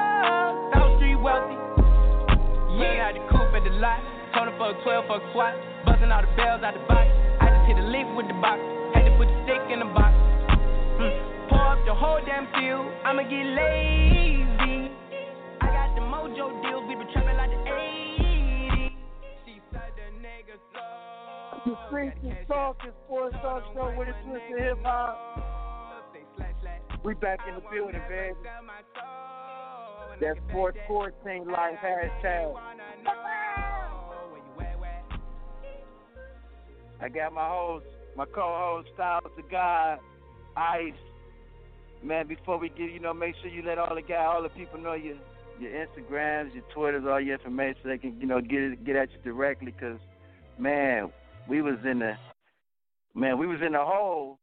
Street 1.01 1.17
wealthy. 1.17 1.57
Yeah, 2.77 3.09
had 3.09 3.17
the 3.17 3.25
coupe 3.25 3.57
at 3.57 3.65
the 3.65 3.73
lot. 3.81 3.97
Told 4.37 4.53
for 4.61 4.69
a 4.69 4.83
12 4.85 5.09
fuck 5.09 5.23
swat. 5.33 5.57
Busting 5.81 6.13
all 6.13 6.21
the 6.21 6.29
bells 6.37 6.61
out 6.61 6.77
the 6.77 6.83
box. 6.85 7.09
I 7.41 7.49
just 7.49 7.65
hit 7.65 7.81
a 7.81 7.85
lick 7.89 8.05
with 8.13 8.29
the 8.29 8.37
box. 8.37 8.61
Had 8.93 9.09
to 9.09 9.13
put 9.17 9.25
the 9.25 9.37
stick 9.41 9.65
in 9.73 9.81
the 9.81 9.89
box. 9.97 10.13
Mm. 11.01 11.49
Pour 11.49 11.73
up 11.73 11.81
the 11.89 11.95
whole 11.97 12.21
damn 12.21 12.45
field. 12.53 12.85
I'ma 13.01 13.25
get 13.25 13.49
lazy. 13.49 14.93
I 15.57 15.73
got 15.73 15.89
the 15.97 16.05
mojo 16.05 16.53
deals. 16.61 16.85
We 16.85 16.93
been 16.93 17.09
trapping 17.09 17.33
like 17.33 17.49
the 17.49 17.65
80s. 17.65 18.93
She 19.41 19.57
said 19.73 19.97
the 19.97 20.05
nigga 20.21 20.53
so. 20.69 20.85
The 21.65 21.73
Streets 21.89 22.21
is 22.29 22.45
Talking 22.45 22.93
Sports 23.09 23.35
Talk 23.41 23.65
Show 23.73 23.89
with 23.97 24.05
a 24.05 24.13
twist 24.21 24.45
of 24.53 24.59
hip 24.61 24.77
hop. 24.85 25.17
We 27.03 27.15
back 27.15 27.39
in 27.49 27.55
the 27.57 27.65
building, 27.73 28.05
baby. 28.05 28.37
That 30.21 30.35
sports 30.49 30.77
court 30.87 31.15
thing 31.23 31.47
life 31.47 31.77
hashtag. 31.83 32.53
I 37.01 37.09
got 37.09 37.33
my 37.33 37.47
host, 37.49 37.87
my 38.15 38.25
co-host, 38.25 38.89
Styles 38.93 39.23
the 39.35 39.41
God, 39.49 39.97
Ice. 40.55 40.93
Man, 42.03 42.27
before 42.27 42.59
we 42.59 42.69
get, 42.69 42.91
you 42.91 42.99
know, 42.99 43.15
make 43.15 43.33
sure 43.41 43.49
you 43.49 43.63
let 43.63 43.79
all 43.79 43.95
the 43.95 44.03
guys, 44.03 44.27
all 44.31 44.43
the 44.43 44.49
people 44.49 44.79
know 44.79 44.93
your 44.93 45.15
your 45.59 45.71
Instagrams, 45.71 46.53
your 46.53 46.63
Twitters, 46.71 47.03
all 47.09 47.19
your 47.19 47.37
information, 47.37 47.77
so 47.81 47.89
they 47.89 47.97
can, 47.97 48.21
you 48.21 48.27
know, 48.27 48.41
get 48.41 48.85
get 48.85 48.95
at 48.95 49.09
you 49.11 49.17
directly. 49.23 49.73
Cause, 49.79 49.97
man, 50.59 51.11
we 51.49 51.63
was 51.63 51.77
in 51.83 51.97
the, 51.97 52.13
man, 53.15 53.39
we 53.39 53.47
was 53.47 53.59
in 53.65 53.71
the 53.71 53.83
hole 53.83 54.37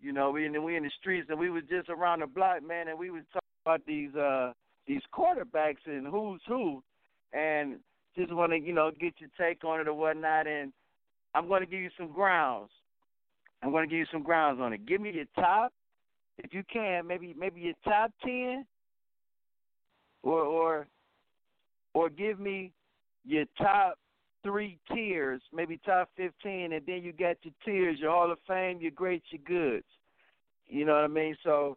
you 0.00 0.12
know, 0.12 0.30
we 0.30 0.44
in 0.44 0.52
the, 0.52 0.60
we 0.60 0.76
in 0.76 0.82
the 0.82 0.90
streets 1.00 1.28
and 1.30 1.38
we 1.38 1.48
was 1.48 1.62
just 1.70 1.88
around 1.88 2.20
the 2.20 2.26
block, 2.26 2.62
man, 2.62 2.88
and 2.88 2.98
we 2.98 3.10
was 3.10 3.22
talking 3.32 3.48
about 3.64 3.86
these 3.86 4.14
uh 4.14 4.52
these 4.86 5.02
quarterbacks 5.12 5.86
and 5.86 6.06
who's 6.06 6.40
who, 6.46 6.82
and 7.32 7.78
just 8.16 8.32
want 8.32 8.52
to 8.52 8.58
you 8.58 8.72
know 8.72 8.90
get 9.00 9.14
your 9.18 9.30
take 9.38 9.64
on 9.64 9.80
it 9.80 9.88
or 9.88 9.94
whatnot. 9.94 10.46
And 10.46 10.72
I'm 11.34 11.48
going 11.48 11.60
to 11.60 11.66
give 11.66 11.80
you 11.80 11.90
some 11.98 12.12
grounds. 12.12 12.70
I'm 13.62 13.70
going 13.70 13.88
to 13.88 13.90
give 13.90 13.98
you 13.98 14.06
some 14.12 14.22
grounds 14.22 14.60
on 14.60 14.72
it. 14.72 14.86
Give 14.86 15.00
me 15.00 15.10
your 15.12 15.24
top, 15.34 15.72
if 16.38 16.52
you 16.52 16.62
can, 16.72 17.06
maybe 17.06 17.34
maybe 17.38 17.60
your 17.60 17.74
top 17.84 18.12
ten, 18.24 18.64
or 20.22 20.40
or 20.40 20.86
or 21.94 22.10
give 22.10 22.38
me 22.38 22.72
your 23.24 23.44
top 23.56 23.98
three 24.44 24.78
tiers, 24.92 25.40
maybe 25.52 25.80
top 25.84 26.10
15, 26.16 26.74
and 26.74 26.86
then 26.86 27.02
you 27.02 27.12
got 27.12 27.36
your 27.42 27.54
tiers, 27.64 27.98
your 27.98 28.10
Hall 28.10 28.30
of 28.30 28.38
Fame, 28.46 28.78
your 28.80 28.90
greats, 28.90 29.24
your 29.30 29.40
goods. 29.46 29.86
You 30.66 30.84
know 30.84 30.94
what 30.94 31.04
I 31.04 31.08
mean? 31.08 31.34
So 31.42 31.76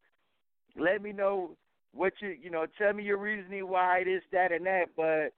let 0.77 1.01
me 1.01 1.13
know 1.13 1.51
what 1.97 2.13
you, 2.19 2.35
you 2.41 2.49
know, 2.49 2.65
tell 2.77 2.93
me 2.93 3.03
your 3.03 3.17
reasoning 3.17 3.67
why 3.67 4.03
this, 4.03 4.21
that, 4.31 4.51
and 4.51 4.65
that. 4.65 4.85
But 4.95 5.33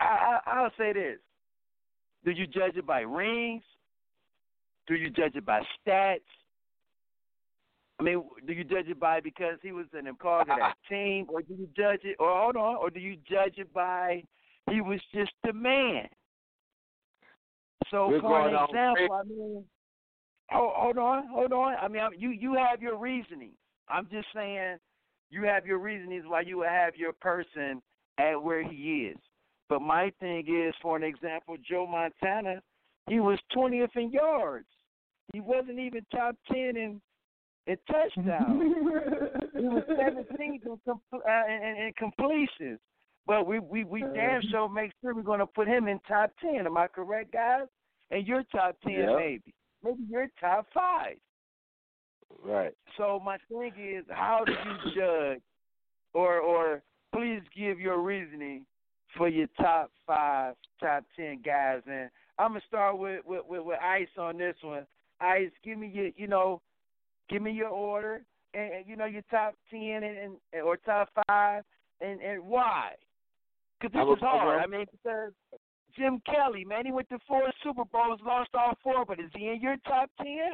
I, 0.00 0.04
I, 0.04 0.40
I'll 0.46 0.72
say 0.78 0.92
this: 0.92 1.18
Do 2.24 2.30
you 2.30 2.46
judge 2.46 2.76
it 2.76 2.86
by 2.86 3.00
rings? 3.00 3.62
Do 4.86 4.94
you 4.94 5.10
judge 5.10 5.36
it 5.36 5.46
by 5.46 5.60
stats? 5.86 6.18
I 8.00 8.02
mean, 8.02 8.24
do 8.46 8.52
you 8.52 8.64
judge 8.64 8.88
it 8.88 8.98
by 8.98 9.20
because 9.20 9.58
he 9.62 9.70
was 9.70 9.86
an 9.92 10.08
cause 10.20 10.46
of 10.50 10.58
that 10.58 10.74
team, 10.88 11.26
or 11.28 11.42
do 11.42 11.54
you 11.54 11.68
judge 11.76 12.00
it, 12.02 12.16
or 12.18 12.42
hold 12.42 12.56
on, 12.56 12.76
or 12.76 12.90
do 12.90 12.98
you 12.98 13.16
judge 13.28 13.58
it 13.58 13.72
by 13.72 14.24
he 14.70 14.80
was 14.80 15.00
just 15.14 15.32
a 15.48 15.52
man. 15.52 16.08
So 17.90 18.08
We're 18.08 18.20
for 18.20 18.48
an 18.48 18.54
example, 18.54 19.12
I 19.12 19.22
mean, 19.24 19.64
hold, 20.50 20.72
hold 20.76 20.98
on, 20.98 21.26
hold 21.28 21.52
on. 21.52 21.74
I 21.80 21.88
mean, 21.88 22.02
you 22.16 22.30
you 22.30 22.54
have 22.54 22.80
your 22.80 22.96
reasoning. 22.96 23.52
I'm 23.88 24.08
just 24.10 24.28
saying, 24.34 24.78
you 25.32 25.44
have 25.44 25.66
your 25.66 25.78
reasonings 25.78 26.24
why 26.26 26.42
you 26.42 26.58
would 26.58 26.68
have 26.68 26.94
your 26.94 27.12
person 27.14 27.82
at 28.18 28.34
where 28.40 28.62
he 28.62 29.10
is. 29.10 29.18
But 29.68 29.80
my 29.80 30.12
thing 30.20 30.44
is, 30.46 30.74
for 30.82 30.96
an 30.96 31.02
example, 31.02 31.56
Joe 31.68 31.86
Montana, 31.90 32.62
he 33.08 33.18
was 33.18 33.38
20th 33.56 33.96
in 33.96 34.12
yards. 34.12 34.66
He 35.32 35.40
wasn't 35.40 35.78
even 35.78 36.04
top 36.14 36.36
10 36.52 36.58
in 36.58 37.00
in 37.66 37.76
touchdowns. 37.86 38.60
he 39.54 39.62
was 39.62 39.84
17th 39.88 40.66
in, 40.66 40.80
com- 40.84 41.00
uh, 41.14 41.46
in, 41.48 41.76
in 41.86 41.92
completions. 41.96 42.80
But 43.26 43.46
we 43.46 43.60
we 43.60 43.84
we 43.84 44.00
damn 44.14 44.42
sure 44.50 44.68
make 44.68 44.90
sure 45.00 45.14
we're 45.14 45.22
gonna 45.22 45.46
put 45.46 45.68
him 45.68 45.86
in 45.86 46.00
top 46.08 46.32
ten. 46.40 46.66
Am 46.66 46.76
I 46.76 46.88
correct, 46.88 47.32
guys? 47.32 47.68
And 48.10 48.26
your 48.26 48.42
top 48.50 48.76
ten, 48.82 48.94
Yep. 48.94 49.16
maybe, 49.16 49.54
maybe 49.84 50.02
your 50.10 50.26
top 50.40 50.66
five. 50.74 51.16
Right. 52.44 52.74
So 52.96 53.20
my 53.24 53.38
thing 53.48 53.72
is, 53.78 54.04
how 54.10 54.44
do 54.44 54.52
you 54.52 54.92
judge, 54.94 55.40
or 56.14 56.38
or 56.38 56.82
please 57.14 57.42
give 57.56 57.78
your 57.80 58.00
reasoning 58.00 58.64
for 59.16 59.28
your 59.28 59.46
top 59.60 59.90
five, 60.06 60.54
top 60.80 61.04
ten 61.16 61.40
guys? 61.44 61.80
And 61.86 62.10
I'm 62.38 62.48
gonna 62.50 62.60
start 62.66 62.98
with 62.98 63.24
with 63.26 63.42
with, 63.46 63.64
with 63.64 63.78
Ice 63.80 64.08
on 64.18 64.38
this 64.38 64.56
one. 64.62 64.86
Ice, 65.20 65.50
give 65.64 65.78
me 65.78 65.88
your 65.88 66.08
you 66.16 66.26
know, 66.26 66.60
give 67.28 67.42
me 67.42 67.52
your 67.52 67.68
order, 67.68 68.22
and, 68.54 68.72
and 68.74 68.86
you 68.86 68.96
know 68.96 69.06
your 69.06 69.22
top 69.30 69.54
ten 69.70 70.02
and, 70.02 70.36
and 70.52 70.62
or 70.62 70.76
top 70.78 71.08
five, 71.28 71.62
and 72.00 72.20
and 72.20 72.42
why? 72.42 72.92
Because 73.80 73.94
I 73.94 74.00
this 74.00 74.06
will- 74.06 74.14
is 74.14 74.20
hard. 74.20 74.56
okay. 74.56 74.64
I 74.64 74.66
mean, 74.78 74.86
because 74.90 75.32
Jim 75.96 76.20
Kelly, 76.26 76.64
man, 76.64 76.86
he 76.86 76.92
went 76.92 77.08
to 77.10 77.18
four 77.28 77.42
Super 77.62 77.84
Bowls, 77.84 78.20
lost 78.24 78.50
all 78.54 78.72
four, 78.82 79.04
but 79.04 79.20
is 79.20 79.30
he 79.36 79.48
in 79.48 79.60
your 79.60 79.76
top 79.86 80.10
ten? 80.18 80.52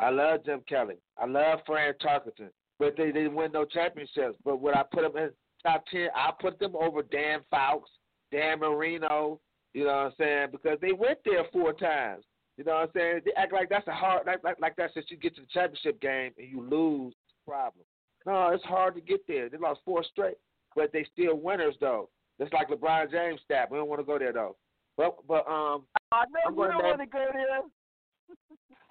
I 0.00 0.10
love 0.10 0.44
Jim 0.44 0.62
Kelly. 0.68 0.96
I 1.16 1.26
love 1.26 1.60
Fran 1.66 1.94
Tarkenton. 2.02 2.50
But 2.78 2.96
they 2.96 3.06
didn't 3.06 3.34
win 3.34 3.52
no 3.52 3.64
championships. 3.64 4.38
But 4.44 4.60
when 4.60 4.74
I 4.74 4.82
put 4.92 5.02
them 5.02 5.16
in 5.16 5.30
top 5.62 5.84
ten, 5.90 6.08
I 6.14 6.30
put 6.40 6.58
them 6.58 6.76
over 6.76 7.02
Dan 7.02 7.40
Fouts, 7.50 7.90
Dan 8.30 8.60
Marino, 8.60 9.40
you 9.74 9.84
know 9.84 9.90
what 9.90 9.96
I'm 9.96 10.12
saying? 10.18 10.48
Because 10.52 10.78
they 10.80 10.92
went 10.92 11.18
there 11.24 11.44
four 11.52 11.72
times. 11.72 12.24
You 12.56 12.64
know 12.64 12.74
what 12.74 12.82
I'm 12.82 12.88
saying? 12.96 13.20
They 13.24 13.32
act 13.36 13.52
like 13.52 13.68
that's 13.68 13.86
a 13.86 13.92
hard 13.92 14.26
like 14.26 14.42
like, 14.42 14.60
like 14.60 14.76
that 14.76 14.90
since 14.94 15.06
you 15.08 15.16
get 15.16 15.36
to 15.36 15.42
the 15.42 15.46
championship 15.52 16.00
game 16.00 16.32
and 16.38 16.50
you 16.50 16.60
lose 16.60 17.14
problem. 17.46 17.84
No, 18.26 18.48
it's 18.48 18.64
hard 18.64 18.94
to 18.96 19.00
get 19.00 19.20
there. 19.28 19.48
They 19.48 19.58
lost 19.58 19.80
four 19.84 20.02
straight. 20.04 20.36
But 20.74 20.92
they 20.92 21.06
still 21.12 21.36
winners 21.36 21.76
though. 21.80 22.08
Just 22.40 22.52
like 22.52 22.68
LeBron 22.68 23.10
James 23.10 23.40
stat. 23.44 23.70
We 23.70 23.78
don't 23.78 23.88
want 23.88 24.00
to 24.00 24.04
go 24.04 24.18
there 24.18 24.32
though. 24.32 24.56
But 24.96 25.16
but 25.28 25.46
um 25.48 25.84
I 26.10 26.24
know 26.32 26.40
I'm 26.46 26.54
you 26.56 26.64
don't 26.64 26.82
want 26.82 27.00
to 27.00 27.06
go 27.06 27.24
there. 27.32 27.60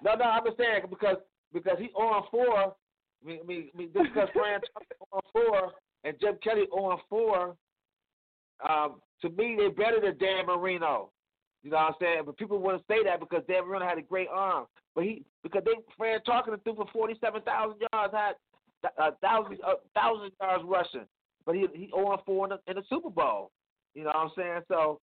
No, 0.03 0.15
no, 0.15 0.25
I'm 0.25 0.45
just 0.45 0.57
saying 0.57 0.81
because 0.89 1.17
because 1.53 1.77
he 1.79 1.87
on 1.89 2.23
four. 2.31 2.75
I 3.23 3.27
mean, 3.27 3.39
I 3.43 3.45
mean, 3.47 3.89
because 3.93 4.29
Fran 4.33 4.59
on 5.11 5.21
four 5.33 5.73
and 6.03 6.15
Jim 6.21 6.37
Kelly 6.43 6.67
on 6.71 6.99
four, 7.09 7.55
um, 8.67 9.01
to 9.21 9.29
me 9.29 9.55
they're 9.57 9.71
better 9.71 9.99
than 10.01 10.17
Dan 10.17 10.45
Marino. 10.45 11.09
You 11.63 11.71
know 11.71 11.77
what 11.77 11.87
I'm 11.87 11.93
saying? 11.99 12.21
But 12.25 12.37
people 12.37 12.59
wouldn't 12.59 12.83
say 12.87 13.03
that 13.03 13.19
because 13.19 13.43
Dan 13.47 13.67
Marino 13.67 13.85
had 13.85 13.97
a 13.97 14.03
great 14.03 14.27
arm. 14.31 14.67
But 14.93 15.03
he 15.03 15.23
because 15.43 15.63
they 15.65 15.71
Fran 15.97 16.19
Tarkenton 16.27 16.63
threw 16.63 16.75
for 16.75 16.87
forty 16.93 17.15
seven 17.19 17.41
thousand 17.41 17.81
yards, 17.91 18.13
had 18.13 18.35
a 18.97 19.11
thousand 19.15 19.57
a 19.65 19.73
thousand 19.93 20.31
yards 20.39 20.63
rushing. 20.65 21.05
But 21.45 21.55
he 21.55 21.65
he 21.73 21.91
on 21.91 22.19
four 22.25 22.45
in 22.45 22.51
the, 22.51 22.71
in 22.71 22.77
the 22.77 22.83
Super 22.89 23.09
Bowl. 23.09 23.51
You 23.95 24.03
know 24.03 24.09
what 24.09 24.17
I'm 24.17 24.31
saying? 24.37 24.61
So 24.67 24.99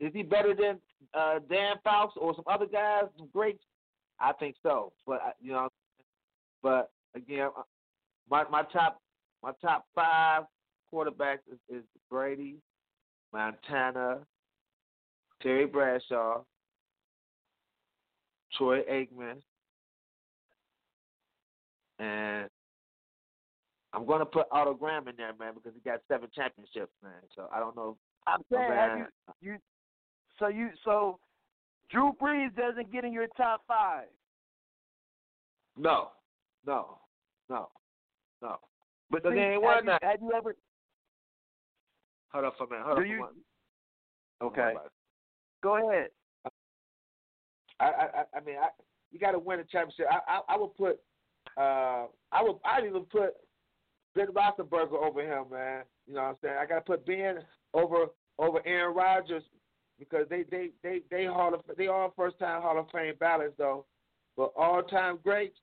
is 0.00 0.12
he 0.12 0.22
better 0.22 0.54
than 0.54 0.78
uh, 1.14 1.40
Dan 1.50 1.76
Fouts 1.82 2.14
or 2.16 2.34
some 2.34 2.44
other 2.46 2.66
guys, 2.66 3.04
some 3.16 3.28
greats? 3.32 3.62
I 4.20 4.32
think 4.32 4.56
so. 4.62 4.92
But 5.06 5.36
you 5.40 5.52
know, 5.52 5.68
but 6.62 6.90
again, 7.14 7.48
uh, 7.56 7.62
my 8.30 8.44
my 8.48 8.62
top 8.64 9.00
my 9.42 9.52
top 9.60 9.86
five 9.94 10.44
quarterbacks 10.92 11.38
is, 11.50 11.58
is 11.68 11.84
Brady, 12.10 12.56
Montana, 13.32 14.18
Terry 15.42 15.66
Bradshaw, 15.66 16.42
Troy 18.56 18.82
Aikman, 18.90 19.40
and 21.98 22.48
I'm 23.92 24.06
going 24.06 24.20
to 24.20 24.26
put 24.26 24.46
Otto 24.50 24.74
Graham 24.74 25.08
in 25.08 25.16
there, 25.16 25.32
man, 25.38 25.54
because 25.54 25.72
he 25.74 25.88
got 25.88 26.00
seven 26.08 26.28
championships, 26.34 26.92
man. 27.02 27.12
So 27.34 27.48
I 27.52 27.58
don't 27.58 27.76
know. 27.76 27.96
I'm 28.26 28.40
saying, 28.52 28.68
man. 28.68 29.06
you, 29.40 29.52
you, 29.52 29.58
so 30.38 30.48
you, 30.48 30.70
so 30.84 31.18
Drew 31.90 32.12
Brees 32.20 32.54
doesn't 32.56 32.92
get 32.92 33.04
in 33.04 33.12
your 33.12 33.26
top 33.36 33.62
five. 33.66 34.06
No, 35.76 36.08
no, 36.66 36.98
no, 37.48 37.68
no. 38.42 38.56
But 39.10 39.22
see, 39.22 39.30
they 39.30 39.40
ain't 39.40 39.52
have, 39.54 39.62
won 39.62 39.84
you, 39.84 39.90
that. 39.90 40.02
have 40.02 40.20
you 40.20 40.32
ever, 40.36 40.54
Hold 42.32 42.44
up 42.44 42.54
for 42.58 42.64
a 42.64 42.70
minute. 42.70 42.84
Hold 42.84 42.96
Do 42.98 43.02
up 43.02 43.08
you-. 43.08 43.26
Okay. 44.42 44.74
Go 45.62 45.88
ahead. 45.88 46.08
I, 47.80 47.84
I, 47.84 47.88
I- 47.88 48.36
I 48.36 48.40
mean, 48.44 48.56
I, 48.56 48.68
you 49.10 49.18
got 49.18 49.32
to 49.32 49.38
win 49.38 49.60
a 49.60 49.64
championship. 49.64 50.06
I, 50.10 50.18
I, 50.30 50.54
I 50.54 50.56
would 50.58 50.76
put, 50.76 51.00
uh, 51.56 52.06
I 52.30 52.42
would, 52.42 52.56
I'd 52.64 52.84
even 52.84 53.04
put 53.04 53.30
Ben 54.14 54.26
Roethlisberger 54.26 55.02
over 55.02 55.22
him, 55.22 55.50
man. 55.50 55.84
You 56.06 56.14
know 56.14 56.22
what 56.22 56.28
I'm 56.28 56.36
saying? 56.42 56.56
I 56.60 56.66
got 56.66 56.74
to 56.74 56.80
put 56.82 57.06
Ben 57.06 57.38
over 57.72 58.06
over 58.38 58.60
Aaron 58.66 58.94
Rodgers 58.94 59.42
because 59.98 60.26
they, 60.28 60.44
they, 60.50 60.70
they, 60.82 61.00
they 61.10 61.24
Hall 61.26 61.54
of, 61.54 61.60
they 61.76 61.88
all 61.88 62.12
first 62.16 62.38
time 62.38 62.62
Hall 62.62 62.78
of 62.78 62.86
Fame 62.92 63.14
ballots 63.18 63.54
though, 63.58 63.84
but 64.36 64.52
all 64.56 64.82
time 64.82 65.18
greats. 65.22 65.56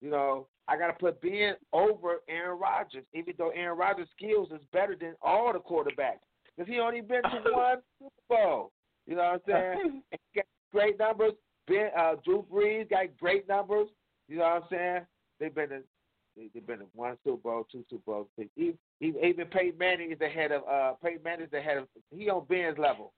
You 0.00 0.10
know, 0.10 0.46
I 0.68 0.76
got 0.76 0.88
to 0.88 0.92
put 0.92 1.20
Ben 1.22 1.54
over 1.72 2.16
Aaron 2.28 2.58
Rodgers, 2.58 3.04
even 3.14 3.34
though 3.38 3.50
Aaron 3.50 3.78
Rodgers' 3.78 4.08
skills 4.16 4.48
is 4.52 4.60
better 4.72 4.96
than 4.98 5.14
all 5.22 5.52
the 5.52 5.58
quarterbacks 5.58 6.20
because 6.56 6.70
he 6.72 6.80
only 6.80 7.00
been 7.00 7.22
to 7.22 7.40
one 7.52 7.78
Super 7.98 8.10
Bowl. 8.28 8.72
You 9.06 9.16
know 9.16 9.38
what 9.46 9.54
I'm 9.56 9.74
saying? 9.78 10.02
And 10.12 10.20
he 10.32 10.40
got 10.40 10.46
great 10.72 10.98
numbers. 10.98 11.32
Ben, 11.68 11.90
uh, 11.98 12.14
Drew 12.24 12.44
Brees 12.52 12.88
got 12.90 13.06
great 13.18 13.48
numbers. 13.48 13.88
You 14.28 14.38
know 14.38 14.44
what 14.44 14.62
I'm 14.64 14.68
saying? 14.70 15.00
They've 15.40 15.54
been 15.54 15.72
in, 15.72 15.82
they- 16.36 16.50
they've 16.52 16.66
been 16.66 16.80
in 16.80 16.86
one 16.94 17.16
Super 17.24 17.36
Bowl, 17.42 17.66
two 17.70 17.84
Super 17.88 18.02
Bowls. 18.06 18.26
Even, 18.56 18.78
even 19.00 19.46
Peyton 19.46 19.78
Manning 19.78 20.12
is 20.12 20.20
ahead 20.20 20.52
of 20.52 20.62
uh, 20.68 20.92
Peyton 21.02 21.22
Manning 21.24 21.46
is 21.46 21.52
ahead 21.52 21.78
of 21.78 21.88
he 22.14 22.28
on 22.28 22.44
Ben's 22.48 22.78
level. 22.78 23.12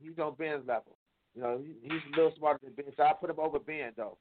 He- 0.00 0.08
He's 0.08 0.18
on 0.18 0.34
Ben's 0.34 0.66
level. 0.66 0.96
You 1.34 1.42
know, 1.42 1.58
he, 1.62 1.74
he's 1.82 2.02
a 2.12 2.16
little 2.16 2.32
smarter 2.36 2.60
than 2.64 2.72
Ben, 2.74 2.92
so 2.96 3.02
I 3.04 3.12
put 3.12 3.30
him 3.30 3.38
over 3.38 3.58
Ben 3.58 3.92
though. 3.96 4.18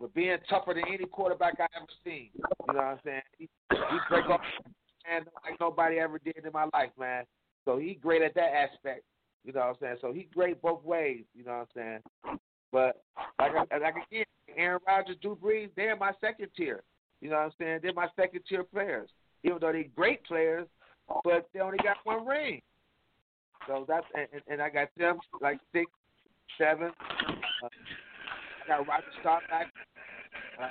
But 0.00 0.14
Ben 0.14 0.38
tougher 0.48 0.74
than 0.74 0.84
any 0.92 1.06
quarterback 1.06 1.54
I 1.58 1.66
ever 1.76 1.86
seen. 2.04 2.30
You 2.34 2.42
know 2.68 2.74
what 2.74 2.84
I'm 2.84 2.98
saying? 3.04 3.22
He, 3.38 3.48
he 3.70 3.96
break 4.08 4.26
off 4.26 4.40
and 5.12 5.26
like 5.44 5.58
nobody 5.58 5.98
ever 5.98 6.20
did 6.20 6.36
in 6.44 6.52
my 6.52 6.68
life, 6.72 6.90
man. 6.98 7.24
So 7.64 7.78
he 7.78 7.94
great 7.94 8.22
at 8.22 8.34
that 8.34 8.52
aspect. 8.54 9.02
You 9.44 9.52
know 9.52 9.60
what 9.60 9.66
I'm 9.70 9.74
saying? 9.80 9.96
So 10.00 10.12
he 10.12 10.28
great 10.32 10.62
both 10.62 10.84
ways. 10.84 11.24
You 11.34 11.44
know 11.44 11.64
what 11.64 11.68
I'm 11.76 12.00
saying? 12.24 12.38
But 12.70 13.02
like 13.40 13.52
I, 13.72 13.78
like 13.78 13.94
again, 14.10 14.24
Aaron 14.56 14.80
Rodgers, 14.86 15.16
Drew 15.20 15.36
Brees, 15.36 15.70
they're 15.76 15.96
my 15.96 16.12
second 16.20 16.48
tier. 16.56 16.82
You 17.20 17.30
know 17.30 17.36
what 17.36 17.46
I'm 17.46 17.52
saying? 17.58 17.80
They're 17.82 17.92
my 17.92 18.08
second 18.14 18.42
tier 18.48 18.62
players, 18.64 19.10
even 19.42 19.58
though 19.60 19.72
they're 19.72 19.84
great 19.96 20.24
players, 20.24 20.68
but 21.24 21.48
they 21.52 21.60
only 21.60 21.78
got 21.78 21.96
one 22.04 22.24
ring. 22.24 22.62
So 23.66 23.84
that's 23.88 24.06
and, 24.14 24.42
and- 24.48 24.62
I 24.62 24.70
got 24.70 24.88
them 24.96 25.18
like 25.40 25.58
six, 25.72 25.90
seven. 26.58 26.90
Uh, 27.62 27.68
I 28.64 28.68
got 28.68 28.86
Roger 28.88 29.04
Staubach, 29.20 29.66
uh, 30.60 30.66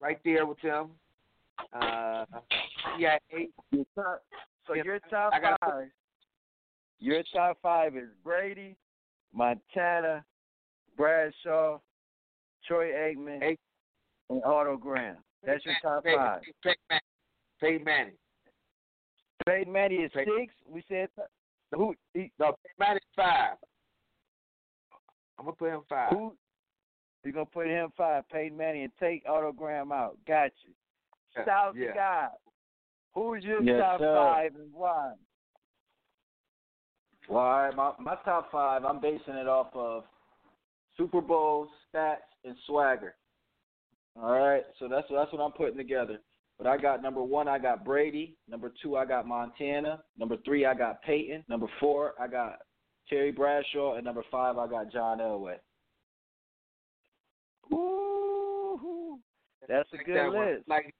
right 0.00 0.18
there 0.24 0.46
with 0.46 0.60
them. 0.62 0.90
Uh, 1.72 2.24
yeah, 2.98 3.18
eight. 3.36 3.50
Your 3.70 3.84
top, 3.94 4.22
so 4.66 4.74
Yeah, 4.74 4.82
your 4.84 4.98
top 5.10 5.32
five. 5.60 5.88
Your 6.98 7.22
top 7.34 7.58
five 7.62 7.96
is 7.96 8.08
Brady, 8.22 8.76
Montana, 9.32 10.24
Bradshaw, 10.96 11.78
Troy 12.66 12.90
Aikman, 12.92 13.42
Eight. 13.42 13.60
and 14.28 14.42
Otto 14.44 14.76
Graham. 14.76 15.16
That's 15.44 15.64
your 15.64 15.74
top 15.82 16.04
Peyton, 16.04 16.18
five. 16.18 16.40
Peyton 16.62 16.82
Manning. 16.90 17.02
Peyton 17.60 17.84
Manning. 17.84 18.14
Peyton 19.50 19.72
Manning 19.72 20.02
is 20.02 20.12
Peyton- 20.12 20.36
six. 20.38 20.54
We 20.66 20.82
said 20.88 21.08
the 21.70 21.76
who? 21.76 21.94
He, 22.14 22.30
No, 22.38 22.46
Peyton 22.52 22.76
Manning's 22.78 23.04
five. 23.16 23.56
I'm 25.38 25.44
gonna 25.46 25.56
put 25.56 25.70
him 25.72 25.82
five. 25.88 26.10
who? 26.12 26.36
You 27.24 27.32
gonna 27.32 27.46
put 27.46 27.66
him 27.66 27.90
five? 27.96 28.28
Peyton 28.28 28.56
Manning 28.56 28.84
and 28.84 28.92
take 28.98 29.24
Otto 29.28 29.52
Graham 29.52 29.92
out. 29.92 30.16
Got 30.26 30.52
you. 30.66 30.72
Yeah, 31.36 31.44
South 31.44 31.76
yeah. 31.76 31.94
guy. 31.94 32.28
Who's 33.14 33.44
your 33.44 33.62
Yes, 33.62 33.80
top 33.80 34.00
sir. 34.00 34.14
five 34.14 34.54
and 34.56 34.72
why? 34.72 35.14
Well, 37.28 37.44
all 37.44 37.62
right, 37.62 37.74
my 37.76 37.92
my 37.98 38.16
top 38.24 38.50
five. 38.50 38.84
I'm 38.84 39.00
basing 39.00 39.34
it 39.34 39.46
off 39.48 39.74
of 39.74 40.04
Super 40.96 41.20
Bowl 41.20 41.68
stats 41.92 42.18
and 42.44 42.56
swagger. 42.66 43.14
All 44.16 44.32
right, 44.32 44.64
so 44.78 44.88
that's 44.88 45.06
that's 45.10 45.32
what 45.32 45.40
I'm 45.42 45.52
putting 45.52 45.76
together. 45.76 46.18
But 46.60 46.68
I 46.68 46.76
got 46.76 47.02
number 47.02 47.22
one, 47.22 47.48
I 47.48 47.58
got 47.58 47.86
Brady. 47.86 48.36
Number 48.46 48.70
two, 48.82 48.94
I 48.94 49.06
got 49.06 49.26
Montana. 49.26 50.02
Number 50.18 50.36
three, 50.44 50.66
I 50.66 50.74
got 50.74 51.00
Peyton. 51.02 51.42
Number 51.48 51.66
four, 51.80 52.12
I 52.20 52.28
got 52.28 52.58
Terry 53.08 53.32
Bradshaw, 53.32 53.94
and 53.94 54.04
number 54.04 54.22
five, 54.30 54.58
I 54.58 54.66
got 54.66 54.92
John 54.92 55.18
Elway. 55.20 55.56
Ooh, 57.72 59.18
that's 59.66 59.88
a 59.94 59.96
Like 59.96 60.06
good 60.06 60.16
that 60.16 60.32
one. 60.32 60.54
list. 60.54 60.68
Like 60.68 60.94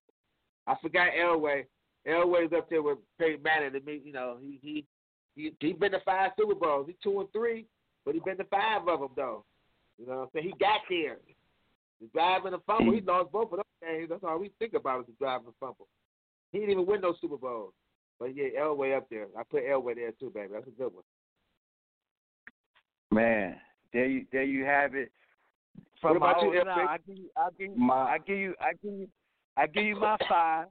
I 0.67 0.77
forgot 0.81 1.09
Elway. 1.13 1.67
Elway's 2.09 2.53
up 2.57 2.71
there 2.71 2.83
with 2.83 2.97
Peyton 3.19 3.43
Manning. 3.43 3.73
To 3.75 3.81
me, 3.81 4.01
you 4.03 4.13
know, 4.13 4.39
he 4.41 4.59
he 4.63 4.87
he 5.37 5.53
he 5.61 5.73
been 5.75 5.93
to 5.93 6.01
five 6.07 6.31
Super 6.39 6.55
Bowls. 6.55 6.87
He 6.87 6.97
two 7.03 7.21
and 7.21 7.31
three, 7.33 7.67
but 8.07 8.15
he 8.15 8.21
been 8.25 8.39
to 8.39 8.45
five 8.45 8.89
of 8.89 9.01
them 9.01 9.11
though. 9.15 9.45
You 9.99 10.07
know 10.07 10.13
what 10.13 10.23
I'm 10.23 10.29
saying? 10.33 10.47
He 10.47 10.53
got 10.59 10.81
there. 10.89 11.19
The 12.01 12.07
drive 12.15 12.47
and 12.47 12.55
the 12.55 12.61
fumble. 12.67 12.95
He 12.95 13.03
lost 13.03 13.31
both 13.31 13.53
of 13.53 13.59
those 13.59 13.65
games. 13.97 14.09
That's 14.11 14.24
all 14.24 14.38
we 14.38 14.51
think 14.59 14.74
about 14.74 15.01
is 15.01 15.07
the 15.07 15.12
drive 15.18 15.41
and 15.45 15.55
fumble. 15.61 15.88
He 16.53 16.59
didn't 16.59 16.72
even 16.72 16.86
win 16.86 17.01
those 17.01 17.16
Super 17.20 17.36
Bowls. 17.36 17.72
But 18.18 18.36
yeah, 18.36 18.61
Elway 18.61 18.97
up 18.97 19.09
there. 19.11 19.26
I 19.38 19.43
put 19.51 19.64
Elway 19.64 19.95
there 19.95 20.12
too, 20.12 20.30
baby. 20.30 20.49
That's 20.53 20.66
a 20.66 20.70
good 20.70 20.93
one. 20.93 21.05
Man, 23.12 23.57
there 23.93 24.07
you 24.07 24.26
there 24.30 24.45
you 24.45 24.64
have 24.64 24.95
it. 24.95 25.11
What 26.01 26.12
From 26.12 26.16
about 26.18 26.36
my 26.36 26.43
you, 26.43 26.62
FJ? 26.64 26.68
I 26.68 26.97
give 27.07 27.16
you 27.16 27.30
I 27.36 27.49
give 27.59 27.70
you 27.70 27.76
My 27.76 27.95
I 27.95 28.18
give 28.18 28.38
you 28.38 28.55
I 28.61 28.72
give 28.82 28.93
you 28.93 29.09
I 29.57 29.66
give 29.66 29.84
you 29.84 29.97
my 29.99 30.16
five. 30.28 30.66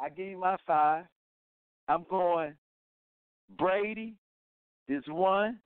I 0.00 0.08
give 0.10 0.26
you 0.26 0.38
my 0.38 0.56
five. 0.66 1.04
I'm 1.88 2.04
going 2.08 2.54
Brady 3.58 4.14
is 4.88 5.02
one. 5.08 5.58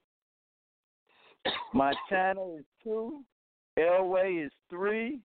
Montana 1.73 2.57
is 2.59 2.65
two. 2.83 3.23
Elway 3.79 4.47
is 4.47 4.53
three. 4.69 5.21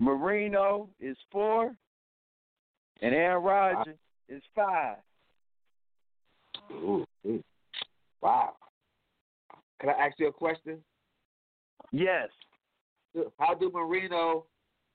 Marino 0.00 0.88
is 0.98 1.16
four. 1.30 1.76
And 3.02 3.14
Aaron 3.14 3.42
Rodgers 3.42 3.96
is 4.28 4.42
five. 4.54 4.96
Ooh, 6.72 7.06
ooh. 7.26 7.42
Wow. 8.20 8.54
Can 9.80 9.90
I 9.90 9.92
ask 9.92 10.18
you 10.18 10.28
a 10.28 10.32
question? 10.32 10.78
Yes. 11.92 12.28
How 13.38 13.54
do 13.54 13.70
Marino 13.72 14.44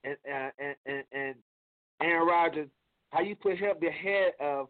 and 0.03 0.15
and 0.25 0.75
and, 0.85 1.03
and 1.11 1.35
Aaron 2.01 2.27
Rodgers? 2.27 2.69
How 3.11 3.21
you 3.21 3.35
put 3.35 3.57
him 3.57 3.75
ahead 3.81 4.33
of 4.39 4.67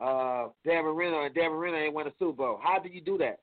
uh 0.00 0.48
Dan 0.64 0.84
Marino 0.84 1.24
and 1.24 1.34
Dan 1.34 1.50
Marino 1.50 1.76
ain't 1.76 1.94
won 1.94 2.06
a 2.06 2.12
Super 2.18 2.32
Bowl? 2.32 2.60
How 2.62 2.78
do 2.78 2.88
you 2.88 3.00
do 3.00 3.18
that? 3.18 3.40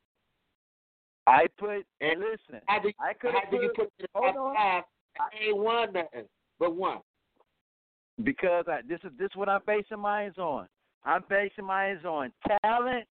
I 1.27 1.45
put 1.59 1.85
And 2.01 2.19
listen. 2.19 2.61
How 2.65 2.79
do 2.79 2.91
I 2.99 3.13
could 3.13 3.33
how 3.33 3.49
do 3.51 3.57
you 3.57 3.71
put 3.75 3.91
the 3.99 4.07
hold 4.15 4.35
on. 4.35 4.83
And 5.19 5.49
ain't 5.49 5.57
won 5.57 5.93
nothing 5.93 6.27
but 6.59 6.75
one. 6.75 6.99
because 8.23 8.65
I, 8.67 8.79
this 8.87 8.99
is 9.03 9.11
this 9.17 9.27
is 9.27 9.35
what 9.35 9.49
I'm 9.49 9.61
basing 9.65 9.99
mine 9.99 10.33
on. 10.37 10.67
I'm 11.03 11.23
basing 11.29 11.65
mine 11.65 11.97
on 12.05 12.31
talent 12.61 13.05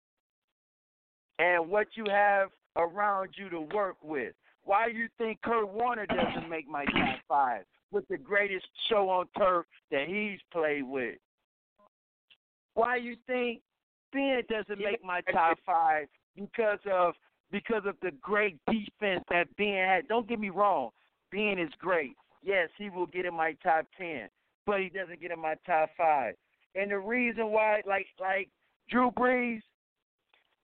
and 1.39 1.69
what 1.69 1.89
you 1.95 2.05
have 2.09 2.51
around 2.77 3.31
you 3.37 3.49
to 3.51 3.61
work 3.75 3.97
with. 4.03 4.35
Why 4.65 4.91
do 4.91 4.97
you 4.97 5.09
think 5.19 5.43
Kurt 5.43 5.69
Warner 5.69 6.07
doesn't 6.07 6.49
make 6.49 6.69
my 6.69 6.85
top 6.85 7.19
five 7.29 7.65
with 7.91 8.07
the 8.09 8.17
greatest 8.17 8.65
show 8.89 9.11
on 9.11 9.27
turf 9.37 9.67
that 9.91 10.07
he's 10.07 10.39
played 10.53 10.85
with? 10.85 11.17
Why 12.75 12.97
you 12.97 13.17
think 13.27 13.61
Ben 14.13 14.43
doesn't 14.49 14.79
make 14.83 15.05
my 15.05 15.21
top 15.33 15.59
five 15.67 16.07
because 16.37 16.79
of 16.91 17.15
because 17.51 17.83
of 17.85 17.97
the 18.01 18.13
great 18.23 18.57
defense 18.67 19.25
that 19.31 19.55
Ben 19.59 19.85
had? 19.87 20.09
Don't 20.09 20.29
get 20.29 20.41
me 20.41 20.49
wrong, 20.49 20.91
Ben 21.33 21.59
is 21.59 21.73
great. 21.79 22.15
Yes, 22.43 22.69
he 22.77 22.91
will 22.91 23.07
get 23.07 23.27
in 23.27 23.35
my 23.35 23.55
top 23.63 23.87
ten 23.97 24.29
but 24.67 24.81
he 24.81 24.89
doesn't 24.89 25.21
get 25.21 25.31
in 25.31 25.41
my 25.41 25.55
top 25.67 25.91
five. 25.97 26.35
And 26.75 26.91
the 26.91 26.99
reason 26.99 27.51
why, 27.51 27.83
like 27.87 28.07
like 28.21 28.49
Drew 28.89 29.11
Brees, 29.11 29.61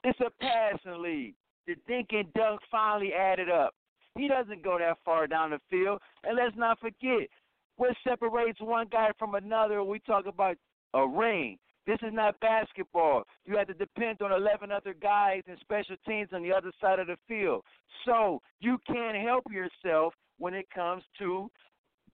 it's 0.04 0.18
a 0.20 0.30
passing 0.40 1.02
league. 1.02 1.34
The 1.66 1.74
thinking 1.86 2.28
Doug 2.34 2.60
finally 2.70 3.12
added 3.12 3.50
up. 3.50 3.74
He 4.16 4.28
doesn't 4.28 4.64
go 4.64 4.78
that 4.78 4.98
far 5.04 5.26
down 5.26 5.50
the 5.50 5.60
field. 5.70 6.00
And 6.24 6.36
let's 6.36 6.56
not 6.56 6.80
forget, 6.80 7.28
what 7.76 7.94
separates 8.02 8.60
one 8.60 8.86
guy 8.90 9.10
from 9.18 9.34
another, 9.34 9.84
we 9.84 9.98
talk 10.00 10.26
about 10.26 10.56
a 10.94 11.06
ring. 11.06 11.58
This 11.86 11.98
is 12.02 12.12
not 12.12 12.40
basketball. 12.40 13.24
You 13.44 13.56
have 13.56 13.68
to 13.68 13.74
depend 13.74 14.20
on 14.22 14.32
11 14.32 14.72
other 14.72 14.94
guys 14.94 15.42
and 15.46 15.58
special 15.60 15.96
teams 16.06 16.30
on 16.32 16.42
the 16.42 16.52
other 16.52 16.72
side 16.80 16.98
of 16.98 17.06
the 17.06 17.16
field. 17.28 17.62
So 18.04 18.40
you 18.60 18.78
can't 18.86 19.16
help 19.16 19.44
yourself 19.50 20.14
when 20.38 20.54
it 20.54 20.66
comes 20.74 21.02
to 21.18 21.50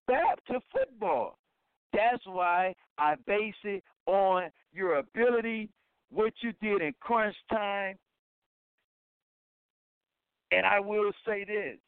back 0.06 0.44
to 0.46 0.60
football. 0.72 1.38
That's 1.92 2.24
why 2.26 2.74
I 2.98 3.14
base 3.26 3.54
it 3.62 3.84
on 4.06 4.50
your 4.72 4.96
ability, 4.96 5.70
what 6.10 6.32
you 6.40 6.52
did 6.60 6.82
in 6.82 6.92
crunch 7.00 7.36
time. 7.50 7.96
And 10.50 10.66
I 10.66 10.80
will 10.80 11.12
say 11.26 11.44
this. 11.44 11.78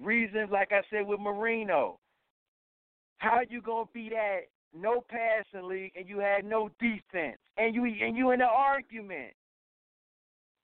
Reasons, 0.00 0.50
like 0.52 0.72
I 0.72 0.82
said 0.90 1.06
with 1.06 1.18
Marino, 1.18 1.98
how 3.18 3.40
you 3.48 3.60
gonna 3.60 3.88
be 3.92 4.08
that 4.10 4.42
no 4.74 5.04
passing 5.08 5.68
league, 5.68 5.92
and 5.96 6.08
you 6.08 6.18
had 6.18 6.44
no 6.44 6.70
defense, 6.78 7.38
and 7.56 7.74
you 7.74 7.84
and 7.84 8.16
you 8.16 8.30
in 8.30 8.40
an 8.40 8.48
argument. 8.48 9.32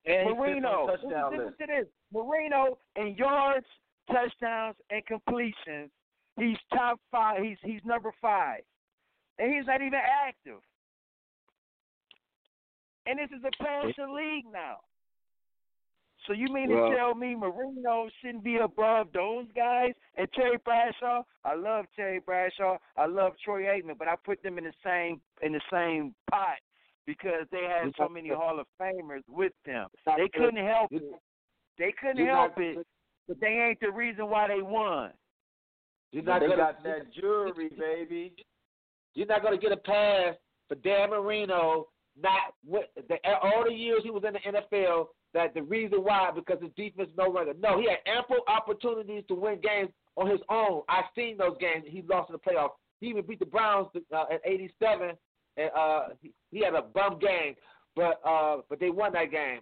And 0.07 0.39
Marino, 0.39 0.87
listen, 0.93 1.09
to 1.11 1.53
this. 1.67 1.87
Marino 2.13 2.79
in 2.97 3.17
yards, 3.17 3.67
touchdowns, 4.11 4.77
and 4.91 5.05
completions, 5.07 5.91
he's 6.39 6.59
top 6.73 7.01
five. 7.11 7.43
He's 7.43 7.59
he's 7.63 7.81
number 7.85 8.13
five, 8.21 8.63
and 9.39 9.55
he's 9.55 9.67
not 9.67 9.81
even 9.81 9.95
active. 9.95 10.61
And 13.07 13.19
this 13.19 13.29
is 13.37 13.45
a 13.45 13.63
passing 13.63 14.15
league 14.15 14.47
now. 14.53 14.79
So 16.27 16.33
you 16.33 16.49
mean 16.49 16.71
Well- 16.71 16.89
to 16.91 16.97
tell 16.97 17.15
me 17.15 17.35
Marino 17.35 18.09
shouldn't 18.21 18.45
be 18.45 18.57
above 18.57 19.13
those 19.13 19.47
guys? 19.53 19.95
And 20.15 20.33
Terry 20.33 20.57
Bradshaw, 20.57 21.23
I 21.45 21.55
love 21.55 21.87
Terry 21.95 22.21
Bradshaw. 22.21 22.79
I 22.97 23.05
love 23.05 23.37
Troy 23.45 23.65
Aikman, 23.65 23.99
but 23.99 24.09
I 24.09 24.17
put 24.17 24.43
them 24.43 24.57
in 24.57 24.65
the 24.65 24.73
same 24.83 25.21
in 25.43 25.53
the 25.53 25.61
same 25.71 26.15
pot 26.31 26.59
because 27.05 27.47
they 27.51 27.65
had 27.65 27.95
so 27.97 28.09
many 28.09 28.31
Hall 28.31 28.59
of 28.59 28.67
Famers 28.81 29.23
with 29.29 29.53
them. 29.67 29.89
They 30.07 30.29
couldn't 30.31 30.65
help 30.65 30.91
it. 30.93 31.03
They 31.77 31.93
couldn't 31.93 32.25
help 32.27 32.59
it, 32.59 32.87
but 33.29 33.41
they 33.41 33.47
ain't 33.47 33.81
the 33.81 33.91
reason 33.91 34.29
why 34.29 34.49
they 34.49 34.63
won. 34.63 35.11
You're 36.13 36.23
not 36.23 36.41
they 36.41 36.47
gonna, 36.47 36.59
got 36.59 36.85
that 36.85 37.13
jury, 37.13 37.71
baby. 37.79 38.35
You're 39.15 39.27
not 39.27 39.43
going 39.43 39.55
to 39.55 39.61
get 39.61 39.73
a 39.73 39.77
pass 39.77 40.35
for 40.69 40.77
Dan 40.77 41.11
Marino. 41.11 41.89
Not 42.21 42.55
with 42.65 42.87
the, 43.09 43.17
all 43.43 43.65
the 43.67 43.75
years 43.75 44.03
he 44.05 44.11
was 44.11 44.23
in 44.25 44.35
the 44.35 44.39
NFL. 44.39 45.07
That 45.33 45.53
the 45.53 45.63
reason 45.63 45.99
why 46.05 46.31
because 46.33 46.63
his 46.63 46.71
defense 46.77 47.09
no 47.19 47.33
runner. 47.33 47.55
No, 47.59 47.81
he 47.81 47.89
had 47.89 47.99
ample 48.07 48.39
opportunities 48.47 49.25
to 49.27 49.35
win 49.35 49.61
games 49.61 49.91
on 50.15 50.31
his 50.31 50.39
own. 50.49 50.83
I've 50.89 51.07
seen 51.17 51.37
those 51.37 51.57
games. 51.59 51.85
He 51.89 52.05
lost 52.09 52.31
in 52.31 52.35
the 52.35 52.39
playoffs. 52.39 52.75
He 53.01 53.09
even 53.09 53.27
beat 53.27 53.41
the 53.41 53.47
Browns 53.47 53.89
uh, 54.15 54.25
at 54.33 54.41
'87, 54.45 55.11
and 55.57 55.71
uh, 55.77 56.01
he, 56.23 56.33
he 56.53 56.63
had 56.63 56.75
a 56.75 56.83
bum 56.83 57.19
game, 57.19 57.57
but 57.97 58.21
uh, 58.25 58.59
but 58.71 58.79
they 58.79 58.91
won 58.91 59.13
that 59.15 59.33
game. 59.33 59.59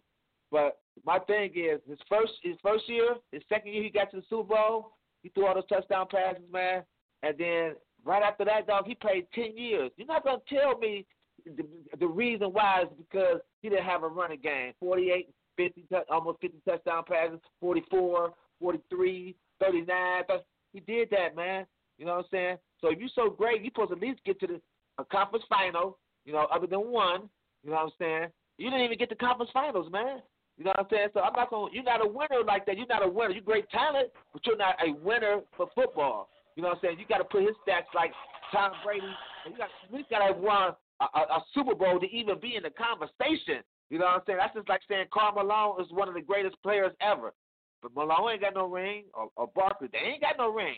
But 0.50 0.81
my 1.04 1.18
thing 1.20 1.52
is 1.54 1.80
his 1.88 1.98
first 2.08 2.32
his 2.42 2.56
first 2.62 2.88
year, 2.88 3.14
his 3.30 3.42
second 3.48 3.72
year 3.72 3.82
he 3.82 3.90
got 3.90 4.10
to 4.10 4.18
the 4.18 4.22
Super 4.28 4.54
Bowl. 4.54 4.92
He 5.22 5.28
threw 5.30 5.46
all 5.46 5.54
those 5.54 5.66
touchdown 5.68 6.06
passes, 6.10 6.42
man. 6.52 6.82
And 7.22 7.36
then 7.38 7.72
right 8.04 8.22
after 8.22 8.44
that, 8.44 8.66
dog, 8.66 8.86
he 8.86 8.94
played 8.94 9.26
ten 9.34 9.56
years. 9.56 9.90
You're 9.96 10.06
not 10.06 10.24
gonna 10.24 10.38
tell 10.48 10.78
me 10.78 11.06
the, 11.44 11.64
the 11.98 12.06
reason 12.06 12.48
why 12.48 12.82
is 12.82 12.88
because 12.98 13.40
he 13.62 13.68
didn't 13.68 13.84
have 13.84 14.02
a 14.02 14.08
running 14.08 14.40
game. 14.40 14.72
48, 14.80 15.28
50, 15.56 15.84
almost 16.10 16.40
50 16.40 16.58
touchdown 16.66 17.04
passes, 17.08 17.40
44, 17.60 18.32
43, 18.60 19.36
39. 19.60 20.22
That's, 20.28 20.42
he 20.72 20.80
did 20.80 21.10
that, 21.10 21.34
man. 21.36 21.66
You 21.98 22.06
know 22.06 22.12
what 22.12 22.18
I'm 22.18 22.30
saying? 22.30 22.56
So 22.80 22.90
if 22.90 22.98
you're 22.98 23.08
so 23.14 23.30
great, 23.30 23.62
you're 23.62 23.70
supposed 23.74 23.90
to 23.90 23.96
at 23.96 24.02
least 24.02 24.20
get 24.24 24.40
to 24.40 24.46
the 24.46 24.60
a 24.98 25.04
conference 25.04 25.44
final. 25.48 25.98
You 26.24 26.32
know, 26.32 26.46
other 26.52 26.66
than 26.66 26.80
one. 26.80 27.28
You 27.64 27.70
know 27.70 27.76
what 27.76 27.84
I'm 27.84 27.90
saying? 27.98 28.28
You 28.58 28.70
didn't 28.70 28.84
even 28.84 28.98
get 28.98 29.08
to 29.10 29.16
conference 29.16 29.50
finals, 29.52 29.90
man. 29.90 30.20
You 30.58 30.64
know 30.64 30.72
what 30.76 30.80
I'm 30.80 30.90
saying? 30.90 31.08
So 31.14 31.20
I'm 31.20 31.32
not 31.32 31.50
going. 31.50 31.72
You're 31.72 31.84
not 31.84 32.04
a 32.04 32.08
winner 32.08 32.44
like 32.46 32.66
that. 32.66 32.76
You're 32.76 32.86
not 32.86 33.04
a 33.04 33.08
winner. 33.08 33.32
You're 33.32 33.42
great 33.42 33.68
talent, 33.70 34.10
but 34.32 34.44
you're 34.46 34.56
not 34.56 34.76
a 34.84 34.92
winner 34.92 35.40
for 35.56 35.68
football. 35.74 36.28
You 36.56 36.62
know 36.62 36.68
what 36.68 36.76
I'm 36.76 36.80
saying? 36.82 36.98
You 36.98 37.06
got 37.06 37.18
to 37.18 37.24
put 37.24 37.42
his 37.42 37.56
stats 37.66 37.88
like 37.94 38.12
Tom 38.52 38.72
Brady. 38.84 39.06
And 39.44 39.54
you 39.54 39.58
got 39.58 39.70
least 39.90 40.10
got 40.10 40.18
to 40.18 40.34
have 40.34 40.36
won 40.36 40.74
a, 41.00 41.04
a, 41.04 41.20
a 41.20 41.44
Super 41.54 41.74
Bowl 41.74 41.98
to 41.98 42.06
even 42.06 42.38
be 42.38 42.56
in 42.56 42.62
the 42.62 42.70
conversation. 42.70 43.64
You 43.88 43.98
know 43.98 44.04
what 44.06 44.14
I'm 44.14 44.20
saying? 44.26 44.38
That's 44.40 44.54
just 44.54 44.68
like 44.68 44.80
saying 44.88 45.06
Karl 45.12 45.34
Malone 45.34 45.80
is 45.80 45.90
one 45.90 46.08
of 46.08 46.14
the 46.14 46.20
greatest 46.20 46.56
players 46.62 46.92
ever. 47.00 47.32
But 47.82 47.94
Malone 47.94 48.32
ain't 48.32 48.40
got 48.40 48.54
no 48.54 48.66
ring, 48.66 49.04
or, 49.14 49.28
or 49.36 49.48
Barkley, 49.54 49.88
they 49.90 49.98
ain't 49.98 50.22
got 50.22 50.38
no 50.38 50.52
ring. 50.52 50.76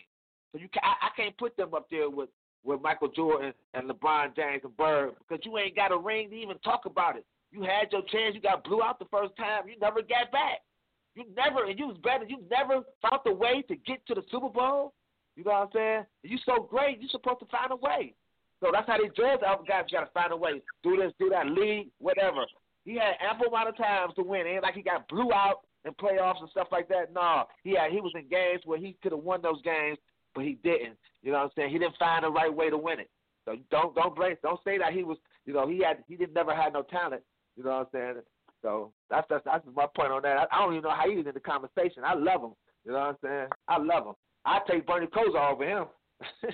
So 0.52 0.58
you 0.58 0.68
can, 0.68 0.82
I, 0.82 1.06
I 1.06 1.10
can't 1.16 1.36
put 1.36 1.56
them 1.56 1.74
up 1.74 1.86
there 1.90 2.08
with 2.08 2.30
with 2.64 2.80
Michael 2.80 3.08
Jordan 3.08 3.52
and 3.74 3.90
LeBron 3.90 4.34
James 4.34 4.62
and 4.64 4.76
Bird 4.76 5.10
because 5.18 5.44
you 5.44 5.58
ain't 5.58 5.76
got 5.76 5.92
a 5.92 5.98
ring 5.98 6.30
to 6.30 6.36
even 6.36 6.58
talk 6.58 6.86
about 6.86 7.16
it. 7.16 7.26
You 7.54 7.62
had 7.62 7.92
your 7.92 8.02
chance, 8.10 8.34
you 8.34 8.40
got 8.40 8.64
blew 8.64 8.82
out 8.82 8.98
the 8.98 9.06
first 9.12 9.36
time, 9.36 9.68
you 9.68 9.78
never 9.80 10.02
got 10.02 10.32
back. 10.32 10.66
You 11.14 11.22
never, 11.36 11.70
and 11.70 11.78
you 11.78 11.86
was 11.86 11.96
better. 12.02 12.24
You 12.26 12.42
never 12.50 12.82
found 13.00 13.22
the 13.24 13.32
way 13.32 13.62
to 13.68 13.76
get 13.76 14.04
to 14.08 14.14
the 14.14 14.22
Super 14.28 14.48
Bowl. 14.48 14.92
You 15.36 15.44
know 15.44 15.52
what 15.52 15.62
I'm 15.62 15.68
saying? 15.72 16.04
You 16.24 16.38
so 16.44 16.66
great, 16.68 17.00
you 17.00 17.06
supposed 17.08 17.38
to 17.38 17.46
find 17.46 17.70
a 17.70 17.76
way. 17.76 18.14
So 18.58 18.70
that's 18.72 18.88
how 18.88 18.98
they 18.98 19.06
judge 19.14 19.38
other 19.46 19.62
guys. 19.62 19.84
You 19.88 19.98
got 19.98 20.06
to 20.06 20.12
find 20.12 20.32
a 20.32 20.36
way. 20.36 20.62
Do 20.82 20.96
this, 20.96 21.12
do 21.20 21.30
that, 21.30 21.46
lead, 21.46 21.92
whatever. 21.98 22.46
He 22.84 22.96
had 22.96 23.14
ample 23.22 23.46
amount 23.46 23.68
of 23.68 23.76
times 23.76 24.14
to 24.16 24.24
win. 24.24 24.46
Ain't 24.46 24.64
like 24.64 24.74
he 24.74 24.82
got 24.82 25.06
blew 25.08 25.32
out 25.32 25.60
in 25.84 25.92
playoffs 25.94 26.40
and 26.40 26.50
stuff 26.50 26.68
like 26.72 26.88
that. 26.88 27.12
No, 27.14 27.44
he 27.62 27.76
had, 27.76 27.92
he 27.92 28.00
was 28.00 28.12
in 28.16 28.26
games 28.28 28.62
where 28.64 28.78
he 28.78 28.96
could 29.00 29.12
have 29.12 29.22
won 29.22 29.42
those 29.42 29.62
games, 29.62 29.98
but 30.34 30.42
he 30.42 30.58
didn't. 30.64 30.98
You 31.22 31.30
know 31.30 31.38
what 31.38 31.44
I'm 31.44 31.50
saying? 31.54 31.70
He 31.70 31.78
didn't 31.78 31.98
find 31.98 32.24
the 32.24 32.30
right 32.30 32.52
way 32.52 32.70
to 32.70 32.78
win 32.78 32.98
it. 32.98 33.10
So 33.44 33.56
don't 33.70 33.94
don't 33.94 34.16
blame 34.16 34.36
don't 34.42 34.60
say 34.64 34.78
that 34.78 34.92
he 34.92 35.04
was 35.04 35.18
you 35.44 35.52
know 35.52 35.68
he 35.68 35.82
had 35.82 35.98
he 36.08 36.16
didn't 36.16 36.34
never 36.34 36.54
had 36.54 36.72
no 36.72 36.82
talent. 36.82 37.22
You 37.56 37.64
know 37.64 37.70
what 37.70 37.76
I'm 37.80 37.86
saying? 37.92 38.22
So 38.62 38.92
that's 39.10 39.26
that's 39.28 39.44
that's 39.44 39.64
my 39.74 39.86
point 39.94 40.12
on 40.12 40.22
that. 40.22 40.38
I, 40.38 40.46
I 40.50 40.64
don't 40.64 40.72
even 40.72 40.84
know 40.84 40.96
how 40.96 41.08
he's 41.08 41.26
in 41.26 41.34
the 41.34 41.40
conversation. 41.40 42.02
I 42.04 42.14
love 42.14 42.42
him. 42.42 42.54
You 42.84 42.92
know 42.92 42.98
what 42.98 43.08
I'm 43.08 43.16
saying? 43.22 43.48
I 43.68 43.78
love 43.78 44.06
him. 44.06 44.14
I 44.44 44.60
take 44.68 44.86
Bernie 44.86 45.06
Kosar 45.06 45.52
over 45.52 45.64
him. 45.64 45.86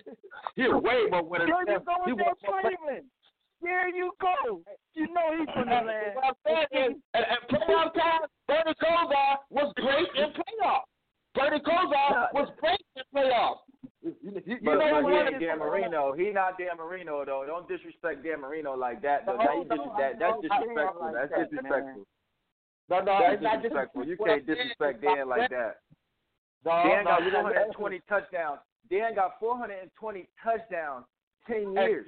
He's 0.56 0.66
way 0.70 1.06
more 1.10 1.22
winner 1.22 1.46
than 1.46 1.74
him. 1.74 1.82
He 2.06 2.12
with 2.12 2.22
won 2.22 2.34
that 2.42 2.50
more 2.50 2.60
Cleveland. 2.60 3.06
There 3.62 3.88
you 3.94 4.12
go. 4.20 4.62
You 4.94 5.06
know 5.12 5.36
he's 5.36 5.48
from 5.52 5.68
the 5.68 5.74
land. 5.74 6.14
What 6.14 6.24
I'm 6.24 6.38
saying 6.46 6.96
is, 6.96 7.02
at, 7.14 7.22
at 7.22 7.50
playoff 7.50 7.92
time, 7.92 8.24
Bernie 8.48 8.74
Kosar 8.80 9.36
was 9.50 9.72
great 9.76 10.08
in 10.16 10.32
playoffs. 10.32 10.88
Bernie 11.34 11.60
Kosar 11.60 12.10
uh, 12.10 12.26
was 12.32 12.48
great 12.58 12.80
in 12.96 13.02
playoffs. 13.14 13.60
You, 14.02 14.14
you, 14.22 14.56
But, 14.64 14.80
know 14.80 14.80
but 14.80 15.02
who 15.02 15.08
he 15.08 15.14
won 15.14 15.28
ain't? 15.28 15.40
Dan 15.40 15.58
Marino. 15.58 16.12
He 16.16 16.30
not 16.30 16.56
Dan 16.56 16.76
Marino 16.78 17.24
though. 17.24 17.44
Don't 17.46 17.68
disrespect 17.68 18.24
Dan 18.24 18.40
Marino 18.40 18.74
like 18.74 19.02
that. 19.02 19.26
Though. 19.26 19.36
That, 19.36 19.52
you 19.56 19.64
dis- 19.68 19.92
that, 19.98 20.12
that's 20.18 20.40
disrespectful. 20.40 21.12
That's 21.12 21.32
disrespectful. 21.36 22.04
No, 22.88 22.98
no, 23.04 23.18
That's 23.20 23.34
it's 23.34 23.42
not 23.42 23.62
disrespectful. 23.62 24.04
You 24.06 24.16
can't 24.16 24.46
disrespect 24.46 24.98
is- 24.98 25.04
Dan 25.04 25.28
like 25.28 25.50
that. 25.50 25.84
No, 26.64 26.72
Dan 26.84 27.04
no, 27.04 27.10
got 27.10 27.22
you're 27.22 27.76
420 27.76 28.00
touchdowns. 28.08 28.60
Dan 28.90 29.14
got 29.14 29.38
420 29.38 30.28
touchdowns, 30.42 31.04
10 31.46 31.72
years. 31.72 32.06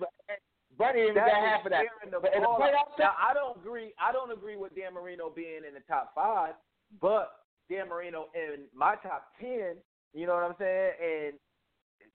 Bernie 0.77 1.03
even 1.03 1.15
That 1.15 1.29
got 1.29 1.45
half 1.45 1.67
of 1.67 1.71
that. 1.71 1.85
But 2.11 2.35
in 2.35 2.41
the 2.43 2.49
playoffs. 2.49 2.97
Now 2.99 3.13
I 3.21 3.35
don't 3.35 3.57
agree. 3.61 3.93
I 4.01 4.13
don't 4.13 4.33
agree 4.33 4.57
with 4.57 4.75
Dan 4.75 4.95
Marino 4.95 5.31
being 5.31 5.63
in 5.69 5.75
the 5.75 5.85
top 5.87 6.13
five, 6.15 6.55
but 7.01 7.45
Dan 7.69 7.89
Marino 7.89 8.27
in 8.35 8.65
my 8.75 8.97
top 8.97 9.29
ten. 9.39 9.77
You 10.15 10.27
know 10.27 10.35
what 10.35 10.45
I'm 10.45 10.57
saying? 10.59 10.93
And 11.01 11.35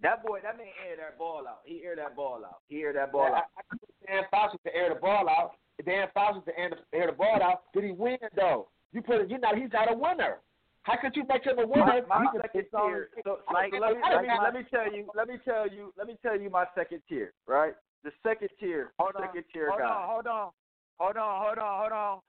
that 0.02 0.26
boy, 0.26 0.40
that 0.44 0.58
man 0.58 0.68
aired 0.88 1.00
that 1.00 1.18
ball 1.18 1.44
out. 1.48 1.62
He 1.66 1.84
aired 1.84 1.98
that 1.98 2.16
ball 2.16 2.44
out. 2.46 2.62
He 2.70 2.82
aired 2.82 2.96
that 2.98 3.12
ball 3.12 3.34
I, 3.34 3.40
out. 3.40 3.44
I 3.58 3.62
put 3.72 3.90
Dan 4.06 4.24
Fouts 4.30 4.56
to 4.64 4.76
air 4.76 4.94
the 4.94 5.00
ball 5.00 5.28
out. 5.30 5.54
Dan 5.86 6.08
Fouts 6.14 6.46
to 6.46 6.58
air 6.58 6.70
the, 6.70 6.98
air 6.98 7.08
the 7.08 7.14
ball 7.14 7.40
out. 7.42 7.64
Did 7.74 7.84
he 7.84 7.92
win 7.92 8.18
though? 8.36 8.68
You 8.94 9.02
put 9.02 9.22
it. 9.22 9.30
You 9.30 9.38
know 9.38 9.56
he's 9.56 9.72
not 9.74 9.92
a 9.92 9.98
winner. 9.98 10.38
How 10.84 10.96
could 11.02 11.16
you 11.16 11.24
make 11.28 11.44
him 11.44 11.60
a 11.60 11.68
winner? 11.68 12.02
My, 12.08 12.24
my 12.24 12.28
second 12.42 12.66
tier. 12.72 13.10
So, 13.26 13.40
like, 13.54 13.74
let 13.74 13.94
me, 13.94 14.00
let 14.02 14.24
me 14.24 14.30
let 14.42 14.54
me 14.54 14.62
tell 14.72 14.92
you. 14.92 15.08
Let 15.16 15.28
me 15.28 15.36
tell 15.44 15.68
you. 15.68 15.94
Let 15.98 16.08
me 16.08 16.16
tell 16.22 16.40
you 16.40 16.50
my 16.50 16.66
second 16.76 17.02
tier. 17.10 17.34
Right. 17.46 17.74
The 18.04 18.12
second 18.24 18.50
tier. 18.60 18.94
Hold 18.98 19.16
on, 19.16 19.24
second 19.24 19.44
tier 19.52 19.70
hold 19.70 19.82
guy. 19.82 19.86
on, 19.86 20.08
hold 20.08 20.28
on, 20.28 20.50
hold 20.98 21.18
on, 21.18 21.44
hold 21.44 21.58
on, 21.58 21.80
hold 21.80 21.92
on. 21.92 22.20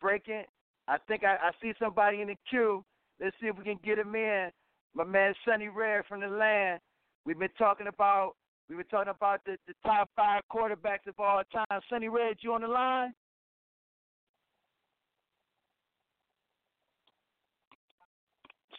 Breaking. 0.00 0.44
I 0.88 0.96
think 1.08 1.24
I, 1.24 1.34
I 1.34 1.50
see 1.60 1.72
somebody 1.78 2.22
in 2.22 2.28
the 2.28 2.36
queue. 2.48 2.84
Let's 3.20 3.36
see 3.40 3.48
if 3.48 3.58
we 3.58 3.64
can 3.64 3.78
get 3.84 3.98
him 3.98 4.14
in. 4.14 4.50
My 4.94 5.04
man 5.04 5.34
Sonny 5.44 5.68
Red 5.68 6.04
from 6.08 6.20
the 6.20 6.28
land. 6.28 6.80
We've 7.26 7.38
been 7.38 7.48
talking 7.58 7.88
about 7.88 8.34
we 8.70 8.76
were 8.76 8.84
talking 8.84 9.12
about 9.14 9.40
the, 9.44 9.56
the 9.66 9.74
top 9.84 10.08
five 10.14 10.42
quarterbacks 10.50 11.08
of 11.08 11.14
all 11.18 11.42
time. 11.52 11.80
Sonny 11.90 12.08
Red, 12.08 12.36
you 12.40 12.52
on 12.52 12.62
the 12.62 12.68
line? 12.68 13.12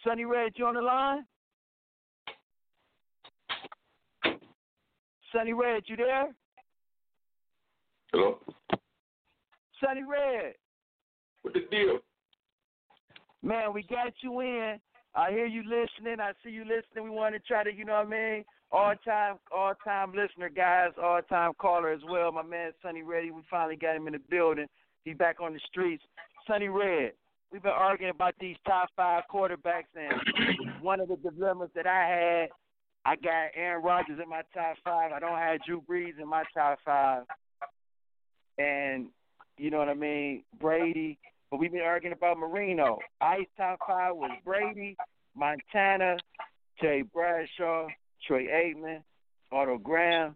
Sonny 0.06 0.24
Red, 0.26 0.54
you 0.56 0.66
on 0.66 0.76
the 0.76 0.82
line? 0.82 1.26
Sonny 5.34 5.54
Red, 5.54 5.84
you 5.88 5.98
there? 5.98 6.34
Hello? 8.14 8.40
Sonny 9.84 10.04
Red. 10.04 10.54
What 11.42 11.54
the 11.54 11.62
deal? 11.70 12.00
Man, 13.44 13.74
we 13.74 13.84
got 13.84 14.14
you 14.22 14.40
in. 14.40 14.80
I 15.16 15.32
hear 15.32 15.46
you 15.46 15.64
listening. 15.64 16.20
I 16.20 16.32
see 16.44 16.52
you 16.52 16.64
listening. 16.64 17.06
We 17.06 17.10
want 17.10 17.36
to 17.36 17.40
try 17.40 17.64
to, 17.64 17.74
you 17.74 17.86
know 17.86 17.94
what 17.94 18.08
I 18.08 18.10
mean? 18.10 18.46
All 18.72 18.94
time, 19.04 19.38
all 19.52 19.74
time 19.84 20.14
listener, 20.14 20.50
guys. 20.50 20.92
All 21.02 21.22
time 21.22 21.54
caller 21.60 21.92
as 21.92 22.02
well. 22.10 22.32
My 22.32 22.44
man 22.44 22.72
Sonny 22.82 23.02
Reddy. 23.02 23.32
We 23.32 23.42
finally 23.50 23.78
got 23.78 23.96
him 23.96 24.08
in 24.08 24.14
the 24.14 24.20
building. 24.30 24.68
He's 25.06 25.18
back 25.18 25.40
on 25.42 25.54
the 25.54 25.60
streets. 25.70 26.04
Sonny 26.46 26.68
Red. 26.68 27.14
We've 27.52 27.64
been 27.64 27.72
arguing 27.72 28.12
about 28.12 28.34
these 28.42 28.58
top 28.66 28.90
five 28.96 29.24
quarterbacks, 29.34 29.86
and 29.96 30.82
one 30.82 31.00
of 31.00 31.08
the 31.08 31.16
dilemmas 31.16 31.70
that 31.76 31.88
I 31.88 32.10
had, 32.10 32.50
I 33.06 33.16
got 33.16 33.52
Aaron 33.56 33.84
Rodgers 33.84 34.20
in 34.22 34.30
my 34.30 34.42
top 34.54 34.76
five. 34.84 35.14
I 35.14 35.20
don't 35.20 35.38
have 35.38 35.64
Drew 35.66 35.82
Brees 35.82 36.20
in 36.22 36.28
my 36.28 36.44
top 36.54 36.80
five, 36.84 37.24
and 38.58 39.08
you 39.58 39.72
know 39.72 39.78
what 39.78 39.88
I 39.88 39.94
mean, 39.94 40.44
Brady. 40.60 41.18
But 41.50 41.60
we've 41.60 41.72
been 41.72 41.82
arguing 41.82 42.14
about 42.14 42.38
Marino. 42.38 43.00
Ice 43.22 43.46
top 43.56 43.80
five 43.88 44.16
was 44.16 44.32
Brady, 44.44 44.98
Montana, 45.36 46.18
Jay 46.82 47.04
Bradshaw, 47.14 47.88
Troy 48.26 48.48
Aikman, 48.48 49.02
Otto 49.52 49.78
Graham, 49.78 50.36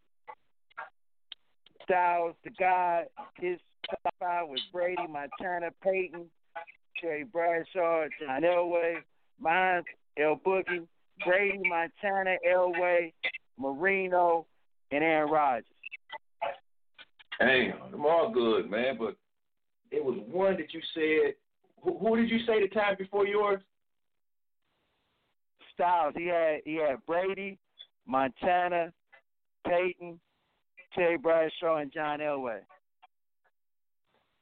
Styles, 1.83 2.35
the 2.43 2.51
guy, 2.51 3.03
his 3.39 3.59
top 3.89 4.13
five 4.19 4.47
was 4.47 4.61
Brady, 4.71 5.05
Montana, 5.09 5.71
Peyton, 5.83 6.27
Terry 6.99 7.23
Bradshaw, 7.23 8.05
John 8.19 8.43
Elway. 8.43 8.97
Mine's 9.39 9.85
El-Boogie, 10.17 10.87
Brady, 11.25 11.61
Montana, 11.67 12.37
Elway, 12.47 13.11
Marino, 13.57 14.45
and 14.91 15.03
Aaron 15.03 15.31
Rodgers. 15.31 15.65
Damn, 17.39 17.91
them 17.91 18.05
all 18.05 18.31
good, 18.31 18.69
man. 18.69 18.97
But 18.99 19.15
it 19.91 20.03
was 20.03 20.17
one 20.31 20.57
that 20.57 20.73
you 20.73 20.81
said. 20.93 21.35
Who, 21.83 21.97
who 21.97 22.17
did 22.17 22.29
you 22.29 22.39
say 22.45 22.61
the 22.61 22.67
time 22.67 22.95
before 22.97 23.27
yours? 23.27 23.61
Styles, 25.73 26.13
he 26.17 26.27
had 26.27 26.61
he 26.65 26.75
had 26.75 27.05
Brady, 27.05 27.57
Montana, 28.05 28.91
Peyton, 29.67 30.19
Terry 30.93 31.17
Bradshaw, 31.17 31.77
and 31.77 31.91
John 31.91 32.19
Elway. 32.19 32.59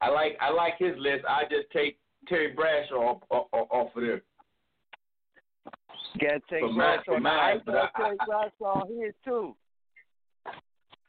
I 0.00 0.10
like 0.10 0.36
I 0.40 0.50
like 0.50 0.74
his 0.78 0.96
list. 0.98 1.24
I 1.28 1.42
just 1.44 1.70
take 1.72 1.98
Terry 2.28 2.52
Bradshaw 2.52 2.96
off, 2.96 3.22
off, 3.30 3.46
off 3.52 3.96
of 3.96 4.02
there. 4.02 4.22
Gotta 6.20 6.40
take 6.50 6.74
Bradshaw. 6.74 7.14
I 7.24 7.56
but 7.64 7.90
Terry 7.96 8.16
Bradshaw 8.26 8.86
here 8.88 9.14
too. 9.24 9.54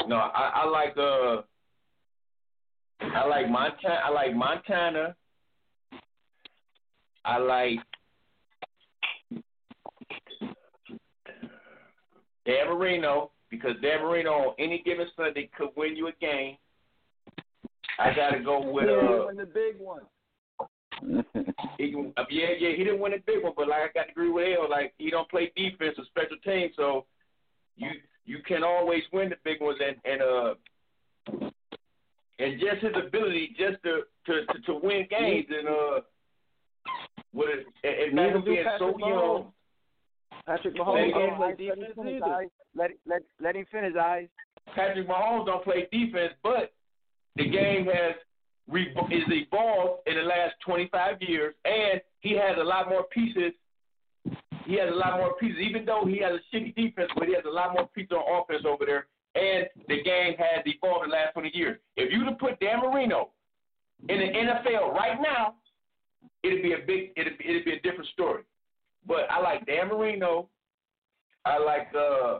No, 0.07 0.15
I, 0.15 0.51
I 0.55 0.65
like 0.65 0.97
uh, 0.97 1.41
I 3.01 3.25
like 3.27 3.49
Montana. 3.49 3.99
I 4.05 4.09
like 4.09 4.35
Montana. 4.35 5.15
I 7.23 7.37
like 7.37 7.79
Dan 12.45 12.67
Marino 12.67 13.31
because 13.49 13.73
Dan 13.81 14.01
Marino 14.01 14.31
on 14.31 14.55
any 14.59 14.81
given 14.83 15.07
Sunday 15.15 15.49
could 15.55 15.69
win 15.75 15.95
you 15.95 16.07
a 16.07 16.11
game. 16.19 16.57
I 17.99 18.13
gotta 18.15 18.39
go 18.39 18.61
with 18.71 18.85
uh, 18.85 19.25
Win 19.27 19.37
the 19.37 19.45
big 19.45 19.79
one. 19.79 20.01
he, 21.77 21.95
uh, 22.17 22.23
yeah, 22.29 22.47
yeah, 22.59 22.75
he 22.75 22.83
didn't 22.83 22.99
win 22.99 23.13
a 23.13 23.19
big 23.25 23.43
one, 23.43 23.53
but 23.55 23.67
like 23.67 23.81
I 23.81 23.87
got 23.93 24.05
to 24.05 24.11
agree 24.11 24.31
with 24.31 24.57
L, 24.59 24.69
like 24.69 24.93
he 24.97 25.09
don't 25.09 25.29
play 25.29 25.51
defense 25.55 25.95
or 25.97 26.05
special 26.05 26.37
teams, 26.43 26.73
so 26.75 27.05
you 27.75 27.89
you 28.25 28.39
can 28.47 28.63
always 28.63 29.03
win 29.11 29.29
the 29.29 29.35
big 29.43 29.61
ones, 29.61 29.79
and 29.85 29.97
and 30.05 30.21
uh, 30.21 30.53
and 32.41 32.59
just 32.59 32.81
his 32.81 32.93
ability 32.95 33.55
just 33.57 33.81
to 33.83 34.01
to 34.25 34.45
to, 34.45 34.61
to 34.65 34.79
win 34.81 35.07
games, 35.09 35.47
and 35.49 35.67
uh, 35.67 36.01
with 37.33 37.49
it, 37.49 37.67
and, 37.83 38.07
and 38.07 38.15
Michael 38.15 38.41
being 38.41 38.65
so 38.79 38.97
young. 38.97 39.51
Patrick 40.45 40.75
Mahomes 40.75 41.05
him 41.05 41.11
don't 41.11 41.35
play 41.37 41.55
let 41.59 41.77
him 41.77 41.85
defense 41.95 42.23
either. 42.23 42.47
Let 42.75 42.91
let 43.05 43.21
let 43.39 43.55
him 43.55 43.65
finish, 43.71 43.95
Ice. 43.95 44.27
Patrick 44.75 45.07
Mahomes 45.07 45.45
don't 45.45 45.63
play 45.63 45.87
defense, 45.91 46.33
but 46.43 46.73
the 47.35 47.47
game 47.47 47.85
has 47.85 48.15
re- 48.67 48.93
is 49.11 49.23
evolved 49.27 50.07
in 50.07 50.15
the 50.15 50.23
last 50.23 50.55
25 50.65 51.21
years, 51.21 51.53
and 51.65 52.01
he 52.19 52.35
has 52.35 52.57
a 52.59 52.63
lot 52.63 52.89
more 52.89 53.03
pieces. 53.03 53.53
He 54.65 54.75
has 54.75 54.89
a 54.91 54.95
lot 54.95 55.17
more 55.17 55.33
pieces, 55.35 55.57
even 55.59 55.85
though 55.85 56.05
he 56.05 56.19
has 56.19 56.33
a 56.33 56.55
shitty 56.55 56.75
defense, 56.75 57.11
but 57.17 57.27
he 57.27 57.33
has 57.33 57.43
a 57.45 57.51
lot 57.51 57.73
more 57.73 57.87
pieces 57.93 58.11
on 58.11 58.41
offense 58.41 58.63
over 58.65 58.85
there. 58.85 59.07
And 59.33 59.65
the 59.87 60.03
game 60.03 60.35
has 60.37 60.63
evolved 60.65 61.05
in 61.05 61.09
the 61.09 61.15
last 61.15 61.33
20 61.33 61.51
years. 61.53 61.79
If 61.95 62.11
you 62.11 62.25
to 62.25 62.33
put 62.33 62.59
Dan 62.59 62.79
Marino 62.79 63.29
in 64.09 64.19
the 64.19 64.25
NFL 64.25 64.93
right 64.93 65.17
now, 65.21 65.55
it'd 66.43 66.61
be 66.61 66.73
a 66.73 66.79
big, 66.85 67.11
it'd 67.15 67.37
be, 67.37 67.45
it'd 67.49 67.65
be 67.65 67.73
a 67.73 67.79
different 67.81 68.09
story. 68.13 68.43
But 69.07 69.31
I 69.31 69.39
like 69.39 69.65
Dan 69.65 69.87
Marino. 69.87 70.49
I 71.45 71.57
like 71.57 71.87
uh, 71.95 72.39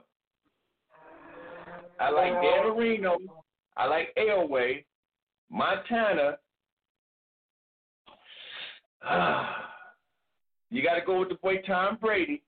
I 2.00 2.10
like 2.10 2.34
Dan 2.34 2.68
Marino. 2.68 3.18
I 3.78 3.88
like 3.88 4.14
Elway, 4.18 4.84
Montana. 5.50 6.38
you 10.70 10.84
got 10.84 10.96
to 10.96 11.02
go 11.06 11.20
with 11.20 11.30
the 11.30 11.36
boy 11.36 11.62
Tom 11.66 11.98
Brady. 12.02 12.44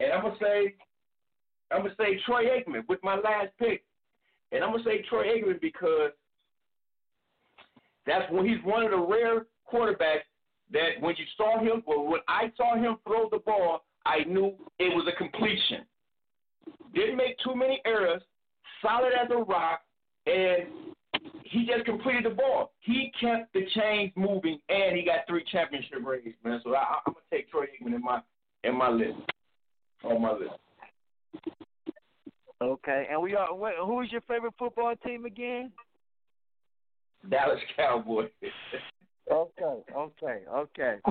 And 0.00 0.12
I'm 0.12 0.22
gonna 0.22 0.34
say, 0.40 0.74
I'm 1.72 1.82
gonna 1.82 1.94
say 1.98 2.20
Troy 2.26 2.44
Aikman 2.44 2.86
with 2.88 3.02
my 3.02 3.16
last 3.16 3.48
pick, 3.58 3.84
and 4.52 4.62
I'm 4.62 4.72
gonna 4.72 4.84
say 4.84 5.02
Troy 5.08 5.24
Aikman 5.24 5.60
because 5.60 6.12
that's 8.06 8.30
when 8.30 8.46
he's 8.46 8.62
one 8.64 8.84
of 8.84 8.90
the 8.90 8.98
rare 8.98 9.46
quarterbacks 9.72 10.26
that 10.72 11.00
when 11.00 11.14
you 11.16 11.24
saw 11.36 11.60
him, 11.60 11.82
well, 11.86 12.04
when 12.04 12.20
I 12.28 12.52
saw 12.56 12.76
him 12.76 12.96
throw 13.06 13.28
the 13.30 13.38
ball, 13.38 13.84
I 14.04 14.24
knew 14.24 14.54
it 14.78 14.94
was 14.94 15.06
a 15.12 15.16
completion. 15.16 15.84
Didn't 16.94 17.16
make 17.16 17.36
too 17.44 17.54
many 17.54 17.80
errors, 17.84 18.22
solid 18.80 19.12
as 19.12 19.30
a 19.30 19.42
rock, 19.42 19.80
and 20.26 20.94
he 21.44 21.66
just 21.66 21.84
completed 21.84 22.24
the 22.24 22.30
ball. 22.30 22.72
He 22.80 23.12
kept 23.20 23.52
the 23.52 23.66
chains 23.74 24.12
moving, 24.16 24.58
and 24.68 24.96
he 24.96 25.04
got 25.04 25.20
three 25.28 25.44
championship 25.50 25.98
rings, 26.04 26.34
man. 26.44 26.60
So 26.64 26.74
I, 26.74 26.98
I'm 27.06 27.12
gonna 27.12 27.24
take 27.30 27.50
Troy 27.50 27.64
Aikman 27.66 27.94
in 27.94 28.02
my 28.02 28.20
in 28.64 28.76
my 28.76 28.88
list, 28.88 29.18
on 30.04 30.22
my 30.22 30.32
list. 30.32 30.54
Okay, 32.62 33.06
and 33.10 33.20
we 33.20 33.34
are. 33.34 33.48
wh- 33.48 33.84
Who 33.86 34.00
is 34.02 34.12
your 34.12 34.20
favorite 34.22 34.54
football 34.58 34.94
team 35.04 35.24
again? 35.24 35.72
Dallas 37.28 37.60
Cowboys. 37.76 38.30
Okay, 39.30 39.82
okay, 39.96 40.40
okay. 40.54 40.98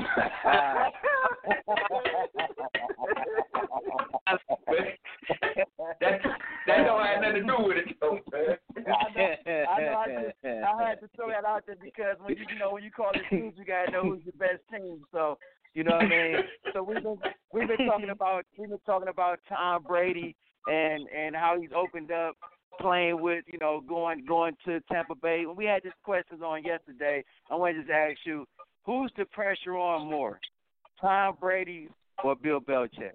that 6.00 6.22
that 6.68 6.84
don't 6.86 7.06
have 7.06 7.22
nothing 7.22 7.34
to 7.36 7.44
do 7.44 7.56
with 7.64 7.78
it, 7.78 7.96
though, 8.00 8.20
man. 8.32 8.58
I 8.78 9.10
know, 9.16 9.36
I 9.70 9.82
know. 9.82 9.96
I, 9.98 10.06
just, 10.24 10.36
I 10.46 10.90
had 10.90 11.00
to 11.02 11.08
throw 11.16 11.30
that 11.30 11.46
out 11.46 11.64
there 11.66 11.76
because 11.82 12.18
when 12.22 12.38
you, 12.38 12.46
you 12.52 12.60
know 12.60 12.72
when 12.72 12.84
you 12.84 12.92
call 12.92 13.12
it 13.14 13.22
teams, 13.30 13.54
you 13.58 13.66
gotta 13.66 13.92
know 13.92 14.04
who's 14.04 14.24
the 14.26 14.32
best 14.34 14.60
team. 14.72 15.06
So 15.12 15.38
you 15.74 15.84
know 15.84 15.92
what 15.92 16.06
I 16.06 16.10
mean. 16.10 16.36
So 16.74 16.82
we've 16.82 17.04
been 17.04 17.18
we've 17.52 17.68
been 17.68 17.86
talking 17.86 18.12
about 18.12 18.46
we've 18.58 18.70
been 18.70 18.80
talking 18.86 19.10
about 19.10 19.40
Tom 19.50 19.84
Brady 19.84 20.38
and 20.68 21.06
and 21.10 21.36
how 21.36 21.58
he's 21.60 21.72
opened 21.76 22.12
up 22.12 22.36
playing 22.80 23.22
with 23.22 23.44
you 23.52 23.60
know 23.60 23.82
going 23.88 24.24
going 24.26 24.56
to 24.66 24.80
Tampa 24.90 25.16
Bay. 25.16 25.46
When 25.46 25.58
we 25.58 25.66
had 25.66 25.84
this 25.84 25.92
questions 26.04 26.42
on 26.42 26.64
yesterday, 26.64 27.26
I 27.50 27.56
wanted 27.56 27.74
to 27.74 27.80
just 27.82 27.92
ask 27.92 28.18
you, 28.24 28.46
who's 28.86 29.12
the 29.18 29.26
pressure 29.26 29.76
on 29.76 30.10
more, 30.10 30.40
Tom 31.02 31.36
Brady 31.42 31.90
or 32.24 32.38
Bill 32.38 32.62
Belichick? 32.62 33.12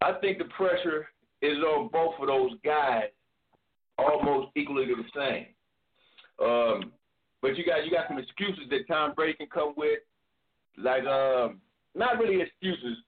I 0.00 0.12
think 0.20 0.38
the 0.38 0.44
pressure 0.56 1.08
is 1.40 1.58
on 1.58 1.88
both 1.92 2.14
of 2.20 2.28
those 2.28 2.52
guys 2.64 3.04
almost 3.98 4.52
equally 4.56 4.86
to 4.86 4.94
the 4.94 5.10
same. 5.16 5.46
Um, 6.40 6.92
but 7.42 7.58
you 7.58 7.66
got 7.66 7.84
you 7.84 7.90
got 7.90 8.08
some 8.08 8.18
excuses 8.18 8.64
that 8.70 8.86
Tom 8.88 9.12
Brady 9.14 9.34
can 9.34 9.48
come 9.48 9.74
with, 9.76 9.98
like 10.78 11.04
um, 11.04 11.60
not 11.94 12.18
really 12.18 12.40
excuses. 12.40 12.98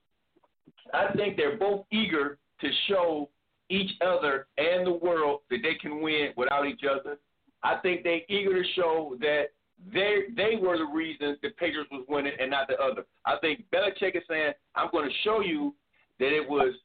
I 0.93 1.13
think 1.15 1.37
they're 1.37 1.57
both 1.57 1.85
eager 1.91 2.37
to 2.61 2.69
show 2.87 3.29
each 3.69 3.91
other 4.05 4.47
and 4.57 4.85
the 4.85 4.91
world 4.91 5.41
that 5.49 5.59
they 5.63 5.75
can 5.75 6.01
win 6.01 6.29
without 6.37 6.67
each 6.67 6.81
other. 6.83 7.17
I 7.63 7.77
think 7.77 8.03
they're 8.03 8.21
eager 8.29 8.61
to 8.61 8.69
show 8.75 9.17
that 9.21 9.45
they 9.91 10.25
they 10.35 10.55
were 10.61 10.77
the 10.77 10.85
reasons 10.85 11.37
the 11.41 11.49
Patriots 11.49 11.89
was 11.91 12.05
winning 12.07 12.33
and 12.39 12.51
not 12.51 12.67
the 12.67 12.75
other. 12.75 13.05
I 13.25 13.37
think 13.37 13.65
Belichick 13.73 14.15
is 14.15 14.23
saying, 14.29 14.53
I'm 14.75 14.89
going 14.91 15.07
to 15.09 15.15
show 15.23 15.41
you 15.41 15.73
that 16.19 16.35
it 16.35 16.47
was 16.47 16.75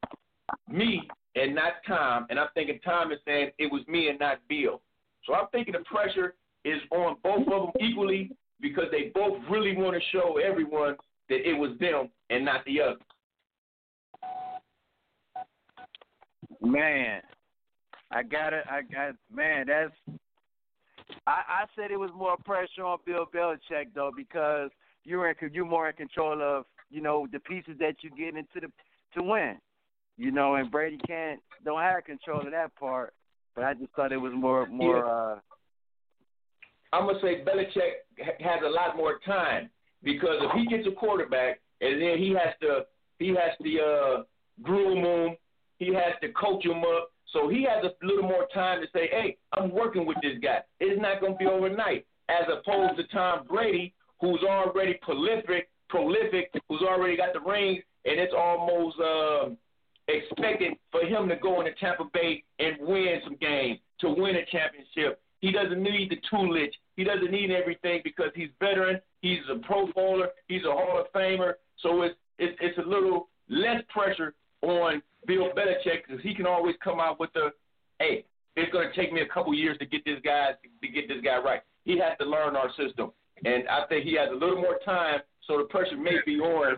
me 0.69 1.09
and 1.37 1.55
not 1.55 1.75
Tom, 1.87 2.27
and 2.31 2.39
I'm 2.39 2.49
thinking 2.55 2.81
Tom 2.85 3.13
is 3.13 3.19
saying 3.25 3.51
it 3.59 3.71
was 3.71 3.83
me 3.87 4.09
and 4.09 4.19
not 4.19 4.39
Bill. 4.49 4.81
So 5.27 5.35
I'm 5.35 5.49
thinking 5.53 5.75
the 5.75 5.81
pressure 5.81 6.35
is 6.65 6.81
on 6.91 7.17
both 7.23 7.47
of 7.47 7.47
them 7.47 7.71
equally 7.81 8.31
because 8.61 8.85
they 8.91 9.11
both 9.15 9.39
really 9.51 9.77
want 9.77 9.95
to 9.95 10.03
show 10.13 10.39
everyone 10.39 10.97
that 11.29 11.49
it 11.49 11.55
was 11.55 11.79
them 11.79 12.11
and 12.29 12.45
not 12.45 12.65
the 12.65 12.81
other. 12.81 12.97
Man, 16.61 17.23
I 18.11 18.23
got 18.23 18.53
it. 18.53 18.65
I 18.71 18.83
got 18.83 19.15
man. 19.35 19.67
That's. 19.69 19.93
I, 21.27 21.43
I 21.49 21.65
said 21.75 21.91
it 21.91 21.99
was 21.99 22.11
more 22.15 22.37
pressure 22.45 22.85
on 22.85 22.99
Bill 23.07 23.27
Belichick 23.35 23.87
though 23.95 24.11
because 24.15 24.71
you're 25.05 25.31
in 25.31 25.35
you're 25.53 25.65
more 25.65 25.89
in 25.89 25.97
control 25.97 26.43
of 26.43 26.67
you 26.91 27.01
know 27.01 27.27
the 27.33 27.41
pieces 27.41 27.77
that 27.79 27.97
you 28.03 28.11
get 28.11 28.37
into 28.37 28.61
the 28.61 28.69
to 29.15 29.23
win, 29.23 29.57
you 30.19 30.31
know, 30.31 30.57
and 30.57 30.71
Brady 30.71 30.99
can't 31.07 31.41
don't 31.65 31.81
have 31.81 32.05
control 32.05 32.41
of 32.41 32.51
that 32.51 32.75
part. 32.77 33.15
But 33.55 33.65
I 33.65 33.75
just 33.75 33.93
thought 33.93 34.13
it 34.13 34.19
was 34.19 34.33
more 34.35 34.67
more. 34.67 35.07
uh 35.07 35.39
I'm 36.93 37.07
gonna 37.07 37.21
say 37.21 37.45
Belichick 37.45 38.41
has 38.41 38.61
a 38.65 38.69
lot 38.69 38.97
more 38.97 39.21
time 39.25 39.71
because 40.03 40.37
if 40.41 40.53
he 40.53 40.67
gets 40.67 40.89
a 40.89 40.93
quarterback 40.93 41.61
and 41.81 42.01
then 42.01 42.19
he 42.19 42.31
has 42.31 42.55
to 42.63 42.87
he 43.19 43.29
has 43.29 43.57
to 43.63 43.81
uh, 43.81 44.23
groom 44.63 45.05
him, 45.05 45.37
he 45.79 45.95
has 45.95 46.15
to 46.23 46.33
coach 46.33 46.65
him 46.65 46.79
up, 46.79 47.13
so 47.33 47.49
he 47.49 47.65
has 47.65 47.85
a 47.85 48.05
little 48.05 48.29
more 48.29 48.47
time 48.53 48.81
to 48.81 48.87
say, 48.93 49.09
"Hey, 49.09 49.37
I'm 49.53 49.71
working 49.71 50.07
with 50.07 50.17
this 50.23 50.39
guy. 50.43 50.61
It's 50.81 51.01
not 51.01 51.21
gonna 51.21 51.37
be 51.37 51.47
overnight." 51.47 52.07
As 52.29 52.47
opposed 52.49 52.97
to 52.97 53.05
Tom 53.09 53.47
Brady, 53.49 53.93
who's 54.21 54.43
already 54.49 54.95
prolific, 55.03 55.69
prolific, 55.89 56.53
who's 56.69 56.83
already 56.83 57.17
got 57.17 57.33
the 57.33 57.41
rings, 57.41 57.83
and 58.05 58.21
it's 58.21 58.35
almost 58.37 58.97
uh, 59.01 59.51
expected 60.09 60.75
for 60.91 61.03
him 61.05 61.29
to 61.29 61.37
go 61.37 61.61
into 61.61 61.73
Tampa 61.81 62.05
Bay 62.13 62.43
and 62.59 62.77
win 62.81 63.21
some 63.25 63.37
games, 63.41 63.79
to 64.01 64.11
win 64.11 64.37
a 64.37 64.45
championship. 64.47 65.21
He 65.41 65.51
doesn't 65.53 65.83
need 65.83 66.11
the 66.11 66.19
toolage. 66.31 66.73
He 66.97 67.05
doesn't 67.05 67.31
need 67.31 67.51
everything 67.51 68.01
because 68.05 68.31
he's 68.35 68.51
veteran. 68.61 69.01
He's 69.23 69.41
a 69.51 69.59
Pro 69.59 69.91
Bowler. 69.93 70.29
He's 70.49 70.65
a 70.65 70.73
Hall 70.73 71.01
of 71.01 71.13
Famer. 71.13 71.55
So 71.83 72.03
it's 72.03 72.15
it's, 72.39 72.57
it's 72.61 72.79
a 72.79 72.89
little 72.89 73.29
less 73.49 73.83
pressure 73.89 74.35
on 74.63 75.03
Bill 75.27 75.51
Belichick 75.57 76.07
because 76.07 76.23
he 76.23 76.35
can 76.35 76.47
always 76.47 76.75
come 76.83 76.99
out 76.99 77.21
with 77.21 77.33
the, 77.35 77.51
hey, 77.99 78.25
it's 78.57 78.73
going 78.73 78.89
to 78.91 78.97
take 78.97 79.13
me 79.13 79.21
a 79.21 79.27
couple 79.27 79.55
years 79.55 79.77
to 79.79 79.87
get 79.87 80.05
this 80.05 80.19
guy 80.25 80.53
to 80.83 80.89
get 80.89 81.09
this 81.09 81.19
guy 81.23 81.39
right. 81.39 81.61
He 81.85 81.99
has 81.99 82.17
to 82.19 82.25
learn 82.25 82.57
our 82.57 82.71
system, 82.77 83.13
and 83.45 83.69
I 83.69 83.87
think 83.89 84.05
he 84.05 84.15
has 84.17 84.29
a 84.31 84.35
little 84.35 84.61
more 84.61 84.79
time, 84.85 85.21
so 85.47 85.59
the 85.59 85.65
pressure 85.65 85.97
may 85.97 86.17
be 86.27 86.39
on 86.39 86.77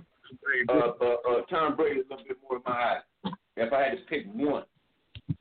uh, 0.69 0.73
uh, 0.73 1.05
uh, 1.05 1.43
Tom 1.51 1.77
Brady 1.77 2.01
a 2.01 2.03
little 2.03 2.25
bit 2.27 2.37
more 2.43 2.57
in 2.57 2.63
my 2.67 2.73
eyes. 2.73 3.33
If 3.57 3.73
I 3.73 3.83
had 3.83 3.91
to 3.93 4.05
pick 4.09 4.27
one, 4.33 4.65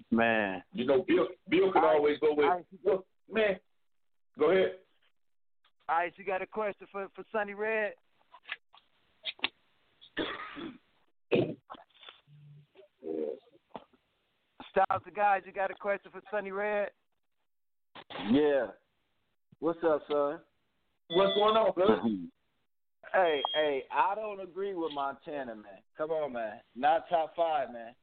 Man. 0.09 0.63
you 0.73 0.85
know, 0.85 1.03
Bill 1.07 1.27
Bill 1.49 1.71
could 1.71 1.83
always 1.83 2.17
go 2.19 2.33
with, 2.33 2.45
well, 2.83 3.05
man. 3.31 3.59
Go 4.37 4.51
ahead. 4.51 4.73
All 5.89 5.97
right, 5.97 6.13
you 6.15 6.23
got 6.23 6.41
a 6.41 6.47
question 6.47 6.87
for 6.91 7.07
for 7.15 7.23
Sonny 7.31 7.53
Red? 7.53 7.93
Styles 14.71 15.01
the 15.03 15.11
guys, 15.11 15.41
you 15.45 15.51
got 15.51 15.69
a 15.69 15.75
question 15.75 16.11
for 16.11 16.21
Sonny 16.31 16.51
Red? 16.51 16.89
Yeah. 18.31 18.67
What's 19.59 19.79
up, 19.83 20.01
son? 20.09 20.39
What's 21.09 21.35
going 21.35 21.57
on, 21.57 21.73
brother? 21.73 22.01
Hey, 23.13 23.41
hey, 23.53 23.83
I 23.91 24.15
don't 24.15 24.39
agree 24.39 24.73
with 24.73 24.93
Montana, 24.93 25.53
man. 25.53 25.81
Come 25.97 26.11
on, 26.11 26.31
man. 26.31 26.61
Not 26.77 27.09
top 27.09 27.35
five, 27.35 27.73
man. 27.73 27.93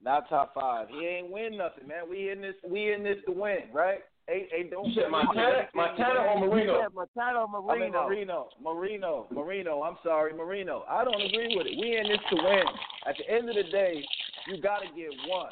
Not 0.00 0.28
top 0.28 0.54
five. 0.54 0.86
He 0.88 1.04
ain't 1.04 1.32
win 1.32 1.56
nothing, 1.56 1.88
man. 1.88 2.08
We 2.08 2.30
in 2.30 2.40
this 2.40 2.54
we 2.68 2.92
in 2.92 3.02
this 3.02 3.16
to 3.26 3.32
win, 3.32 3.62
right? 3.72 4.00
Hey, 4.28 4.48
hey, 4.50 4.68
don't 4.68 4.86
You 4.88 4.94
said 5.02 5.10
Montana, 5.10 5.68
Montana 5.72 6.20
or 6.26 6.40
Marino? 6.48 6.80
Yeah, 6.80 6.88
Montana 6.92 7.44
or 7.46 7.70
I 7.70 7.78
mean 7.78 7.92
Marino. 7.92 8.08
Marino, 8.08 8.48
Marino, 8.60 9.26
Marino. 9.30 9.82
I'm 9.82 9.96
sorry, 10.02 10.32
Marino. 10.34 10.84
I 10.88 11.04
don't 11.04 11.14
agree 11.22 11.54
with 11.56 11.66
it. 11.68 11.78
We 11.80 11.96
in 11.96 12.08
this 12.08 12.18
to 12.30 12.36
win. 12.42 12.64
At 13.06 13.14
the 13.18 13.30
end 13.32 13.48
of 13.48 13.54
the 13.54 13.62
day, 13.70 14.02
you 14.48 14.60
got 14.60 14.80
to 14.80 14.86
get 14.96 15.10
one, 15.28 15.50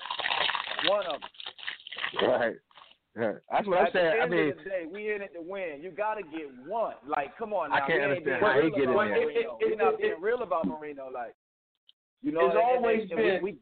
one 0.88 1.06
of 1.06 1.20
them. 1.20 2.28
Right. 2.28 2.54
Yeah. 3.16 3.32
That's 3.48 3.66
what 3.68 3.78
I'm 3.78 3.86
At 3.86 3.92
saying. 3.92 4.06
the 4.10 4.18
I 4.18 4.22
end 4.24 4.30
mean, 4.32 4.48
of 4.50 4.58
the 4.58 4.64
day, 4.64 4.82
we 4.92 5.14
in 5.14 5.22
it 5.22 5.32
to 5.34 5.40
win. 5.42 5.78
You 5.80 5.92
got 5.92 6.14
to 6.14 6.22
get 6.22 6.50
one. 6.66 6.94
Like, 7.06 7.38
come 7.38 7.52
on 7.52 7.70
now. 7.70 7.76
I 7.76 7.86
can't 7.86 8.00
we 8.00 8.04
understand 8.18 8.42
how 8.42 8.60
he 8.60 8.70
get 8.70 8.82
in 8.82 8.90
there. 8.90 8.96
We're 9.60 9.76
not 9.76 9.98
being 10.00 10.20
real 10.20 10.42
about 10.42 10.66
Marino. 10.66 11.10
Like, 11.14 11.34
you 12.22 12.32
know, 12.32 12.46
It's 12.46 12.56
and- 12.56 12.58
and- 12.58 12.76
always 12.76 13.00
and 13.10 13.20
we- 13.20 13.22
been- 13.22 13.42
we 13.44 13.56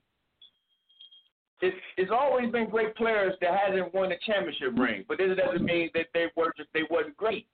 it's 1.63 1.77
it's 1.97 2.11
always 2.13 2.51
been 2.51 2.69
great 2.69 2.95
players 2.97 3.35
that 3.41 3.51
hasn't 3.67 3.95
won 3.95 4.11
a 4.13 4.19
championship 4.27 4.77
ring, 4.77 5.05
but 5.09 5.19
this 5.19 5.39
doesn't 5.39 5.65
mean 5.65 5.89
that 5.95 6.07
they 6.13 6.27
were 6.37 6.53
just 6.57 6.69
they 6.75 6.83
wasn't 6.91 7.17
great. 7.17 7.47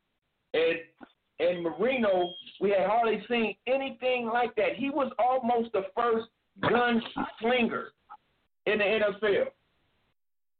And 0.54 0.78
and 1.40 1.62
Marino, 1.62 2.34
we 2.61 2.70
had 2.70 2.86
hardly 2.88 3.22
seen 3.28 3.54
anything 3.66 4.26
like 4.32 4.56
that. 4.56 4.74
He 4.76 4.90
was 4.90 5.12
almost 5.18 5.72
the 5.72 5.84
first 5.94 6.26
gun 6.62 7.00
slinger 7.40 7.88
in 8.66 8.78
the 8.78 8.84
NFL. 8.84 9.44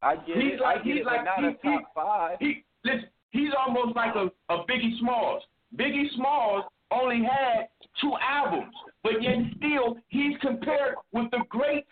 I 0.03 0.17
get 0.17 0.37
He's 0.37 0.53
it. 0.53 0.61
like 0.61 0.81
I 0.81 0.85
get 0.85 0.93
he's 0.93 1.01
it, 1.01 1.07
like 1.07 1.25
not 1.25 1.41
he, 1.41 1.47
a 1.47 1.73
top 1.73 1.95
five. 1.95 2.37
He 2.39 2.65
listen, 2.85 3.09
he's 3.31 3.51
almost 3.59 3.97
like 3.97 4.15
a, 4.15 4.31
a 4.53 4.59
Biggie 4.67 4.99
Smalls. 5.01 5.43
Biggie 5.77 6.15
Smalls 6.15 6.65
only 6.91 7.23
had 7.25 7.69
two 8.01 8.13
albums, 8.23 8.75
but 9.03 9.23
yet 9.23 9.37
still 9.57 9.97
he's 10.09 10.37
compared 10.41 10.95
with 11.13 11.31
the 11.31 11.41
greats 11.49 11.89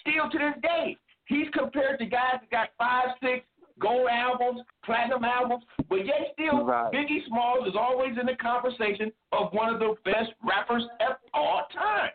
still 0.00 0.30
to 0.30 0.38
this 0.38 0.62
day. 0.62 0.96
He's 1.26 1.46
compared 1.52 1.98
to 1.98 2.06
guys 2.06 2.38
that 2.40 2.50
got 2.50 2.68
five, 2.78 3.16
six 3.22 3.44
gold 3.78 4.08
albums, 4.08 4.60
platinum 4.84 5.24
albums, 5.24 5.64
but 5.88 6.06
yet 6.06 6.32
still 6.32 6.64
Right. 6.64 6.92
Biggie 6.92 7.26
Smalls 7.26 7.68
is 7.68 7.74
always 7.78 8.16
in 8.18 8.26
the 8.26 8.36
conversation 8.36 9.12
of 9.32 9.52
one 9.52 9.72
of 9.72 9.80
the 9.80 9.94
best 10.04 10.32
rappers 10.42 10.82
of 11.00 11.16
all 11.34 11.66
time. 11.74 12.10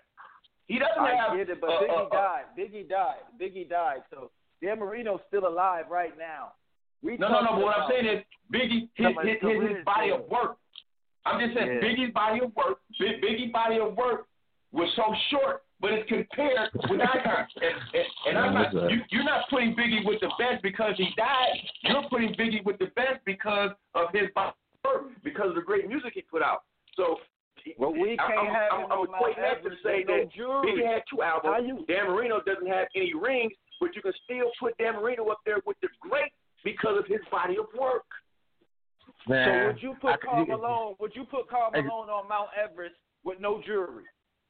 He 0.67 0.80
doesn't 0.80 1.03
I 1.03 1.15
have 1.15 1.38
get 1.38 1.49
it, 1.49 1.59
but 1.59 1.69
uh, 1.69 1.82
Biggie 1.82 2.05
uh, 2.05 2.09
died. 2.09 2.43
Biggie 2.57 2.89
died. 2.89 3.22
Biggie 3.39 3.69
died. 3.69 4.01
So 4.09 4.32
Dan 4.61 4.80
Marino's 4.80 5.19
still 5.28 5.47
alive 5.47 5.86
right 5.89 6.17
now. 6.17 6.53
We 7.03 7.17
No, 7.17 7.28
no, 7.30 7.41
no. 7.41 7.51
But 7.53 7.61
what 7.61 7.78
I'm 7.78 7.89
saying 7.91 8.05
is 8.05 8.24
Biggie, 8.53 8.89
his, 8.95 9.07
his, 9.22 9.38
his, 9.41 9.78
his 9.78 9.86
body 9.86 10.11
of 10.11 10.30
work. 10.30 10.57
I'm 11.26 11.39
just 11.39 11.57
saying 11.57 11.67
Yeah. 11.67 11.88
Biggie's 11.88 12.13
body 12.13 12.39
of 12.43 12.55
work. 12.55 12.80
Big, 12.99 13.22
Biggie 13.22 13.51
body 13.51 13.80
of 13.80 13.95
work 13.95 14.28
was 14.72 14.89
so 14.95 15.03
short, 15.30 15.63
but 15.82 15.91
it's 15.93 16.07
compared 16.07 16.69
with 16.89 17.01
icons. 17.01 17.49
And, 17.55 17.75
and, 17.93 18.07
and 18.27 18.38
I'm 18.38 18.53
not. 18.53 18.73
You, 18.91 19.01
you're 19.09 19.23
not 19.23 19.45
putting 19.49 19.75
Biggie 19.75 20.05
with 20.05 20.19
the 20.21 20.29
best 20.38 20.61
because 20.63 20.93
he 20.97 21.09
died. 21.17 21.57
You're 21.84 22.03
putting 22.09 22.34
Biggie 22.36 22.63
with 22.63 22.77
the 22.77 22.88
best 22.95 23.19
because 23.25 23.71
of 23.95 24.07
his 24.13 24.29
body 24.36 24.53
of 24.86 24.91
work, 24.91 25.03
because 25.23 25.49
of 25.49 25.55
the 25.55 25.61
great 25.61 25.88
music 25.88 26.11
he 26.15 26.21
put 26.21 26.41
out. 26.41 26.63
So. 26.95 27.17
Well, 27.77 27.93
we 27.93 28.17
can't 28.17 28.39
I'm, 28.39 28.45
have 28.47 28.71
I'm, 28.73 28.79
it 28.82 28.84
I'm 28.86 28.91
on 28.91 29.11
Mount 29.11 29.21
equating 29.21 29.41
that 29.41 29.63
to 29.63 29.69
say 29.86 30.01
There's 30.01 30.29
that 30.34 30.38
no 30.38 30.61
jury. 30.63 30.82
Biggie 30.82 30.93
had 30.93 31.03
two 31.07 31.21
albums. 31.21 31.53
How 31.53 31.61
you- 31.61 31.86
Dan 31.88 32.07
Marino 32.09 32.41
doesn't 32.41 32.65
have 32.65 32.88
any 32.95 33.13
rings, 33.13 33.53
but 33.79 33.95
you 33.95 34.01
can 34.01 34.13
still 34.25 34.49
put 34.59 34.75
Dan 34.79 34.95
Marino 34.95 35.27
up 35.29 35.41
there 35.45 35.57
with 35.67 35.77
the 35.84 35.89
great 35.99 36.32
because 36.63 36.97
of 36.97 37.05
his 37.05 37.19
body 37.29 37.57
of 37.59 37.65
work. 37.79 38.05
So 39.27 39.34
man, 39.34 39.67
would 39.67 39.84
you 39.84 39.93
put 40.01 40.13
c- 40.13 40.25
Karl 40.25 40.45
Malone? 40.47 40.95
Would 40.99 41.11
you 41.15 41.23
put 41.25 41.49
Karl 41.49 41.69
Hey. 41.71 41.82
Malone 41.84 42.09
on 42.09 42.27
Mount 42.27 42.49
Everest 42.57 42.95
with 43.23 43.39
no 43.39 43.61
jury? 43.63 44.05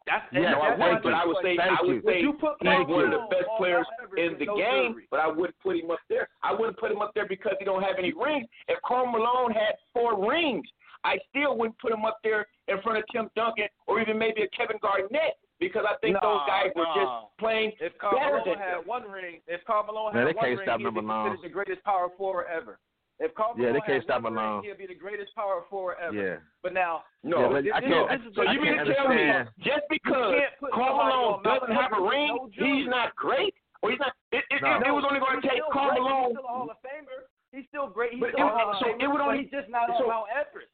That's 0.08 0.26
Yeah, 0.34 0.52
no, 0.52 0.62
I 0.62 0.76
wouldn't, 0.76 1.04
but 1.04 1.14
I 1.14 1.26
would 1.26 1.38
say 1.43 1.58
Thank 1.58 1.80
I 1.80 1.82
would 1.82 1.88
you. 1.95 2.02
Would 2.04 2.14
say 2.14 2.22
you 2.22 2.34
put 2.34 2.58
he's 2.62 2.88
one 2.88 3.06
of 3.06 3.12
the 3.12 3.28
best 3.30 3.49
players 3.58 3.86
in 4.18 4.38
the 4.39 4.45
no 4.45 4.58
game, 4.58 4.93
jury? 4.93 5.08
but 5.12 5.20
I 5.20 5.28
wouldn't 5.28 5.58
put 5.62 5.78
him 5.78 5.91
up 5.91 5.99
there. 6.10 6.28
I 6.43 6.54
wouldn't 6.54 6.78
put 6.78 6.91
him 6.91 7.02
up 7.02 7.14
there 7.14 7.28
because 7.28 7.54
he 7.60 7.66
don't 7.66 7.84
have 7.84 7.97
any 7.99 8.14
rings. 8.14 8.47
If 8.68 8.82
Karl 8.82 9.06
Malone 9.06 9.52
had 9.52 9.76
four 9.93 10.18
rings, 10.18 10.66
I 11.04 11.18
still 11.30 11.58
wouldn't 11.58 11.78
put 11.80 11.91
him 11.91 12.06
up 12.06 12.18
there 12.24 12.47
in 12.68 12.82
front 12.82 12.97
of 12.97 13.04
Tim 13.12 13.30
Duncan 13.36 13.68
or 13.88 13.99
even 14.02 14.18
maybe 14.18 14.41
a 14.43 14.49
Kevin 14.56 14.78
Garnett 14.82 15.38
because 15.60 15.86
I 15.88 15.95
think 16.02 16.16
those 16.16 16.41
Nah, 16.41 16.47
guys 16.47 16.72
were 16.76 16.86
just 16.95 17.12
playing 17.39 17.72
If 17.80 17.97
Karl 17.99 18.18
better 18.18 18.41
Malone 18.41 18.49
than 18.49 18.58
had 18.58 18.78
him. 18.82 18.88
one 18.88 19.04
ring, 19.10 19.41
if 19.47 19.64
Karl 19.66 19.86
Malone 19.86 20.14
had 20.14 20.28
they 20.28 20.34
one 20.34 20.45
ring, 20.49 20.60
stop 20.64 20.80
he'd 20.80 20.89
be 20.89 21.02
considered 21.02 21.39
the 21.43 21.49
greatest 21.49 21.84
power 21.84 22.10
forward 22.18 22.45
ever. 22.49 22.80
If 23.22 23.36
Karl 23.38 23.53
Yeah, 23.55 23.72
they 23.72 23.82
can't 23.86 24.01
stop 24.03 24.24
one 24.26 24.34
Malone. 24.34 24.65
ring, 24.65 24.74
he'll 24.74 24.82
be 24.82 24.89
the 24.89 24.97
greatest 24.97 25.30
power 25.38 25.61
forward 25.69 25.97
ever. 26.01 26.17
Yeah. 26.17 26.38
But 26.65 26.74
now, 26.74 27.03
No, 27.22 27.45
Yeah, 27.45 27.49
but 27.53 27.61
this, 27.63 27.74
I 27.74 27.80
this, 27.82 27.89
can't- 27.93 28.09
this 28.09 28.22
is 28.26 28.36
So 28.36 28.41
I 28.41 28.51
you 28.53 28.61
mean 28.61 28.78
to 28.82 28.93
tell 28.97 29.07
me 29.13 29.30
just 29.61 29.86
because 29.93 30.34
can't 30.41 30.74
Karl 30.74 30.97
Malone 30.97 31.43
doesn't 31.45 31.69
have 31.76 31.93
a 31.93 32.01
ring, 32.01 32.34
no 32.34 32.49
he's 32.57 32.88
not 32.89 33.13
great? 33.15 33.53
Or 33.86 33.91
he's 33.93 33.99
not? 34.01 34.13
It, 34.34 34.41
it, 34.49 34.61
No. 34.65 34.74
it, 34.82 34.88
it 34.89 34.93
was 34.93 35.05
only 35.05 35.19
going 35.22 35.38
to 35.38 35.41
He's 35.45 35.51
take 35.53 35.61
still 35.61 35.69
Karl 35.72 35.89
great. 35.93 36.01
Malone. 36.01 36.34
He's 36.34 36.38
still 36.41 36.49
a 36.49 36.53
Hall 36.57 36.69
of 36.74 36.78
Famer. 36.82 37.19
He's 37.53 37.67
still 37.69 37.88
great. 37.93 38.11
He's 38.17 38.22
But 38.26 38.34
still 38.34 38.47
it- 38.49 38.53
a 38.53 38.57
Hall 38.57 38.69
of 38.74 38.78
so 38.82 38.86
Famer, 38.89 39.01
it 39.05 39.07
would 39.13 39.22
only- 39.22 39.38
he's 39.45 39.51
just 39.53 39.69
not 39.69 39.86
so- 39.97 40.05
on 40.05 40.09
Mount 40.09 40.30
Everest. 40.34 40.74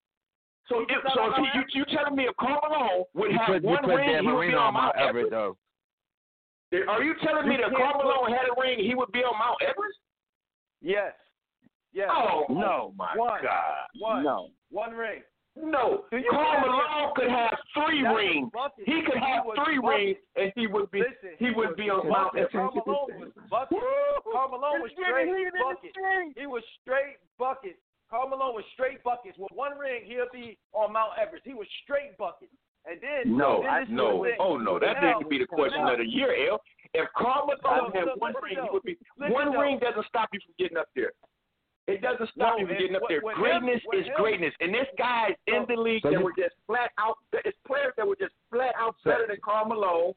So, 0.72 0.82
if, 0.88 0.88
so 1.16 1.32
if 1.32 1.36
Mount 1.40 1.56
you, 1.56 1.84
you 1.84 1.84
telling 1.92 2.16
me 2.16 2.28
if 2.32 2.36
Karl 2.40 2.60
Malone 2.64 3.04
would 3.16 3.32
You 3.32 3.38
have 3.40 3.48
put, 3.48 3.64
one 3.64 3.84
ring, 3.88 4.08
Dan 4.08 4.24
he 4.24 4.32
would 4.32 4.40
be 4.48 4.56
on 4.56 4.72
on 4.72 4.74
Mount 4.76 4.96
Mount 4.96 5.10
Everest? 5.10 5.32
though. 5.32 5.58
Are 6.92 7.04
you 7.04 7.16
telling 7.24 7.48
me 7.48 7.56
that 7.60 7.72
can't 7.72 7.76
Karl 7.76 8.04
Malone 8.04 8.32
had 8.32 8.48
a 8.48 8.56
ring, 8.60 8.80
he 8.80 8.96
would 8.96 9.12
be 9.12 9.20
on 9.24 9.36
Mount 9.40 9.60
Everest? 9.64 10.00
Yes. 10.82 11.14
Yes. 11.94 12.10
Oh, 12.12 12.46
oh 12.50 12.54
No. 12.54 12.94
my 12.96 13.16
One. 13.16 13.42
God! 13.44 13.88
One. 14.00 14.24
No. 14.24 14.50
One 14.70 14.94
ring. 14.94 15.22
No, 15.60 16.06
Do 16.12 16.22
Karl 16.30 16.62
Malone 16.62 17.14
could 17.16 17.30
have 17.34 17.58
three 17.74 18.04
That's 18.04 18.14
rings. 18.16 18.52
bucket. 18.54 18.86
He 18.86 19.02
could 19.02 19.18
have 19.18 19.42
was 19.44 19.58
three 19.66 19.80
bucket. 19.82 19.98
rings, 19.98 20.18
and 20.38 20.54
he 20.56 20.68
would 20.68 20.92
be 20.92 21.00
Listen, 21.02 21.34
he 21.40 21.50
would 21.50 21.70
was 21.74 21.78
be 21.82 21.90
on 21.90 22.06
Mount. 22.08 22.38
Everest. 22.38 22.54
Karl 22.54 22.70
Malone 22.78 23.18
was 23.18 23.32
bucket. 23.50 23.80
Karl 24.32 24.50
Malone 24.54 24.82
was 24.86 24.92
straight 24.94 25.34
bucket. 25.58 26.38
He 26.38 26.46
was 26.46 26.62
straight 26.86 27.18
bucket. 27.40 27.80
Karl 28.12 28.30
Malone 28.30 28.54
was 28.54 28.66
straight 28.74 29.02
buckets. 29.04 29.34
With 29.40 29.50
one 29.52 29.74
ring, 29.80 30.04
he'll 30.06 30.30
be 30.32 30.60
on 30.78 30.94
Mount 30.94 31.18
Everest. 31.18 31.42
He 31.44 31.56
was 31.56 31.66
straight 31.84 32.14
buckets. 32.22 32.54
And 32.86 33.02
then 33.02 33.36
No, 33.36 33.64
then 33.66 33.82
this 33.82 33.90
is 33.90 33.96
no, 33.98 34.24
oh 34.40 34.58
no, 34.62 34.78
that 34.78 35.02
Now- 35.02 35.18
didn't 35.18 35.30
be 35.30 35.40
the 35.40 35.48
question 35.48 35.84
now- 35.84 35.94
of 35.94 35.98
the 35.98 36.06
year, 36.06 36.38
L. 36.54 36.62
If 36.94 37.10
Karl 37.18 37.48
Malone 37.50 37.92
had 37.98 38.06
one 38.22 38.36
ring, 38.44 38.62
he 38.62 38.70
would 38.72 38.84
be. 38.84 38.96
Listen 39.18 39.34
one 39.34 39.52
though. 39.52 39.60
ring 39.62 39.80
doesn't 39.80 40.06
stop 40.06 40.30
you 40.32 40.40
from 40.46 40.54
getting 40.60 40.78
up 40.78 40.88
there. 40.96 41.12
It 41.88 42.02
doesn't 42.02 42.28
stop 42.36 42.56
No, 42.56 42.58
you 42.60 42.68
from 42.68 42.76
getting 42.78 42.96
up 42.96 43.02
with- 43.04 43.10
there. 43.10 43.22
greatness 43.34 43.82
is 43.94 44.06
him- 44.08 44.14
greatness, 44.16 44.54
and 44.60 44.74
this 44.74 44.88
guy's 44.98 45.36
in 45.48 45.66
the 45.68 45.76
league 45.78 46.02
So 46.02 46.10
that 46.12 46.20
you- 46.20 46.26
were 46.26 46.34
just 46.38 46.56
flat 46.66 46.92
out. 46.98 47.18
It's 47.32 47.58
players 47.60 47.94
that 47.96 48.06
were 48.06 48.18
just 48.18 48.36
flat 48.52 48.76
out 48.78 48.96
better 49.06 49.26
than 49.28 49.40
Karl 49.42 49.66
Malone 49.66 50.14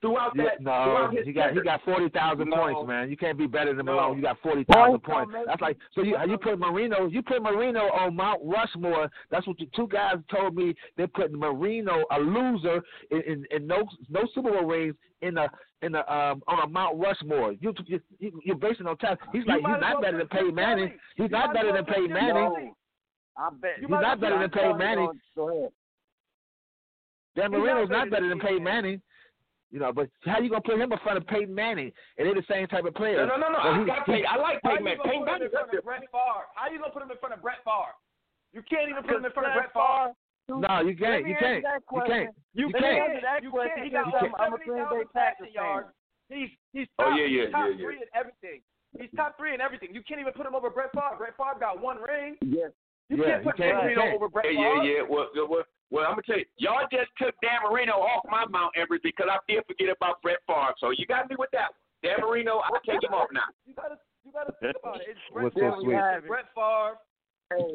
throughout 0.00 0.32
Yeah, 0.36 0.44
that. 0.44 0.60
no, 0.60 0.70
throughout 0.84 1.14
his 1.16 1.26
he 1.26 1.32
got 1.32 1.52
he 1.52 1.60
got 1.60 1.82
forty 1.84 2.08
thousand 2.10 2.50
No. 2.50 2.56
points, 2.56 2.88
man. 2.88 3.10
You 3.10 3.16
can't 3.16 3.36
be 3.38 3.46
better 3.46 3.74
than 3.74 3.86
No. 3.86 3.92
Malone. 3.96 4.16
You 4.16 4.22
got 4.22 4.38
forty 4.42 4.64
thousand 4.64 5.00
Points 5.02 5.32
points. 5.32 5.46
That's 5.46 5.60
like 5.60 5.76
so 5.94 6.02
you 6.02 6.16
you 6.28 6.38
put 6.38 6.58
Marino 6.58 7.06
you 7.06 7.22
put 7.22 7.42
Marino 7.42 7.80
on 7.92 8.14
Mount 8.16 8.40
Rushmore. 8.44 9.10
That's 9.30 9.46
what 9.46 9.58
the 9.58 9.68
two 9.74 9.88
guys 9.88 10.16
told 10.30 10.54
me. 10.54 10.74
They're 10.96 11.08
putting 11.08 11.38
Marino, 11.38 12.04
a 12.10 12.18
loser, 12.20 12.80
in, 13.10 13.20
in, 13.22 13.44
in 13.50 13.66
no 13.66 13.84
no 14.08 14.26
Super 14.34 14.50
Bowl 14.50 14.64
rings 14.64 14.94
in 15.22 15.36
a 15.38 15.48
in 15.82 15.94
a 15.94 15.98
um 16.00 16.42
on 16.46 16.60
a 16.64 16.68
Mount 16.68 16.98
Rushmore. 16.98 17.52
You 17.60 17.74
you 17.86 18.00
you're 18.44 18.56
basing 18.56 18.86
on 18.86 18.96
talent. 18.98 19.20
He's 19.32 19.46
like 19.46 19.58
he's 19.58 19.80
not 19.80 20.00
better 20.02 20.18
than 20.18 20.28
Peyton 20.28 20.46
Chip 20.48 20.54
Manning. 20.54 20.98
He's 21.16 21.30
not 21.30 21.52
better 21.54 21.72
than 21.72 21.84
well 21.84 21.94
Peyton 21.94 22.12
Manning. 22.12 22.74
I 23.36 23.50
bet. 23.60 23.70
You 23.80 23.86
He's 23.88 23.90
not 23.90 24.20
better 24.20 24.38
than 24.38 24.50
put 24.50 24.60
Peyton 24.62 24.78
Manning. 24.78 25.10
Go. 25.36 25.72
Dan 27.36 27.52
He's 27.52 27.58
not 27.58 27.60
Marino's 27.60 27.90
not 27.90 28.10
better 28.10 28.28
than 28.28 28.38
than 28.38 28.40
Peyton 28.40 28.48
Peyton 28.58 28.64
Manning. 28.64 29.02
You 29.70 29.80
know, 29.80 29.92
but 29.92 30.08
how 30.24 30.40
you 30.40 30.48
gonna 30.48 30.62
put 30.64 30.74
him 30.80 30.90
in 30.92 30.98
front 31.04 31.18
of 31.18 31.26
Peyton 31.26 31.54
Manning? 31.54 31.92
And 32.16 32.26
they're 32.26 32.34
the 32.34 32.46
same 32.48 32.66
type 32.68 32.84
of 32.86 32.94
players. 32.94 33.28
No, 33.28 33.36
no, 33.36 33.48
no, 33.48 33.52
no. 33.52 33.58
I, 33.60 33.78
he- 33.80 33.84
got 33.86 34.06
Peyton. 34.06 34.24
I 34.28 34.36
like 34.40 34.62
Peyton 34.62 34.84
Manning. 34.84 35.00
Peyton 35.04 35.20
put 35.20 35.26
Manning 35.26 35.42
in 35.44 35.50
front 35.52 35.64
up 35.66 35.70
there. 35.72 35.78
of 35.80 35.84
Brett 35.84 36.00
Favre? 36.08 36.44
How 36.56 36.70
you 36.72 36.78
gonna 36.80 36.92
put 36.92 37.02
him 37.04 37.10
in 37.12 37.18
front 37.18 37.34
of 37.36 37.42
Brett 37.42 37.60
Favre? 37.68 37.92
You 38.56 38.62
can't 38.64 38.88
even 38.88 39.02
put 39.04 39.16
him 39.20 39.24
in 39.28 39.32
front 39.32 39.48
of 39.48 39.54
Brett 39.60 39.72
Favre. 39.76 40.16
No, 40.48 40.80
you 40.80 40.96
can't. 40.96 41.28
You 41.28 41.36
can't. 41.36 41.60
You 41.60 42.00
can't. 42.08 42.30
You, 42.56 42.66
You 42.68 42.72
can't. 42.72 42.80
can't. 42.80 43.12
answer 43.12 43.20
that 43.28 43.42
You 43.44 43.52
can't. 43.52 43.84
because 43.84 44.06
You 44.08 44.28
I'm. 44.32 44.34
I'm 44.40 44.52
a 44.54 44.58
Green 44.64 44.80
Bay 44.88 45.04
70,000 45.04 45.12
Packers 45.12 45.52
yards. 45.52 45.86
fan. 46.32 46.38
He's 46.40 46.50
he's 46.72 46.88
Oh, 46.98 47.12
top, 47.12 47.18
yeah, 47.20 47.24
yeah, 47.28 47.50
top 47.52 47.68
yeah, 47.68 47.76
yeah. 47.76 47.84
three 47.84 47.96
in 48.00 48.08
everything. 48.16 48.60
He's 48.96 49.12
top 49.16 49.36
three 49.36 49.52
in 49.52 49.60
everything. 49.60 49.92
You 49.92 50.00
can't 50.08 50.20
even 50.20 50.32
put 50.32 50.46
him 50.48 50.56
over 50.56 50.70
Brett 50.72 50.92
Favre. 50.96 51.16
Brett 51.20 51.36
Favre 51.36 51.60
got 51.60 51.76
one 51.80 52.00
ring. 52.00 52.36
Yeah. 52.40 52.72
You 53.08 53.16
Yeah, 53.24 53.40
can't 53.40 53.44
put. 53.44 53.56
Dan 53.56 53.74
Marino 53.76 54.00
can't. 54.02 54.14
over 54.16 54.28
Brett 54.28 54.44
Yeah, 54.52 54.58
Favre. 54.74 54.84
yeah, 54.84 54.92
yeah. 54.98 55.02
Well, 55.08 55.28
well, 55.34 55.64
well, 55.90 56.04
I'm 56.04 56.12
gonna 56.12 56.22
tell 56.28 56.38
you, 56.38 56.44
y'all 56.58 56.86
just 56.92 57.10
took 57.16 57.34
Dan 57.42 57.60
Marino 57.64 57.94
off 57.94 58.24
my 58.30 58.44
Mount 58.46 58.76
Everest 58.76 59.02
because 59.04 59.28
I 59.30 59.38
did 59.48 59.64
forget 59.66 59.88
about 59.88 60.20
Brett 60.22 60.38
Favre. 60.46 60.74
So 60.78 60.90
you 60.90 61.06
got 61.06 61.28
me 61.30 61.36
with 61.38 61.50
that 61.52 61.72
one. 61.72 61.80
Dan 62.04 62.20
Marino, 62.20 62.60
I 62.60 62.70
take 62.86 63.02
him 63.02 63.14
off 63.14 63.28
now. 63.32 63.48
You 63.66 63.74
gotta 63.74 63.96
you 64.24 64.32
gotta 64.32 64.52
think 64.60 64.76
about 64.82 65.00
it. 65.00 65.06
It's 65.08 65.18
Brett 65.32 65.44
What's 65.44 65.56
so 65.56 65.80
Favre. 65.88 66.22
Brett 66.26 66.46
Favre. 66.54 66.98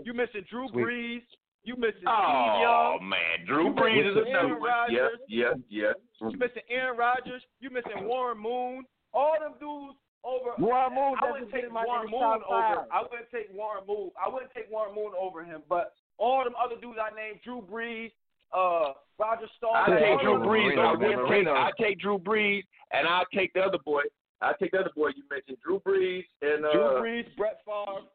You 0.06 0.14
missing 0.14 0.46
Drew 0.50 0.68
Sweet. 0.70 0.86
Brees. 0.86 1.22
You 1.66 1.76
missing 1.78 2.04
Steve 2.04 2.12
Oh 2.12 2.98
Young. 3.00 3.10
man, 3.10 3.48
Drew 3.48 3.74
Brees 3.74 4.06
is 4.10 4.16
missing 4.16 4.30
another 4.36 4.48
Aaron 4.50 4.60
one. 4.62 4.92
Yeah, 4.92 5.08
yeah, 5.28 5.54
yeah. 5.70 5.92
You 6.22 6.38
missing 6.38 6.62
Aaron 6.70 6.98
Rodgers. 6.98 7.42
You 7.60 7.70
missing 7.72 8.04
Warren 8.06 8.38
Moon. 8.38 8.84
All 9.14 9.34
them 9.40 9.54
dudes 9.60 9.98
over. 10.24 10.52
Warren 10.58 10.96
Moon 10.96 11.16
I 11.22 11.32
wouldn't 11.32 11.52
take 11.52 11.62
get 11.62 11.68
in 11.70 11.74
my 11.74 11.86
Warren 11.86 12.06
in 12.08 12.12
the 12.12 12.18
Moon 12.18 12.40
top 12.40 12.50
over. 12.50 12.88
I 12.92 13.02
wouldn't 13.02 13.32
take 13.32 13.50
Warren 13.54 13.84
Moon. 13.88 14.12
I 14.18 14.30
wouldn't 14.32 14.52
take 14.54 14.72
Warren 14.72 14.96
Moon 14.96 15.12
over 15.20 15.44
him. 15.44 15.62
But 15.70 15.94
all 16.18 16.44
them 16.44 16.54
other 16.58 16.76
dudes 16.80 16.98
I 17.02 17.14
named, 17.16 17.40
Drew 17.44 17.62
Brees, 17.62 18.12
uh, 18.54 18.94
Roger 19.20 19.48
I 19.74 19.90
take 19.90 20.22
Drew 20.22 20.40
Brees 20.40 20.78
over 20.78 21.28
man, 21.28 21.48
I 21.48 21.72
take 21.80 22.00
Drew 22.00 22.18
Brees, 22.18 22.64
and 22.92 23.08
I'll 23.08 23.26
take 23.34 23.54
the 23.54 23.62
other 23.62 23.80
boy. 23.84 24.04
I'll 24.42 24.56
take 24.60 24.72
the 24.72 24.80
other 24.80 24.92
boy 24.96 25.10
you 25.16 25.24
mentioned, 25.32 25.58
Drew 25.64 25.80
Brees 25.80 26.26
and 26.42 26.66
uh, 26.66 26.72
Drew 26.74 27.02
Brees, 27.02 27.26
Brett 27.38 27.62
Favre, 27.66 28.06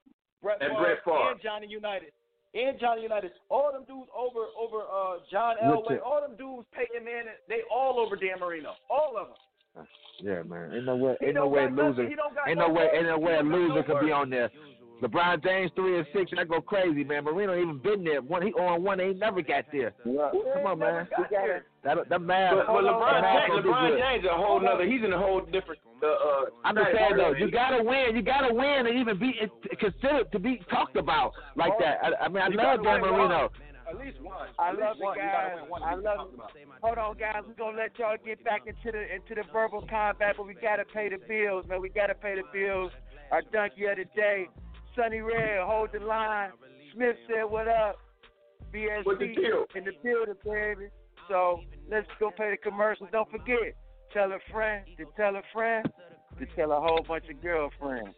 Brett 0.42 0.58
and 0.60 0.72
Favre, 0.72 0.82
Brett 0.82 1.04
Favre. 1.04 1.30
and 1.32 1.40
Johnny 1.42 1.66
Unitas. 1.66 2.10
And 2.54 2.80
Johnny 2.80 3.02
Unitas. 3.02 3.30
All 3.50 3.72
them 3.72 3.84
dudes 3.86 4.08
over 4.16 4.48
over 4.56 4.84
uh 4.84 5.20
John 5.30 5.56
Elway. 5.62 6.00
All 6.04 6.20
them 6.20 6.36
dudes, 6.36 6.66
Peyton 6.74 7.04
Manning, 7.04 7.36
they 7.48 7.60
all 7.70 8.00
over 8.00 8.16
Dan 8.16 8.40
Marino. 8.40 8.72
All 8.90 9.16
of 9.18 9.28
them. 9.28 9.36
Yeah, 10.20 10.42
man. 10.42 10.72
Ain't 10.74 10.84
no 10.84 10.96
way. 10.96 11.16
Ain't 11.22 11.34
no 11.34 11.46
way 11.46 11.64
a 11.66 11.68
loser. 11.68 12.02
He 12.06 12.14
Ain't 12.48 12.58
no 12.58 12.66
no 12.66 12.74
way. 12.74 12.88
Ain't 12.94 13.06
no 13.06 13.18
way 13.18 13.34
a 13.34 13.42
He 13.42 13.48
don't 13.48 13.50
got 13.50 13.58
loser 13.58 13.74
no 13.74 13.82
could 13.82 14.00
be 14.00 14.06
work. 14.06 14.14
on 14.14 14.30
there. 14.30 14.50
LeBron 15.00 15.44
James 15.44 15.70
three 15.76 15.96
and 15.96 16.06
six, 16.12 16.32
and 16.32 16.40
I 16.40 16.44
go 16.44 16.60
crazy, 16.60 17.04
man. 17.04 17.22
Marino 17.22 17.54
ain't 17.54 17.62
even 17.62 17.78
been 17.78 18.02
there. 18.02 18.20
One 18.20 18.42
he 18.42 18.50
on 18.54 18.82
one, 18.82 18.98
they 18.98 19.04
ain't 19.14 19.18
never 19.20 19.40
got 19.42 19.64
there. 19.70 19.94
Yeah. 20.04 20.30
Come 20.54 20.66
on, 20.66 20.78
man. 20.80 21.06
Got 21.16 21.30
there. 21.30 21.66
That 21.84 22.08
that 22.08 22.20
math. 22.20 22.54
But, 22.54 22.66
but 22.66 22.82
that 22.82 22.90
LeBron, 22.90 23.20
math 23.22 23.48
James, 23.48 23.64
LeBron. 23.64 23.98
James 23.98 24.24
a 24.28 24.34
whole 24.34 24.60
nother. 24.60 24.84
He's 24.84 25.04
in 25.04 25.12
a 25.12 25.18
whole 25.18 25.40
different. 25.42 25.80
Uh, 26.02 26.06
uh, 26.06 26.44
I'm 26.64 26.74
just 26.74 26.88
saying 26.92 27.16
though, 27.16 27.32
you 27.32 27.48
gotta 27.50 27.82
win. 27.82 28.16
You 28.16 28.22
gotta 28.22 28.52
win 28.52 28.86
and 28.86 28.98
even 28.98 29.18
be 29.20 29.34
considered 29.78 30.32
to 30.32 30.38
be 30.40 30.60
talked 30.68 30.96
about 30.96 31.30
like 31.54 31.72
that. 31.78 31.98
I, 32.02 32.24
I 32.24 32.28
mean, 32.28 32.42
I 32.42 32.48
You 32.48 32.56
love 32.56 32.82
gotta 32.82 32.82
Dan 32.82 33.02
win 33.02 33.12
Marino. 33.12 33.50
At 33.88 33.96
least 33.98 34.20
one. 34.20 34.48
I 34.58 34.68
At 34.70 34.78
love 34.78 34.96
least 34.96 35.00
it, 35.00 35.04
one. 35.04 35.16
You 35.16 35.22
guys. 35.22 35.56
one 35.68 35.82
I 35.82 35.94
love 35.94 36.30
talked. 36.36 36.56
Hold 36.82 36.98
on, 36.98 37.16
guys. 37.16 37.42
We're 37.46 37.54
gonna 37.54 37.76
let 37.78 37.98
y'all 37.98 38.16
get 38.24 38.44
back 38.44 38.62
into 38.66 38.92
the 38.92 39.02
into 39.14 39.34
the 39.34 39.44
verbal 39.52 39.86
combat, 39.88 40.34
but 40.36 40.46
we 40.46 40.54
gotta 40.54 40.84
pay 40.84 41.08
the 41.08 41.16
bills, 41.16 41.64
man. 41.68 41.80
We 41.80 41.88
gotta 41.88 42.14
pay 42.14 42.34
the 42.36 42.42
bills. 42.52 42.92
Our 43.32 43.42
donkey 43.52 43.86
of 43.86 43.96
the 43.96 44.04
day, 44.16 44.48
Sunny 44.94 45.20
Red, 45.20 45.60
hold 45.64 45.90
the 45.92 46.00
line. 46.00 46.50
Smith 46.94 47.16
said, 47.28 47.44
"What 47.44 47.68
up?" 47.68 47.96
BSC 48.72 49.04
What's 49.06 49.18
the 49.20 49.34
deal? 49.34 49.64
in 49.74 49.84
the 49.84 49.92
building, 50.04 50.34
baby. 50.44 50.88
So 51.28 51.60
let's 51.90 52.06
go 52.20 52.30
pay 52.30 52.50
the 52.50 52.56
commercials. 52.58 53.08
Don't 53.12 53.30
forget, 53.30 53.74
tell 54.12 54.30
a 54.32 54.38
friend 54.52 54.84
to 54.98 55.04
tell 55.16 55.36
a 55.36 55.42
friend 55.54 55.90
to 56.38 56.46
tell 56.56 56.72
a 56.72 56.80
whole 56.80 57.02
bunch 57.08 57.24
of 57.30 57.40
girlfriends. 57.42 58.14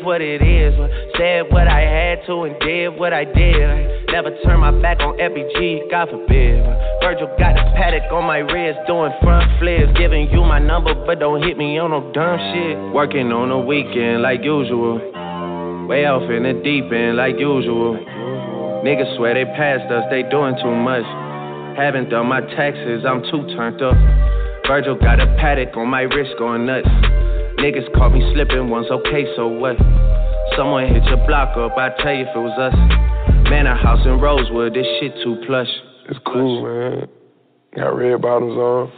what 0.00 0.20
it 0.22 0.42
is. 0.42 0.74
Said 1.16 1.52
what 1.52 1.68
I 1.68 1.80
had 1.82 2.26
to 2.26 2.44
and 2.44 2.58
did 2.60 2.88
what 2.98 3.12
I 3.12 3.24
did. 3.24 3.93
Never 4.14 4.30
turn 4.46 4.60
my 4.60 4.70
back 4.70 5.02
on 5.02 5.18
FBG, 5.18 5.90
God 5.90 6.06
forbid. 6.06 6.62
Virgil 7.02 7.26
got 7.34 7.58
a 7.58 7.66
Patek 7.74 8.14
on 8.14 8.22
my 8.22 8.46
wrist, 8.46 8.78
doing 8.86 9.10
front 9.18 9.42
flips. 9.58 9.90
Giving 9.98 10.30
you 10.30 10.46
my 10.46 10.60
number, 10.62 10.94
but 10.94 11.18
don't 11.18 11.42
hit 11.42 11.58
me 11.58 11.82
on 11.82 11.90
no 11.90 11.98
dumb 12.14 12.38
shit. 12.54 12.78
Working 12.94 13.34
on 13.34 13.50
the 13.50 13.58
weekend 13.58 14.22
like 14.22 14.38
usual. 14.46 15.02
Way 15.90 16.06
off 16.06 16.30
in 16.30 16.46
the 16.46 16.54
deep 16.62 16.94
end 16.94 17.18
like 17.18 17.42
usual. 17.42 17.98
Niggas 18.86 19.18
swear 19.18 19.34
they 19.34 19.50
passed 19.58 19.90
us, 19.90 20.06
they 20.14 20.22
doing 20.30 20.54
too 20.62 20.70
much. 20.78 21.02
Haven't 21.74 22.06
done 22.06 22.30
my 22.30 22.38
taxes, 22.54 23.02
I'm 23.02 23.26
too 23.34 23.42
turned 23.58 23.82
up. 23.82 23.98
Virgil 24.70 24.94
got 24.94 25.18
a 25.18 25.26
Patek 25.42 25.74
on 25.74 25.90
my 25.90 26.06
wrist 26.06 26.38
going 26.38 26.70
nuts. 26.70 26.86
Niggas 27.58 27.90
caught 27.98 28.14
me 28.14 28.22
slipping 28.30 28.70
once, 28.70 28.86
okay, 28.94 29.26
so 29.34 29.50
what? 29.50 29.74
Someone 30.54 30.86
hit 30.86 31.02
your 31.10 31.18
block 31.26 31.58
up, 31.58 31.74
I 31.74 31.90
tell 31.98 32.14
you 32.14 32.22
if 32.22 32.30
it 32.30 32.38
was 32.38 32.54
us. 32.62 32.78
Man, 33.50 33.66
a 33.66 33.76
house 33.76 34.00
in 34.06 34.20
Rosewood, 34.20 34.74
this 34.74 34.86
shit 35.00 35.12
too 35.22 35.36
plush. 35.46 35.68
It's 36.08 36.18
cool, 36.26 36.64
man. 36.64 37.08
Got 37.76 37.96
red 37.96 38.22
bottoms 38.22 38.56
on. 38.56 38.92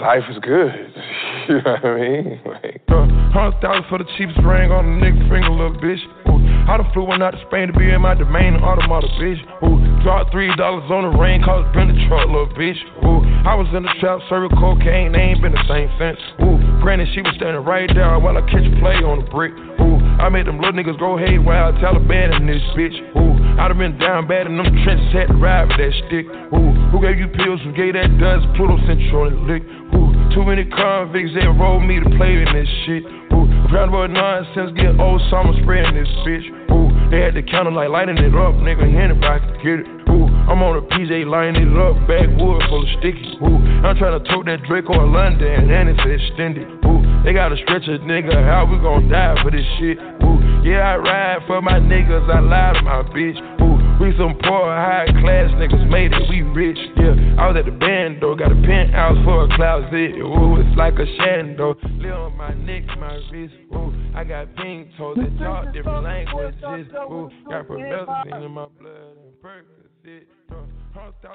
Life 0.00 0.24
is 0.30 0.38
good. 0.38 0.70
you 1.48 1.62
know 1.62 1.72
what 1.72 1.84
I 1.84 1.94
mean? 2.00 2.40
Like, 2.46 2.82
uh, 2.88 3.06
hundred 3.34 3.60
thousand 3.60 3.84
for 3.88 3.98
the 3.98 4.06
cheapest 4.16 4.38
ring 4.46 4.70
on 4.70 4.86
a 4.86 4.94
nigga 4.98 5.20
finger, 5.30 5.50
little 5.50 5.78
bitch. 5.78 6.02
Ooh, 6.26 6.38
I 6.70 6.76
done 6.76 6.90
flew 6.92 7.04
one 7.04 7.22
out 7.22 7.32
to 7.32 7.42
Spain 7.46 7.68
to 7.68 7.74
be 7.74 7.90
in 7.90 8.00
my 8.00 8.14
domain, 8.14 8.56
automata, 8.56 9.06
bitch. 9.18 9.38
Ooh, 9.62 9.78
dropped 10.02 10.32
three 10.32 10.54
dollars 10.56 10.90
on 10.90 11.10
the 11.10 11.18
rain, 11.18 11.42
cause 11.42 11.66
been 11.74 11.88
the 11.88 11.98
truck, 12.08 12.26
little 12.26 12.50
bitch. 12.54 12.78
Ooh, 13.06 13.22
I 13.46 13.54
was 13.54 13.68
in 13.74 13.82
the 13.82 13.94
trap, 14.00 14.20
serving 14.28 14.56
cocaine, 14.58 15.12
they 15.12 15.34
ain't 15.34 15.42
been 15.42 15.52
the 15.52 15.66
same 15.68 15.90
since. 15.98 16.18
Ooh, 16.42 16.58
granted, 16.82 17.08
she 17.14 17.22
was 17.22 17.34
standing 17.36 17.62
right 17.62 17.90
there 17.94 18.18
while 18.18 18.36
I 18.36 18.42
catch 18.50 18.66
play 18.82 18.98
on 19.06 19.24
the 19.24 19.28
brick. 19.30 19.52
Ooh, 19.78 20.00
I 20.20 20.28
made 20.28 20.44
them 20.44 20.60
little 20.60 20.76
niggas 20.76 21.00
go 21.00 21.16
haywire, 21.16 21.72
Taliban 21.80 22.36
in 22.36 22.44
this 22.44 22.60
bitch. 22.76 22.92
Ooh, 23.16 23.32
I 23.56 23.68
done 23.68 23.80
been 23.80 23.96
down 23.96 24.28
bad 24.28 24.46
in 24.46 24.56
them 24.60 24.68
trenches, 24.84 25.08
had 25.16 25.32
to 25.32 25.36
ride 25.40 25.72
with 25.72 25.80
that 25.80 25.92
stick. 26.06 26.28
Ooh, 26.52 26.72
who 26.92 27.00
gave 27.00 27.16
you 27.16 27.28
pills? 27.32 27.58
Who 27.64 27.72
gave 27.72 27.96
that 27.96 28.12
dust? 28.20 28.44
Pluto 28.52 28.76
sent 28.84 29.00
you 29.00 29.08
lick. 29.48 29.64
Ooh, 29.96 30.12
too 30.36 30.44
many 30.44 30.68
convicts 30.68 31.32
that 31.34 31.48
rolled 31.56 31.88
me 31.88 31.98
to 31.98 32.08
play 32.20 32.36
in 32.36 32.48
this 32.52 32.68
shit. 32.84 33.02
Ooh, 33.32 33.48
round 33.72 33.90
about 33.90 34.12
nonsense, 34.12 34.76
get 34.76 35.00
old 35.00 35.24
summer 35.32 35.56
spraying 35.64 35.96
this 35.96 36.12
bitch. 36.22 36.46
Ooh, 36.68 36.92
they 37.10 37.24
had 37.24 37.34
the 37.34 37.42
counter 37.42 37.72
like 37.72 37.88
lighting 37.88 38.20
it 38.20 38.36
up, 38.36 38.54
nigga, 38.60 38.86
anybody 38.86 39.40
could 39.40 39.60
get 39.64 39.78
it. 39.82 39.88
Ooh, 40.14 40.29
I'm 40.48 40.62
on 40.62 40.76
a 40.76 40.82
PJ 40.82 41.26
lining 41.26 41.68
it 41.68 41.76
up, 41.76 41.96
backwood 42.08 42.62
full 42.68 42.82
of 42.82 42.88
sticky. 42.98 43.38
Ooh, 43.42 43.58
I'm 43.84 43.96
trying 43.96 44.16
to 44.16 44.24
tote 44.28 44.46
that 44.46 44.62
Drake 44.64 44.88
on 44.90 45.12
London, 45.12 45.70
and 45.70 45.88
it's 45.88 46.00
extended. 46.00 46.66
Ooh, 46.84 47.02
they 47.24 47.32
gotta 47.32 47.56
stretch 47.64 47.86
a 47.86 47.98
nigga 48.02 48.34
how 48.44 48.64
we 48.64 48.78
gon' 48.78 49.08
die 49.08 49.36
for 49.42 49.50
this 49.50 49.66
shit. 49.78 49.98
Ooh, 50.24 50.38
yeah, 50.64 50.92
I 50.92 50.96
ride 50.96 51.42
for 51.46 51.62
my 51.62 51.78
niggas, 51.78 52.28
I 52.28 52.40
lie 52.40 52.72
to 52.74 52.82
my 52.82 53.02
bitch. 53.14 53.38
Ooh, 53.60 53.76
we 54.00 54.16
some 54.16 54.34
poor, 54.42 54.64
high 54.72 55.06
class 55.20 55.52
niggas 55.60 55.88
made 55.88 56.12
it, 56.12 56.28
we 56.28 56.42
rich. 56.42 56.78
Yeah, 56.96 57.14
I 57.38 57.48
was 57.48 57.56
at 57.56 57.66
the 57.66 57.76
band 57.76 58.18
though, 58.20 58.34
got 58.34 58.50
a 58.50 58.56
penthouse 58.56 59.22
for 59.24 59.44
a 59.44 59.56
closet. 59.56 60.16
Ooh, 60.18 60.56
it's 60.56 60.76
like 60.76 60.94
a 60.94 61.06
shando. 61.20 61.76
Live 62.00 62.14
on 62.14 62.36
my 62.36 62.54
neck, 62.54 62.84
my 62.98 63.20
wrist. 63.30 63.54
Ooh, 63.74 63.92
I 64.14 64.24
got 64.24 64.54
pink 64.56 64.88
toes 64.96 65.16
that 65.16 65.38
talk 65.38 65.72
different 65.72 66.04
languages. 66.04 66.90
Ooh, 66.96 67.30
got 67.48 67.68
promethazine 67.68 68.44
in 68.44 68.52
my 68.52 68.66
blood 68.80 69.16
and 69.20 69.36
Percocet. 69.44 69.89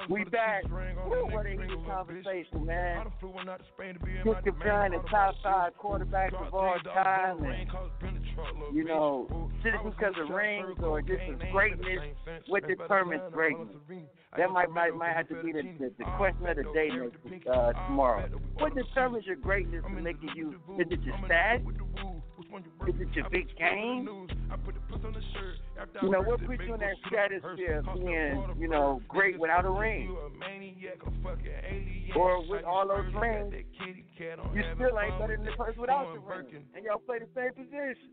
We 0.08 0.24
back. 0.24 0.64
Woo, 0.68 1.28
what 1.30 1.46
a 1.46 1.50
heated 1.50 1.70
conversation, 1.86 2.66
man. 2.66 3.04
done 3.04 3.12
flew 3.20 3.30
one 3.30 3.48
out 3.48 3.58
to 3.58 3.64
Spain 3.74 3.94
to 3.94 4.00
be 4.00 4.12
in 4.12 4.26
my 4.26 4.34
Kick 4.34 4.44
domain, 4.44 4.60
Brown 4.60 4.94
is 4.94 5.00
top 5.10 5.34
five 5.42 5.72
quarterbacks 5.82 6.34
of 6.34 6.52
all 6.52 6.78
time, 6.84 7.42
and 7.42 7.70
you 8.74 8.84
know, 8.84 9.50
just 9.62 9.76
because 9.84 10.14
of 10.20 10.28
rings 10.34 10.76
or 10.82 11.00
just 11.00 11.22
of 11.28 11.40
greatness, 11.52 11.98
what 12.48 12.66
determines 12.66 13.22
greatness? 13.32 13.68
That 14.36 14.50
might 14.50 14.70
might 14.70 14.94
might 14.94 15.16
have 15.16 15.28
to 15.28 15.42
be 15.42 15.52
the, 15.52 15.62
the, 15.78 15.92
the 15.98 16.04
question 16.16 16.46
of 16.46 16.56
the 16.56 16.64
day 16.74 16.90
next 16.90 17.46
uh, 17.48 17.72
tomorrow. 17.86 18.28
What 18.58 18.74
determines 18.74 19.24
your 19.26 19.36
greatness 19.36 19.82
to 19.84 20.02
make 20.02 20.16
you? 20.34 20.50
Is 20.78 20.86
it 20.90 21.02
your 21.02 21.16
stats? 21.28 21.64
Is 22.38 22.94
it 23.00 23.08
your 23.14 23.30
big 23.30 23.48
game? 23.56 24.08
You 26.02 26.10
know, 26.10 26.20
what 26.22 26.44
puts 26.44 26.62
you 26.66 26.74
in 26.74 26.80
that 26.80 26.96
stratosphere 27.06 27.82
of 27.86 27.94
being, 27.94 28.54
you 28.58 28.68
know, 28.68 29.00
great 29.08 29.38
without 29.38 29.64
a 29.64 29.70
ring? 29.70 30.14
Or 32.14 32.46
with 32.48 32.64
all 32.64 32.86
those 32.86 33.12
rings, 33.20 33.54
you 33.54 34.62
still 34.74 34.98
ain't 34.98 35.18
better 35.18 35.36
than 35.36 35.46
the 35.46 35.52
person 35.52 35.80
without 35.80 36.12
the 36.12 36.20
ring, 36.20 36.64
and 36.74 36.84
y'all 36.84 36.98
play 36.98 37.18
the 37.18 37.28
same 37.34 37.52
position. 37.52 38.10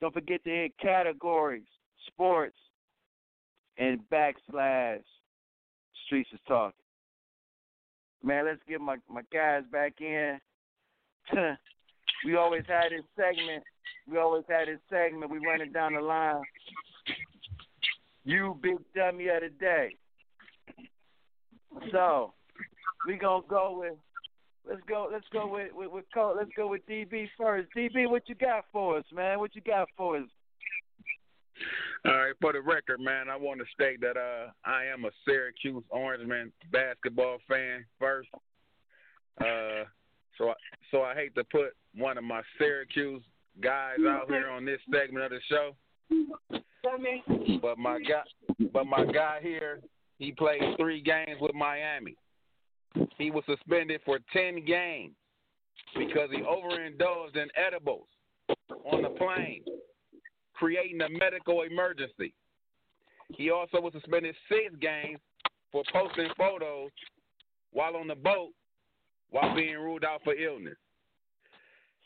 Don't 0.00 0.14
forget 0.14 0.44
to 0.44 0.50
hit 0.50 0.78
categories, 0.80 1.66
sports, 2.06 2.56
and 3.78 4.00
backslash 4.12 5.02
streets 6.06 6.30
is 6.32 6.40
talking. 6.46 6.72
Man, 8.22 8.46
let's 8.46 8.60
get 8.68 8.80
my 8.80 8.96
my 9.08 9.22
guys 9.32 9.62
back 9.70 10.00
in. 10.00 10.38
we 12.24 12.36
always 12.36 12.64
had 12.66 12.90
this 12.90 13.04
segment. 13.16 13.62
We 14.08 14.18
always 14.18 14.44
had 14.48 14.68
this 14.68 14.80
segment. 14.88 15.30
We 15.30 15.38
run 15.38 15.60
it 15.60 15.72
down 15.72 15.94
the 15.94 16.00
line. 16.00 16.42
You 18.24 18.58
big 18.60 18.78
dummy 18.94 19.28
of 19.28 19.42
the 19.42 19.50
day. 19.60 19.96
So 21.92 22.32
we 23.06 23.16
gonna 23.16 23.42
go 23.48 23.78
with 23.78 23.94
let's 24.68 24.82
go 24.88 25.08
let's 25.12 25.26
go 25.32 25.46
with 25.46 25.72
with, 25.72 25.90
with 25.90 26.04
let's 26.16 26.50
go 26.56 26.68
with 26.68 26.86
DB 26.88 27.28
first. 27.38 27.68
DB, 27.76 28.08
what 28.08 28.28
you 28.28 28.34
got 28.34 28.64
for 28.72 28.98
us, 28.98 29.04
man? 29.12 29.38
What 29.38 29.54
you 29.54 29.60
got 29.60 29.88
for 29.96 30.16
us? 30.16 30.28
All 32.04 32.12
right, 32.12 32.34
for 32.40 32.52
the 32.52 32.60
record, 32.60 33.00
man, 33.00 33.28
I 33.28 33.36
want 33.36 33.60
to 33.60 33.66
state 33.74 34.00
that 34.00 34.16
uh, 34.16 34.50
I 34.64 34.84
am 34.84 35.04
a 35.04 35.10
Syracuse 35.24 35.82
Orangeman 35.92 36.52
basketball 36.70 37.38
fan 37.48 37.84
first. 37.98 38.28
Uh, 39.40 39.84
so, 40.38 40.50
I, 40.50 40.54
so 40.90 41.02
I 41.02 41.14
hate 41.14 41.34
to 41.34 41.44
put 41.44 41.74
one 41.94 42.18
of 42.18 42.24
my 42.24 42.42
Syracuse 42.58 43.22
guys 43.60 43.98
out 44.06 44.28
here 44.28 44.48
on 44.48 44.64
this 44.64 44.80
segment 44.92 45.24
of 45.24 45.30
the 45.32 45.40
show, 45.48 45.74
but 47.62 47.78
my 47.78 47.98
guy, 47.98 48.22
but 48.72 48.86
my 48.86 49.04
guy 49.04 49.38
here, 49.42 49.80
he 50.18 50.32
played 50.32 50.62
three 50.78 51.00
games 51.00 51.40
with 51.40 51.54
Miami. 51.54 52.16
He 53.18 53.30
was 53.30 53.44
suspended 53.46 54.00
for 54.04 54.18
ten 54.32 54.64
games 54.64 55.14
because 55.98 56.28
he 56.30 56.42
overindulged 56.42 57.36
in 57.36 57.48
edibles 57.56 58.06
on 58.84 59.02
the 59.02 59.10
plane 59.10 59.62
creating 60.56 61.00
a 61.02 61.08
medical 61.08 61.62
emergency. 61.62 62.32
He 63.28 63.50
also 63.50 63.80
was 63.80 63.92
suspended 63.92 64.34
six 64.48 64.74
games 64.80 65.18
for 65.72 65.82
posting 65.92 66.28
photos 66.36 66.90
while 67.72 67.96
on 67.96 68.08
the 68.08 68.14
boat 68.14 68.50
while 69.30 69.54
being 69.54 69.74
ruled 69.74 70.04
out 70.04 70.22
for 70.24 70.34
illness. 70.34 70.76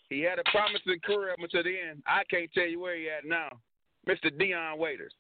He 0.09 0.21
had 0.21 0.39
a 0.39 0.45
promising 0.51 0.99
career 1.05 1.33
up 1.33 1.39
until 1.39 1.63
the 1.63 1.77
end. 1.89 2.03
I 2.07 2.23
can't 2.29 2.51
tell 2.53 2.67
you 2.67 2.81
where 2.81 2.97
he 2.97 3.09
at 3.09 3.25
now. 3.25 3.49
Mr. 4.09 4.37
Dion 4.37 4.79
Waiters. 4.79 5.13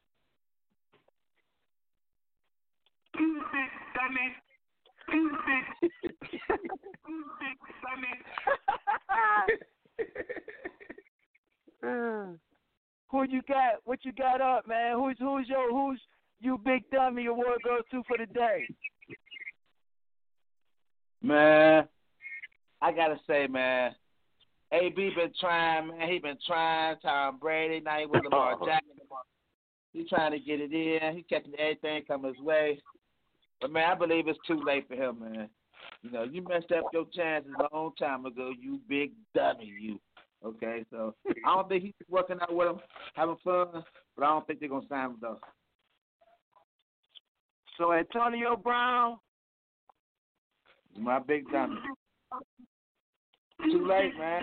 Uh. 11.82 12.49
Who 13.10 13.24
you 13.28 13.42
got? 13.48 13.80
What 13.84 14.04
you 14.04 14.12
got 14.12 14.40
up, 14.40 14.68
man? 14.68 14.96
Who's 14.96 15.16
who's 15.18 15.48
your 15.48 15.70
who's 15.70 16.00
you 16.40 16.58
big 16.64 16.88
dummy 16.90 17.26
award 17.26 17.58
go 17.64 17.78
to 17.90 18.02
for 18.06 18.16
the 18.16 18.26
day? 18.26 18.66
Man, 21.22 21.86
I 22.80 22.92
gotta 22.92 23.18
say, 23.26 23.46
man, 23.46 23.94
AB 24.72 24.94
been 24.94 25.32
trying, 25.38 25.88
man. 25.88 26.08
He 26.08 26.18
been 26.18 26.38
trying. 26.46 26.96
Tom 27.00 27.38
Brady, 27.38 27.80
now 27.80 27.98
he 27.98 28.06
with 28.06 28.24
Lamar 28.24 28.56
oh. 28.60 28.66
Jackson. 28.66 28.90
He 29.92 30.04
trying 30.04 30.30
to 30.30 30.38
get 30.38 30.60
it 30.60 30.72
in. 30.72 31.16
He 31.16 31.22
catching 31.24 31.54
everything 31.58 32.02
come 32.06 32.22
his 32.22 32.38
way. 32.38 32.80
But 33.60 33.72
man, 33.72 33.90
I 33.90 33.94
believe 33.96 34.28
it's 34.28 34.38
too 34.46 34.62
late 34.64 34.86
for 34.86 34.94
him, 34.94 35.20
man. 35.20 35.48
You 36.02 36.10
know, 36.12 36.22
you 36.22 36.42
messed 36.42 36.72
up 36.72 36.84
your 36.92 37.06
chances 37.14 37.52
a 37.58 37.74
long 37.74 37.92
time 37.98 38.24
ago. 38.24 38.52
You 38.58 38.80
big 38.88 39.12
dummy, 39.34 39.72
you. 39.78 39.98
Okay, 40.44 40.84
so 40.90 41.14
I 41.46 41.54
don't 41.54 41.68
think 41.68 41.82
he's 41.84 41.92
working 42.08 42.38
out 42.40 42.54
with 42.54 42.68
them, 42.68 42.80
having 43.14 43.36
fun, 43.44 43.68
but 44.16 44.24
I 44.24 44.28
don't 44.28 44.46
think 44.46 44.60
they're 44.60 44.68
gonna 44.70 44.86
sign 44.88 45.10
him 45.10 45.16
though. 45.20 45.38
So 47.76 47.92
Antonio 47.92 48.56
Brown, 48.56 49.18
my 50.98 51.18
big 51.18 51.50
dummy. 51.50 51.76
Too 53.64 53.86
late, 53.86 54.16
man. 54.18 54.42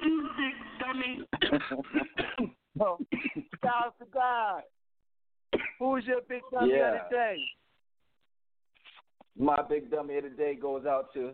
no, 2.74 2.98
shout 3.62 3.94
to 3.98 4.06
God. 4.12 4.62
Who's 5.78 6.04
your 6.04 6.20
big 6.28 6.42
dummy 6.52 6.72
Yeah. 6.74 6.94
of 6.94 7.00
the 7.10 7.16
day? 7.16 7.36
My 9.38 9.62
big 9.62 9.90
dummy 9.90 10.18
of 10.18 10.24
the 10.24 10.30
day 10.30 10.54
goes 10.54 10.84
out 10.84 11.12
to 11.14 11.32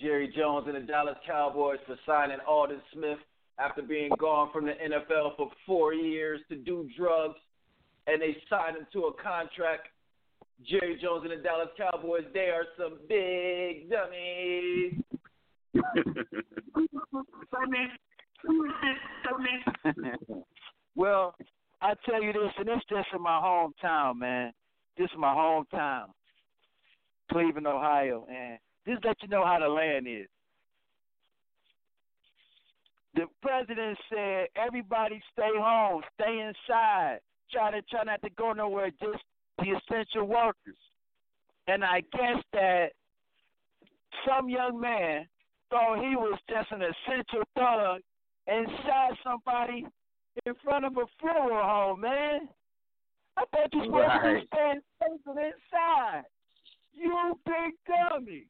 Jerry 0.00 0.32
Jones 0.36 0.66
and 0.66 0.76
the 0.76 0.80
Dallas 0.80 1.16
Cowboys 1.26 1.78
for 1.86 1.96
signing 2.06 2.38
Aldon 2.46 2.82
Smith 2.92 3.18
after 3.58 3.82
being 3.82 4.10
gone 4.18 4.50
from 4.52 4.66
the 4.66 4.72
NFL 4.72 5.36
for 5.36 5.50
four 5.66 5.94
years 5.94 6.40
to 6.48 6.56
do 6.56 6.88
drugs, 6.96 7.38
and 8.06 8.20
they 8.20 8.36
signed 8.48 8.76
him 8.76 8.86
to 8.92 9.04
a 9.04 9.12
contract. 9.22 9.88
Jerry 10.68 10.98
Jones 11.00 11.24
and 11.28 11.38
the 11.38 11.42
Dallas 11.42 11.68
Cowboys, 11.76 12.24
they 12.32 12.50
are 12.50 12.64
some 12.76 12.98
big 13.08 13.90
dummies. 13.90 14.94
well, 20.94 21.34
I 21.80 21.94
tell 22.06 22.22
you 22.22 22.32
this, 22.32 22.52
and 22.58 22.68
it's 22.68 22.84
just 22.88 23.08
in 23.14 23.22
my 23.22 23.40
hometown, 23.42 24.18
man. 24.18 24.52
This 24.96 25.06
is 25.06 25.18
my 25.18 25.34
hometown, 25.34 26.06
Cleveland, 27.30 27.66
Ohio, 27.66 28.24
and 28.30 28.58
this 28.84 28.98
let 29.04 29.22
you 29.22 29.28
know 29.28 29.44
how 29.44 29.58
the 29.58 29.68
land 29.68 30.06
is. 30.08 30.28
The 33.14 33.26
president 33.42 33.98
said, 34.08 34.48
"Everybody 34.56 35.22
stay 35.32 35.50
home, 35.54 36.02
stay 36.14 36.40
inside. 36.40 37.20
Try 37.50 37.70
to 37.70 37.82
try 37.82 38.04
not 38.04 38.22
to 38.22 38.30
go 38.30 38.52
nowhere. 38.52 38.90
Just 38.90 39.22
the 39.58 39.70
essential 39.72 40.24
workers." 40.24 40.78
And 41.68 41.84
I 41.84 42.00
guess 42.00 42.42
that 42.52 42.92
some 44.26 44.48
young 44.48 44.80
man 44.80 45.28
thought 45.70 46.02
he 46.02 46.16
was 46.16 46.38
just 46.48 46.70
an 46.72 46.82
essential 46.82 47.42
thug 47.54 48.02
and 48.46 48.66
shot 48.84 49.18
somebody 49.22 49.86
in 50.46 50.54
front 50.56 50.84
of 50.84 50.96
a 50.96 51.06
funeral 51.20 51.62
home, 51.62 52.00
man. 52.00 52.48
I 53.36 53.44
thought 53.46 53.72
you 53.72 53.84
supposed 53.84 54.10
to 54.10 54.18
Right. 54.18 54.48
safe 54.50 55.26
and 55.26 55.38
inside. 55.38 56.24
You 56.92 57.38
big 57.44 57.84
dummy. 57.84 58.48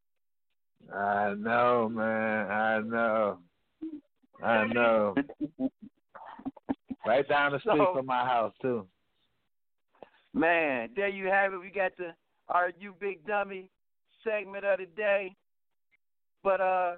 I 0.95 1.35
know, 1.39 1.89
man. 1.89 2.51
I 2.51 2.81
know. 2.81 3.39
I 4.43 4.67
know. 4.67 5.15
right 7.07 7.29
down 7.29 7.53
the 7.53 7.61
street 7.61 7.79
So- 7.79 7.95
from 7.95 8.07
my 8.07 8.25
house 8.25 8.55
too. 8.63 8.87
Man, 10.35 10.89
there 10.97 11.09
you 11.09 11.27
have 11.27 11.53
it. 11.53 11.59
We 11.59 11.69
got 11.71 11.95
the 11.99 12.15
"Are 12.49 12.73
you 12.79 12.95
big 12.99 13.27
dummy 13.27 13.69
segment 14.25 14.65
of 14.65 14.79
the 14.79 14.87
day. 14.87 15.35
But 16.43 16.61
uh 16.61 16.95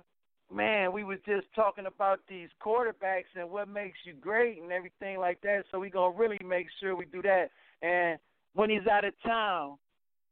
man, 0.53 0.93
we 0.93 1.05
was 1.05 1.19
just 1.27 1.47
talking 1.55 1.87
about 1.87 2.21
these 2.29 2.49
quarterbacks 2.65 3.33
and 3.35 3.51
what 3.51 3.69
makes 3.69 3.99
you 4.05 4.15
great 4.15 4.63
and 4.63 4.71
everything 4.73 5.19
like 5.19 5.41
that. 5.43 5.65
So 5.71 5.79
we 5.79 5.91
gonna 5.91 6.17
really 6.17 6.39
make 6.45 6.67
sure 6.81 6.95
we 6.97 7.07
do 7.07 7.23
that. 7.23 7.51
And 7.83 8.19
when 8.55 8.71
he's 8.71 8.87
out 8.91 9.05
of 9.05 9.15
town, 9.25 9.79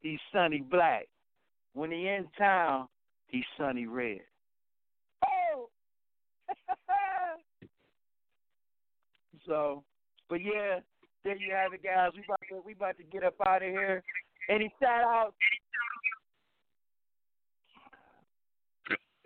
he's 0.00 0.20
sunny 0.32 0.60
black. 0.60 1.08
When 1.74 1.90
he 1.90 2.08
in 2.08 2.26
town, 2.38 2.88
he's 3.32 3.44
sunny 3.58 3.86
red. 3.86 4.20
Oh 5.26 5.68
So 9.46 9.82
but 10.28 10.40
yeah, 10.40 10.78
there 11.24 11.36
you 11.36 11.52
have 11.52 11.72
it 11.72 11.82
guys. 11.82 12.10
We 12.14 12.22
about 12.24 12.40
to 12.48 12.62
we 12.64 12.72
about 12.72 12.96
to 12.98 13.04
get 13.04 13.24
up 13.24 13.34
out 13.44 13.62
of 13.62 13.68
here. 13.68 14.02
Any 14.48 14.72
shout 14.80 15.02
out? 15.02 15.34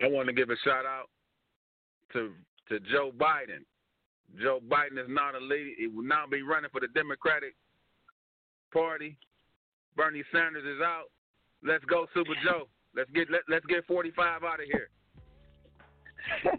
I 0.01 0.07
want 0.07 0.27
to 0.27 0.33
give 0.33 0.49
a 0.49 0.57
shout 0.63 0.85
out 0.85 1.09
to 2.13 2.31
to 2.69 2.79
Joe 2.91 3.11
Biden. 3.17 3.63
Joe 4.41 4.59
Biden 4.67 4.99
is 4.99 5.07
not 5.07 5.35
a 5.35 5.39
lead. 5.39 5.75
He 5.77 5.87
will 5.87 6.03
not 6.03 6.29
be 6.29 6.41
running 6.41 6.69
for 6.71 6.81
the 6.81 6.87
Democratic 6.89 7.55
Party. 8.73 9.17
Bernie 9.95 10.23
Sanders 10.31 10.65
is 10.65 10.81
out. 10.81 11.05
Let's 11.63 11.85
go, 11.85 12.05
Super 12.13 12.35
Joe. 12.43 12.67
Let's 12.97 13.11
get 13.11 13.29
let, 13.29 13.41
let's 13.47 13.65
get 13.67 13.85
45 13.85 14.43
out 14.43 14.59
of 14.59 14.65
here. 14.65 14.89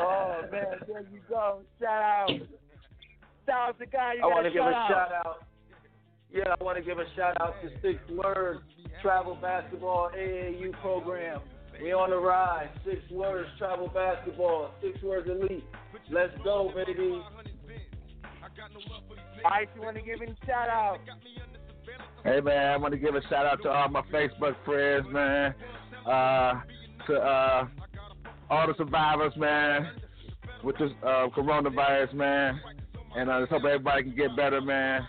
oh 0.00 0.40
man, 0.52 0.64
there 0.86 1.00
you 1.12 1.20
go. 1.28 1.62
Shout 1.80 2.00
out. 2.00 2.30
Shout 3.44 3.68
out 3.68 3.78
to 3.80 3.86
guy 3.86 4.14
I 4.22 4.26
want 4.26 4.46
to 4.46 4.52
give 4.52 4.64
a 4.64 4.70
shout 4.70 4.88
shout 4.88 5.12
out. 5.26 5.44
Yeah, 6.32 6.54
I 6.58 6.62
want 6.62 6.78
to 6.78 6.84
give 6.84 6.98
a 6.98 7.04
shout 7.16 7.36
out 7.40 7.56
to 7.62 7.70
Six 7.82 7.98
Words 8.10 8.60
Travel 9.02 9.36
Basketball 9.42 10.10
AAU 10.16 10.72
program. 10.80 11.40
We 11.82 11.92
on 11.92 12.10
the 12.10 12.16
rise. 12.16 12.68
Six 12.84 13.02
Words 13.10 13.48
Travel 13.58 13.88
Basketball. 13.88 14.70
Six 14.80 15.02
Words 15.02 15.28
Elite. 15.28 15.64
Let's 16.08 16.32
go, 16.44 16.70
baby. 16.72 17.20
All 19.44 19.50
right, 19.50 19.68
you 19.74 19.82
want 19.82 19.96
to 19.96 20.02
give 20.02 20.22
any 20.22 20.36
shout 20.46 20.68
out? 20.68 21.00
Hey 22.24 22.40
man, 22.40 22.72
I 22.72 22.76
want 22.76 22.92
to 22.92 22.98
give 22.98 23.14
a 23.14 23.22
shout 23.28 23.46
out 23.46 23.62
to 23.62 23.70
all 23.70 23.88
my 23.88 24.02
Facebook 24.02 24.56
friends, 24.64 25.06
man. 25.10 25.54
Uh, 26.06 26.60
to 27.06 27.14
uh, 27.16 27.66
all 28.50 28.66
the 28.66 28.74
survivors, 28.76 29.32
man, 29.36 29.90
with 30.62 30.78
this 30.78 30.90
uh, 31.02 31.28
coronavirus, 31.36 32.14
man. 32.14 32.60
And 33.16 33.30
I 33.30 33.40
just 33.40 33.52
hope 33.52 33.64
everybody 33.64 34.04
can 34.04 34.16
get 34.16 34.36
better, 34.36 34.60
man. 34.60 35.06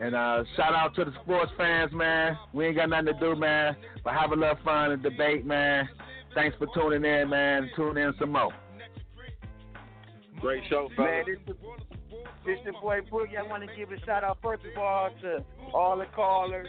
And 0.00 0.14
uh, 0.14 0.44
shout 0.56 0.74
out 0.74 0.94
to 0.96 1.04
the 1.04 1.12
sports 1.22 1.52
fans, 1.56 1.92
man. 1.92 2.36
We 2.52 2.66
ain't 2.66 2.76
got 2.76 2.88
nothing 2.88 3.06
to 3.06 3.20
do, 3.20 3.36
man, 3.36 3.76
but 4.02 4.14
have 4.14 4.32
a 4.32 4.36
little 4.36 4.58
fun 4.64 4.92
and 4.92 5.02
debate, 5.02 5.44
man. 5.44 5.88
Thanks 6.34 6.56
for 6.58 6.66
tuning 6.74 7.04
in, 7.04 7.28
man. 7.28 7.70
Tune 7.76 7.98
in 7.98 8.12
some 8.18 8.32
more. 8.32 8.52
Great 10.40 10.64
show, 10.68 10.88
Man, 10.98 11.24
this 12.44 12.58
your 12.64 12.74
boy 12.80 13.00
Boogie. 13.10 13.38
I 13.38 13.42
want 13.42 13.62
to 13.68 13.76
give 13.76 13.92
a 13.92 14.00
shout 14.04 14.24
out 14.24 14.38
first 14.42 14.62
of 14.64 14.78
all 14.78 15.10
to 15.22 15.44
all 15.72 15.96
the 15.96 16.06
callers, 16.06 16.68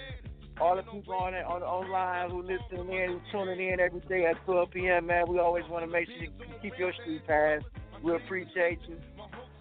all 0.59 0.75
the 0.75 0.83
people 0.83 1.13
on 1.13 1.33
on 1.33 1.63
online 1.63 2.29
who 2.29 2.41
listening 2.41 2.91
in, 2.95 3.21
tuning 3.31 3.69
in 3.69 3.79
every 3.79 4.01
day 4.01 4.25
at 4.25 4.43
12 4.45 4.71
p.m. 4.71 5.07
Man, 5.07 5.25
we 5.27 5.39
always 5.39 5.65
want 5.69 5.85
to 5.85 5.91
make 5.91 6.07
sure 6.07 6.17
you 6.17 6.31
keep 6.61 6.77
your 6.77 6.93
street 6.93 7.25
pass. 7.27 7.61
We 8.03 8.15
appreciate 8.15 8.79
you. 8.87 8.97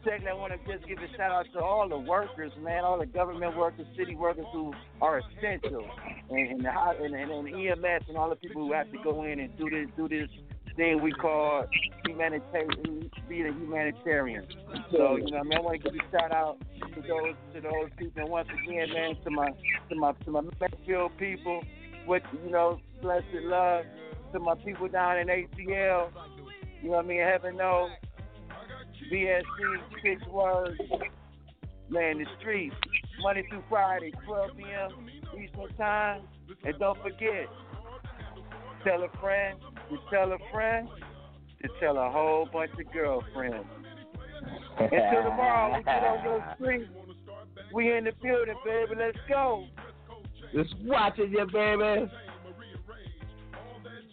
Second, 0.05 0.29
I 0.29 0.35
want 0.35 0.53
to 0.53 0.59
just 0.73 0.87
give 0.89 0.99
a 0.99 1.17
shout 1.17 1.31
out 1.31 1.47
to 1.53 1.61
all 1.61 1.89
the 1.89 1.99
workers, 1.99 2.51
man, 2.61 2.83
all 2.83 2.99
the 2.99 3.07
government 3.07 3.57
workers, 3.57 3.87
city 3.97 4.17
workers 4.17 4.47
who 4.53 4.75
are 5.01 5.21
essential, 5.21 5.89
and 6.29 6.51
and, 6.51 6.65
the, 6.65 6.71
and, 6.71 7.15
and, 7.15 7.31
and 7.31 7.69
EMS 7.69 8.09
and 8.09 8.17
all 8.17 8.29
the 8.29 8.37
people 8.37 8.67
who 8.67 8.73
have 8.73 8.91
to 8.91 8.99
go 9.05 9.23
in 9.23 9.39
and 9.39 9.57
do 9.57 9.71
this 9.71 9.87
do 9.97 10.09
this 10.09 10.29
thing 10.77 11.03
we 11.03 11.13
call 11.13 11.65
humanitarian, 12.05 13.11
being 13.29 13.47
a 13.47 13.53
humanitarian. 13.53 14.47
So 14.91 15.17
you 15.17 15.31
know, 15.31 15.39
I 15.39 15.43
mean, 15.43 15.59
I 15.59 15.61
want 15.61 15.83
to 15.83 15.91
give 15.91 16.01
a 16.01 16.11
shout 16.11 16.33
out 16.33 16.59
to 16.95 17.03
those 17.03 17.35
to 17.55 17.61
those 17.61 17.91
people, 17.97 18.23
and 18.23 18.31
once 18.31 18.49
again, 18.49 18.89
man, 18.93 19.17
to 19.25 19.31
my 19.31 19.51
to 19.89 19.97
my 19.97 20.13
to 20.25 20.31
my 20.31 20.41
Medfield 20.61 21.13
people, 21.19 21.63
with 22.07 22.23
you 22.45 22.51
know, 22.51 22.81
blessed 23.01 23.27
love 23.43 23.85
to 24.33 24.41
my 24.41 24.55
people 24.57 24.89
down 24.89 25.19
in 25.19 25.29
ATL. 25.29 26.11
You 26.83 26.91
know 26.91 26.97
what 26.97 27.05
I 27.05 27.09
mean? 27.09 27.21
Heaven 27.21 27.57
knows. 27.57 27.91
BSC, 29.13 29.43
six 30.03 30.27
words. 30.29 30.79
Man, 31.91 32.19
the 32.19 32.27
streets, 32.41 32.75
Monday 33.21 33.45
through 33.51 33.63
Friday, 33.69 34.13
12 34.25 34.51
p.m. 34.57 35.11
Eastern 35.39 35.77
Time. 35.77 36.23
And 36.65 36.79
don't 36.79 36.97
forget, 37.03 37.49
tell 38.85 39.03
a 39.03 39.09
friend, 39.21 39.59
to 39.93 39.99
tell 40.11 40.33
a 40.33 40.39
friend, 40.51 40.89
to 41.61 41.69
tell 41.79 41.99
a 41.99 42.11
whole 42.11 42.49
bunch 42.51 42.71
of 42.81 42.93
girlfriends. 42.93 43.67
Until 44.79 45.23
tomorrow, 45.23 45.77
we 45.77 45.85
get 45.85 46.03
on 46.03 46.25
those 46.25 46.41
streets. 46.57 46.91
We 47.75 47.95
in 47.95 48.05
the 48.05 48.13
building, 48.23 48.57
baby. 48.65 48.95
Let's 48.97 49.19
go. 49.29 49.67
Just 50.55 50.75
watching 50.85 51.31
you, 51.31 51.45
baby. 51.53 52.11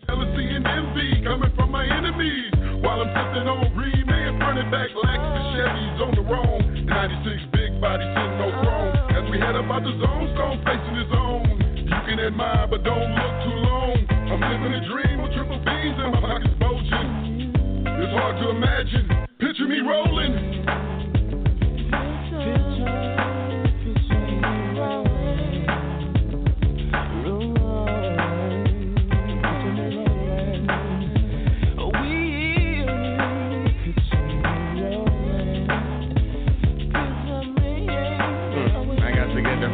Jealousy 0.06 0.46
and 0.52 0.68
envy 0.68 1.24
coming 1.24 1.52
from 1.56 1.72
my 1.72 1.86
enemies. 1.86 2.52
While 2.84 3.00
I'm 3.00 3.12
sitting 3.16 3.48
on 3.48 3.72
remand, 3.78 4.40
running 4.40 4.72
back 4.72 4.90
Lex 4.92 5.16
and 5.16 5.46
Chevys 5.56 6.00
on 6.04 6.16
the 6.16 6.26
roam. 6.28 6.86
96 6.86 7.56
big 7.56 7.80
body 7.80 8.04
sitting 8.04 8.38
no 8.38 8.52
chrome. 8.64 8.96
As 9.16 9.32
we 9.32 9.40
head 9.40 9.56
up 9.56 9.72
out 9.72 9.84
the 9.84 9.96
zone, 9.96 10.28
stone 10.36 10.60
facing 10.68 10.96
his 11.00 11.12
own. 11.16 11.88
You 11.88 12.00
can 12.04 12.20
admire, 12.20 12.68
but 12.68 12.84
don't 12.84 13.16
look 13.16 13.34
too 13.48 13.56
long. 13.64 13.79
I'm 14.30 14.40
living 14.42 14.78
a 14.78 14.86
dream 14.88 15.24
with 15.24 15.34
triple 15.34 15.58
B's 15.58 15.98
in 15.98 16.12
my 16.14 16.22
pockets 16.22 16.54
bulging. 16.60 17.52
It's 17.82 18.14
hard 18.14 18.38
to 18.38 18.50
imagine. 18.52 19.26
Picture 19.40 19.66
me 19.66 19.80
rolling. 19.80 20.99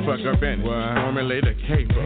To 0.05 0.17
the 0.17 0.23
fuck 0.23 0.35
up 0.37 0.43
in 0.43 0.61
it. 0.61 0.65
Formulate 0.65 1.47
a 1.47 1.53
caper. 1.67 2.05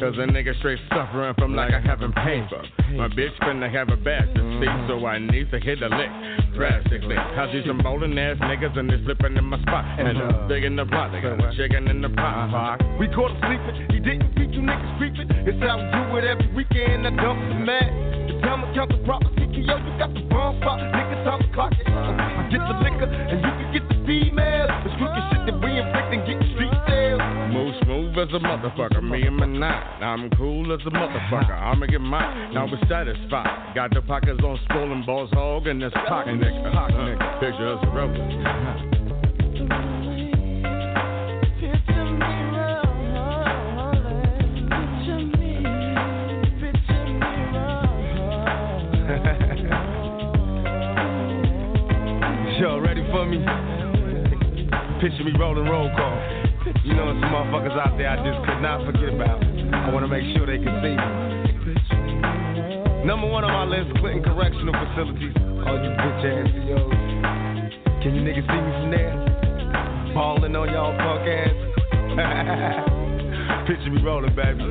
Cause 0.00 0.14
a 0.16 0.26
nigga 0.30 0.56
straight 0.58 0.78
suffering 0.88 1.34
from 1.38 1.54
like 1.54 1.72
I 1.72 1.80
haven't 1.80 2.14
paper. 2.14 2.62
My 2.94 3.08
bitch 3.08 3.36
finna 3.42 3.70
have 3.72 3.88
a 3.88 3.96
to 3.96 4.40
see, 4.60 4.70
so 4.88 5.06
I 5.06 5.18
need 5.18 5.50
to 5.50 5.60
hit 5.60 5.82
a 5.82 5.88
lick. 5.88 6.10
Drastically. 6.54 7.16
I 7.16 7.50
see 7.52 7.62
some 7.66 7.78
bowling 7.78 8.18
ass 8.18 8.36
niggas 8.38 8.76
and 8.78 8.90
they 8.90 9.02
slipping 9.04 9.36
in 9.36 9.44
my 9.44 9.60
spot. 9.62 9.84
And 9.98 10.18
uh, 10.18 10.46
big 10.48 10.64
in 10.64 10.76
the 10.76 10.86
pot, 10.86 11.12
they 11.12 11.20
got 11.20 11.38
chicken 11.54 11.88
in 11.88 12.02
the 12.02 12.10
pot. 12.10 12.78
We 12.98 13.08
caught 13.08 13.30
him 13.30 13.40
sleeping. 13.42 13.86
He 13.90 14.00
didn't 14.00 14.34
beat 14.34 14.50
you 14.50 14.62
niggas 14.62 14.98
creeping. 14.98 15.28
It's 15.46 15.58
how 15.62 15.78
we 15.78 15.86
do 15.90 16.16
it 16.18 16.24
every 16.24 16.52
weekend. 16.54 17.06
I 17.06 17.10
dump 17.10 17.38
some 17.50 17.64
mad. 17.64 17.90
The 18.28 18.40
time 18.42 18.64
I 18.64 18.74
count 18.74 18.90
the 18.90 18.98
proper 19.04 19.30
yo, 19.70 19.76
you 19.76 19.98
got 19.98 20.10
the 20.14 20.22
wrong 20.34 20.58
spot. 20.60 20.78
Nigga, 20.80 21.24
time 21.24 21.40
to 21.42 21.48
clock 21.54 21.72
it. 21.78 21.86
I 21.86 22.48
get 22.50 22.62
the 22.64 22.76
liquor 22.82 23.06
and 23.06 23.38
you 23.38 23.52
can 23.54 23.68
get 23.72 23.84
the 23.88 23.98
female. 24.06 24.66
It's 24.84 24.94
crooked 24.98 25.24
shit 25.30 25.42
that 25.46 25.56
we 25.62 25.70
inflict 25.78 26.10
and 26.10 26.22
get 26.26 26.39
as 28.20 28.28
a 28.34 28.38
motherfucker, 28.38 29.02
me 29.02 29.22
and 29.22 29.36
my 29.36 29.46
nine. 29.46 30.02
I'm 30.02 30.28
cool 30.30 30.74
as 30.74 30.80
a 30.86 30.90
motherfucker, 30.90 31.52
I'ma 31.52 31.86
get 31.86 32.02
mine. 32.02 32.52
Now 32.52 32.66
we're 32.66 32.78
satisfied. 32.86 33.74
Got 33.74 33.94
the 33.94 34.02
pockets 34.02 34.40
on 34.44 34.60
swollen 34.70 35.06
balls, 35.06 35.30
hog, 35.32 35.66
and 35.66 35.80
this 35.80 35.92
cock 36.06 36.26
nigga. 36.26 36.70
Cock 36.72 36.90
nigga. 36.90 37.40
Picture 37.40 37.72
us 37.72 37.78
a 37.82 37.86
rover. 37.88 38.14
Y'all 52.60 52.82
ready 52.82 53.00
for 53.10 53.24
me? 53.24 53.38
Picture 55.00 55.24
me 55.24 55.32
rolling 55.38 55.64
roll 55.64 55.88
call. 55.96 56.29
You 56.90 56.98
know, 56.98 57.14
some 57.22 57.30
motherfuckers 57.30 57.78
out 57.78 57.94
there 57.94 58.10
I 58.10 58.18
just 58.18 58.42
could 58.42 58.58
not 58.58 58.82
forget 58.82 59.14
about. 59.14 59.38
I 59.38 59.94
want 59.94 60.02
to 60.02 60.10
make 60.10 60.26
sure 60.34 60.42
they 60.42 60.58
can 60.58 60.74
see 60.82 60.98
me. 60.98 61.30
Number 63.06 63.30
one 63.30 63.46
on 63.46 63.54
my 63.54 63.62
list, 63.64 63.94
Clinton 64.02 64.26
Correctional 64.26 64.74
Facilities. 64.74 65.30
All 65.38 65.78
you 65.78 65.94
bitch 65.94 66.26
ass 66.26 66.50
CEOs. 66.50 66.90
Can 68.02 68.18
you 68.18 68.26
niggas 68.26 68.42
see 68.42 68.58
me 68.58 68.72
from 68.82 68.90
there? 68.90 69.14
Balling 70.18 70.56
on 70.56 70.66
y'all 70.74 70.90
punk 70.98 71.22
ass. 71.30 71.54
Picture 73.70 73.94
me 73.94 74.02
rolling, 74.02 74.34
baby. 74.34 74.66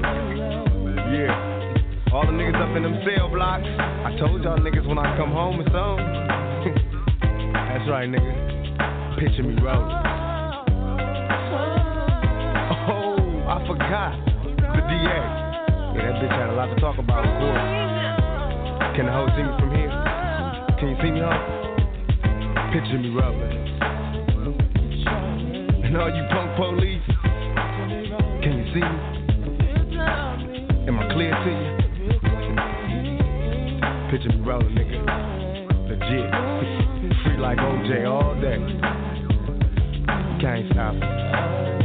Yeah. 1.16 2.12
All 2.12 2.28
the 2.28 2.36
niggas 2.36 2.60
up 2.60 2.76
in 2.76 2.84
them 2.84 3.00
cell 3.08 3.30
blocks. 3.32 3.64
I 3.64 4.12
told 4.20 4.44
y'all 4.44 4.60
niggas 4.60 4.86
when 4.86 5.00
I 5.00 5.16
come 5.16 5.32
home 5.32 5.62
it's 5.62 5.72
on. 5.72 5.98
That's 7.54 7.88
right, 7.90 8.10
nigga. 8.12 9.16
Picture 9.18 9.44
me 9.44 9.56
rolling. 9.64 10.19
I 13.90 13.92
forgot. 13.92 14.14
The 14.46 14.82
DA. 14.86 15.18
Yeah, 15.98 16.06
that 16.06 16.22
bitch 16.22 16.30
had 16.30 16.50
a 16.50 16.54
lot 16.54 16.68
to 16.68 16.76
talk 16.80 17.00
about, 17.00 17.26
of 17.26 17.34
course. 17.42 17.66
Can 18.96 19.06
the 19.08 19.12
hoe 19.12 19.26
see 19.34 19.42
me 19.42 19.50
from 19.58 19.72
here? 19.74 19.90
Can 20.78 20.90
you 20.90 20.98
see 21.02 21.10
me, 21.10 21.20
hoe? 21.26 21.42
Picture 22.72 23.00
me 23.00 23.10
rolling. 23.10 23.50
And 25.84 25.98
all 25.98 26.14
you 26.14 26.24
punk 26.30 26.56
police, 26.56 27.02
can 28.44 28.54
you 28.62 28.66
see 28.74 28.86
me? 28.86 28.98
Am 30.88 31.00
I 31.00 31.10
clear 31.12 31.34
to 31.34 31.50
you? 31.50 31.74
Picture 34.12 34.38
me 34.38 34.42
rolling, 34.46 34.76
nigga. 34.78 35.02
Legit. 35.90 36.30
Free 37.24 37.38
like 37.40 37.58
OJ 37.58 38.06
all 38.08 38.36
day. 38.40 38.60
Can't 40.40 40.72
stop. 40.72 41.79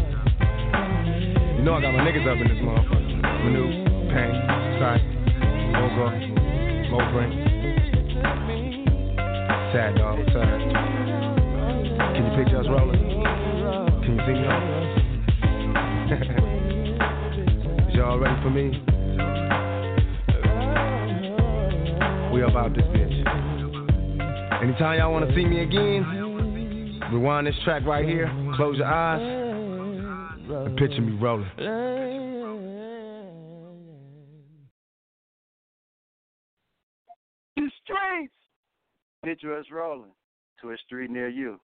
Know 1.64 1.72
I 1.72 1.80
got 1.80 1.94
my 1.94 2.00
niggas 2.00 2.28
up 2.28 2.36
in 2.36 2.46
this 2.46 2.58
motherfucker. 2.58 3.24
Manu, 3.42 3.64
Pain, 4.12 4.34
Sight, 4.78 5.00
Mogo, 5.72 6.06
Mobrin. 6.92 7.30
Sad 9.72 9.96
dog, 9.96 10.18
what's 10.18 10.36
up? 10.36 10.44
Can 12.12 12.22
you 12.26 12.32
picture 12.36 12.60
us 12.60 12.66
rolling? 12.68 13.00
Can 14.04 14.12
you 14.12 14.20
see 14.26 14.44
on? 14.44 14.62
Is 17.88 17.94
y'all 17.94 18.18
ready 18.18 18.36
for 18.42 18.50
me? 18.50 18.64
We 22.34 22.42
about 22.42 22.74
this 22.74 22.84
bitch. 22.92 23.16
Anytime 24.62 24.98
y'all 24.98 25.12
wanna 25.14 25.34
see 25.34 25.46
me 25.46 25.62
again, 25.62 26.04
rewind 27.10 27.46
this 27.46 27.56
track 27.64 27.86
right 27.86 28.04
here, 28.04 28.30
close 28.54 28.76
your 28.76 28.86
eyes, 28.86 29.43
and 30.48 30.76
picture 30.76 31.00
me 31.00 31.16
rolling. 31.18 31.50
The 37.56 37.70
streets. 37.82 38.32
Picture 39.24 39.58
us 39.58 39.66
rolling 39.72 40.12
to 40.60 40.70
a 40.70 40.76
street 40.86 41.10
near 41.10 41.28
you. 41.28 41.58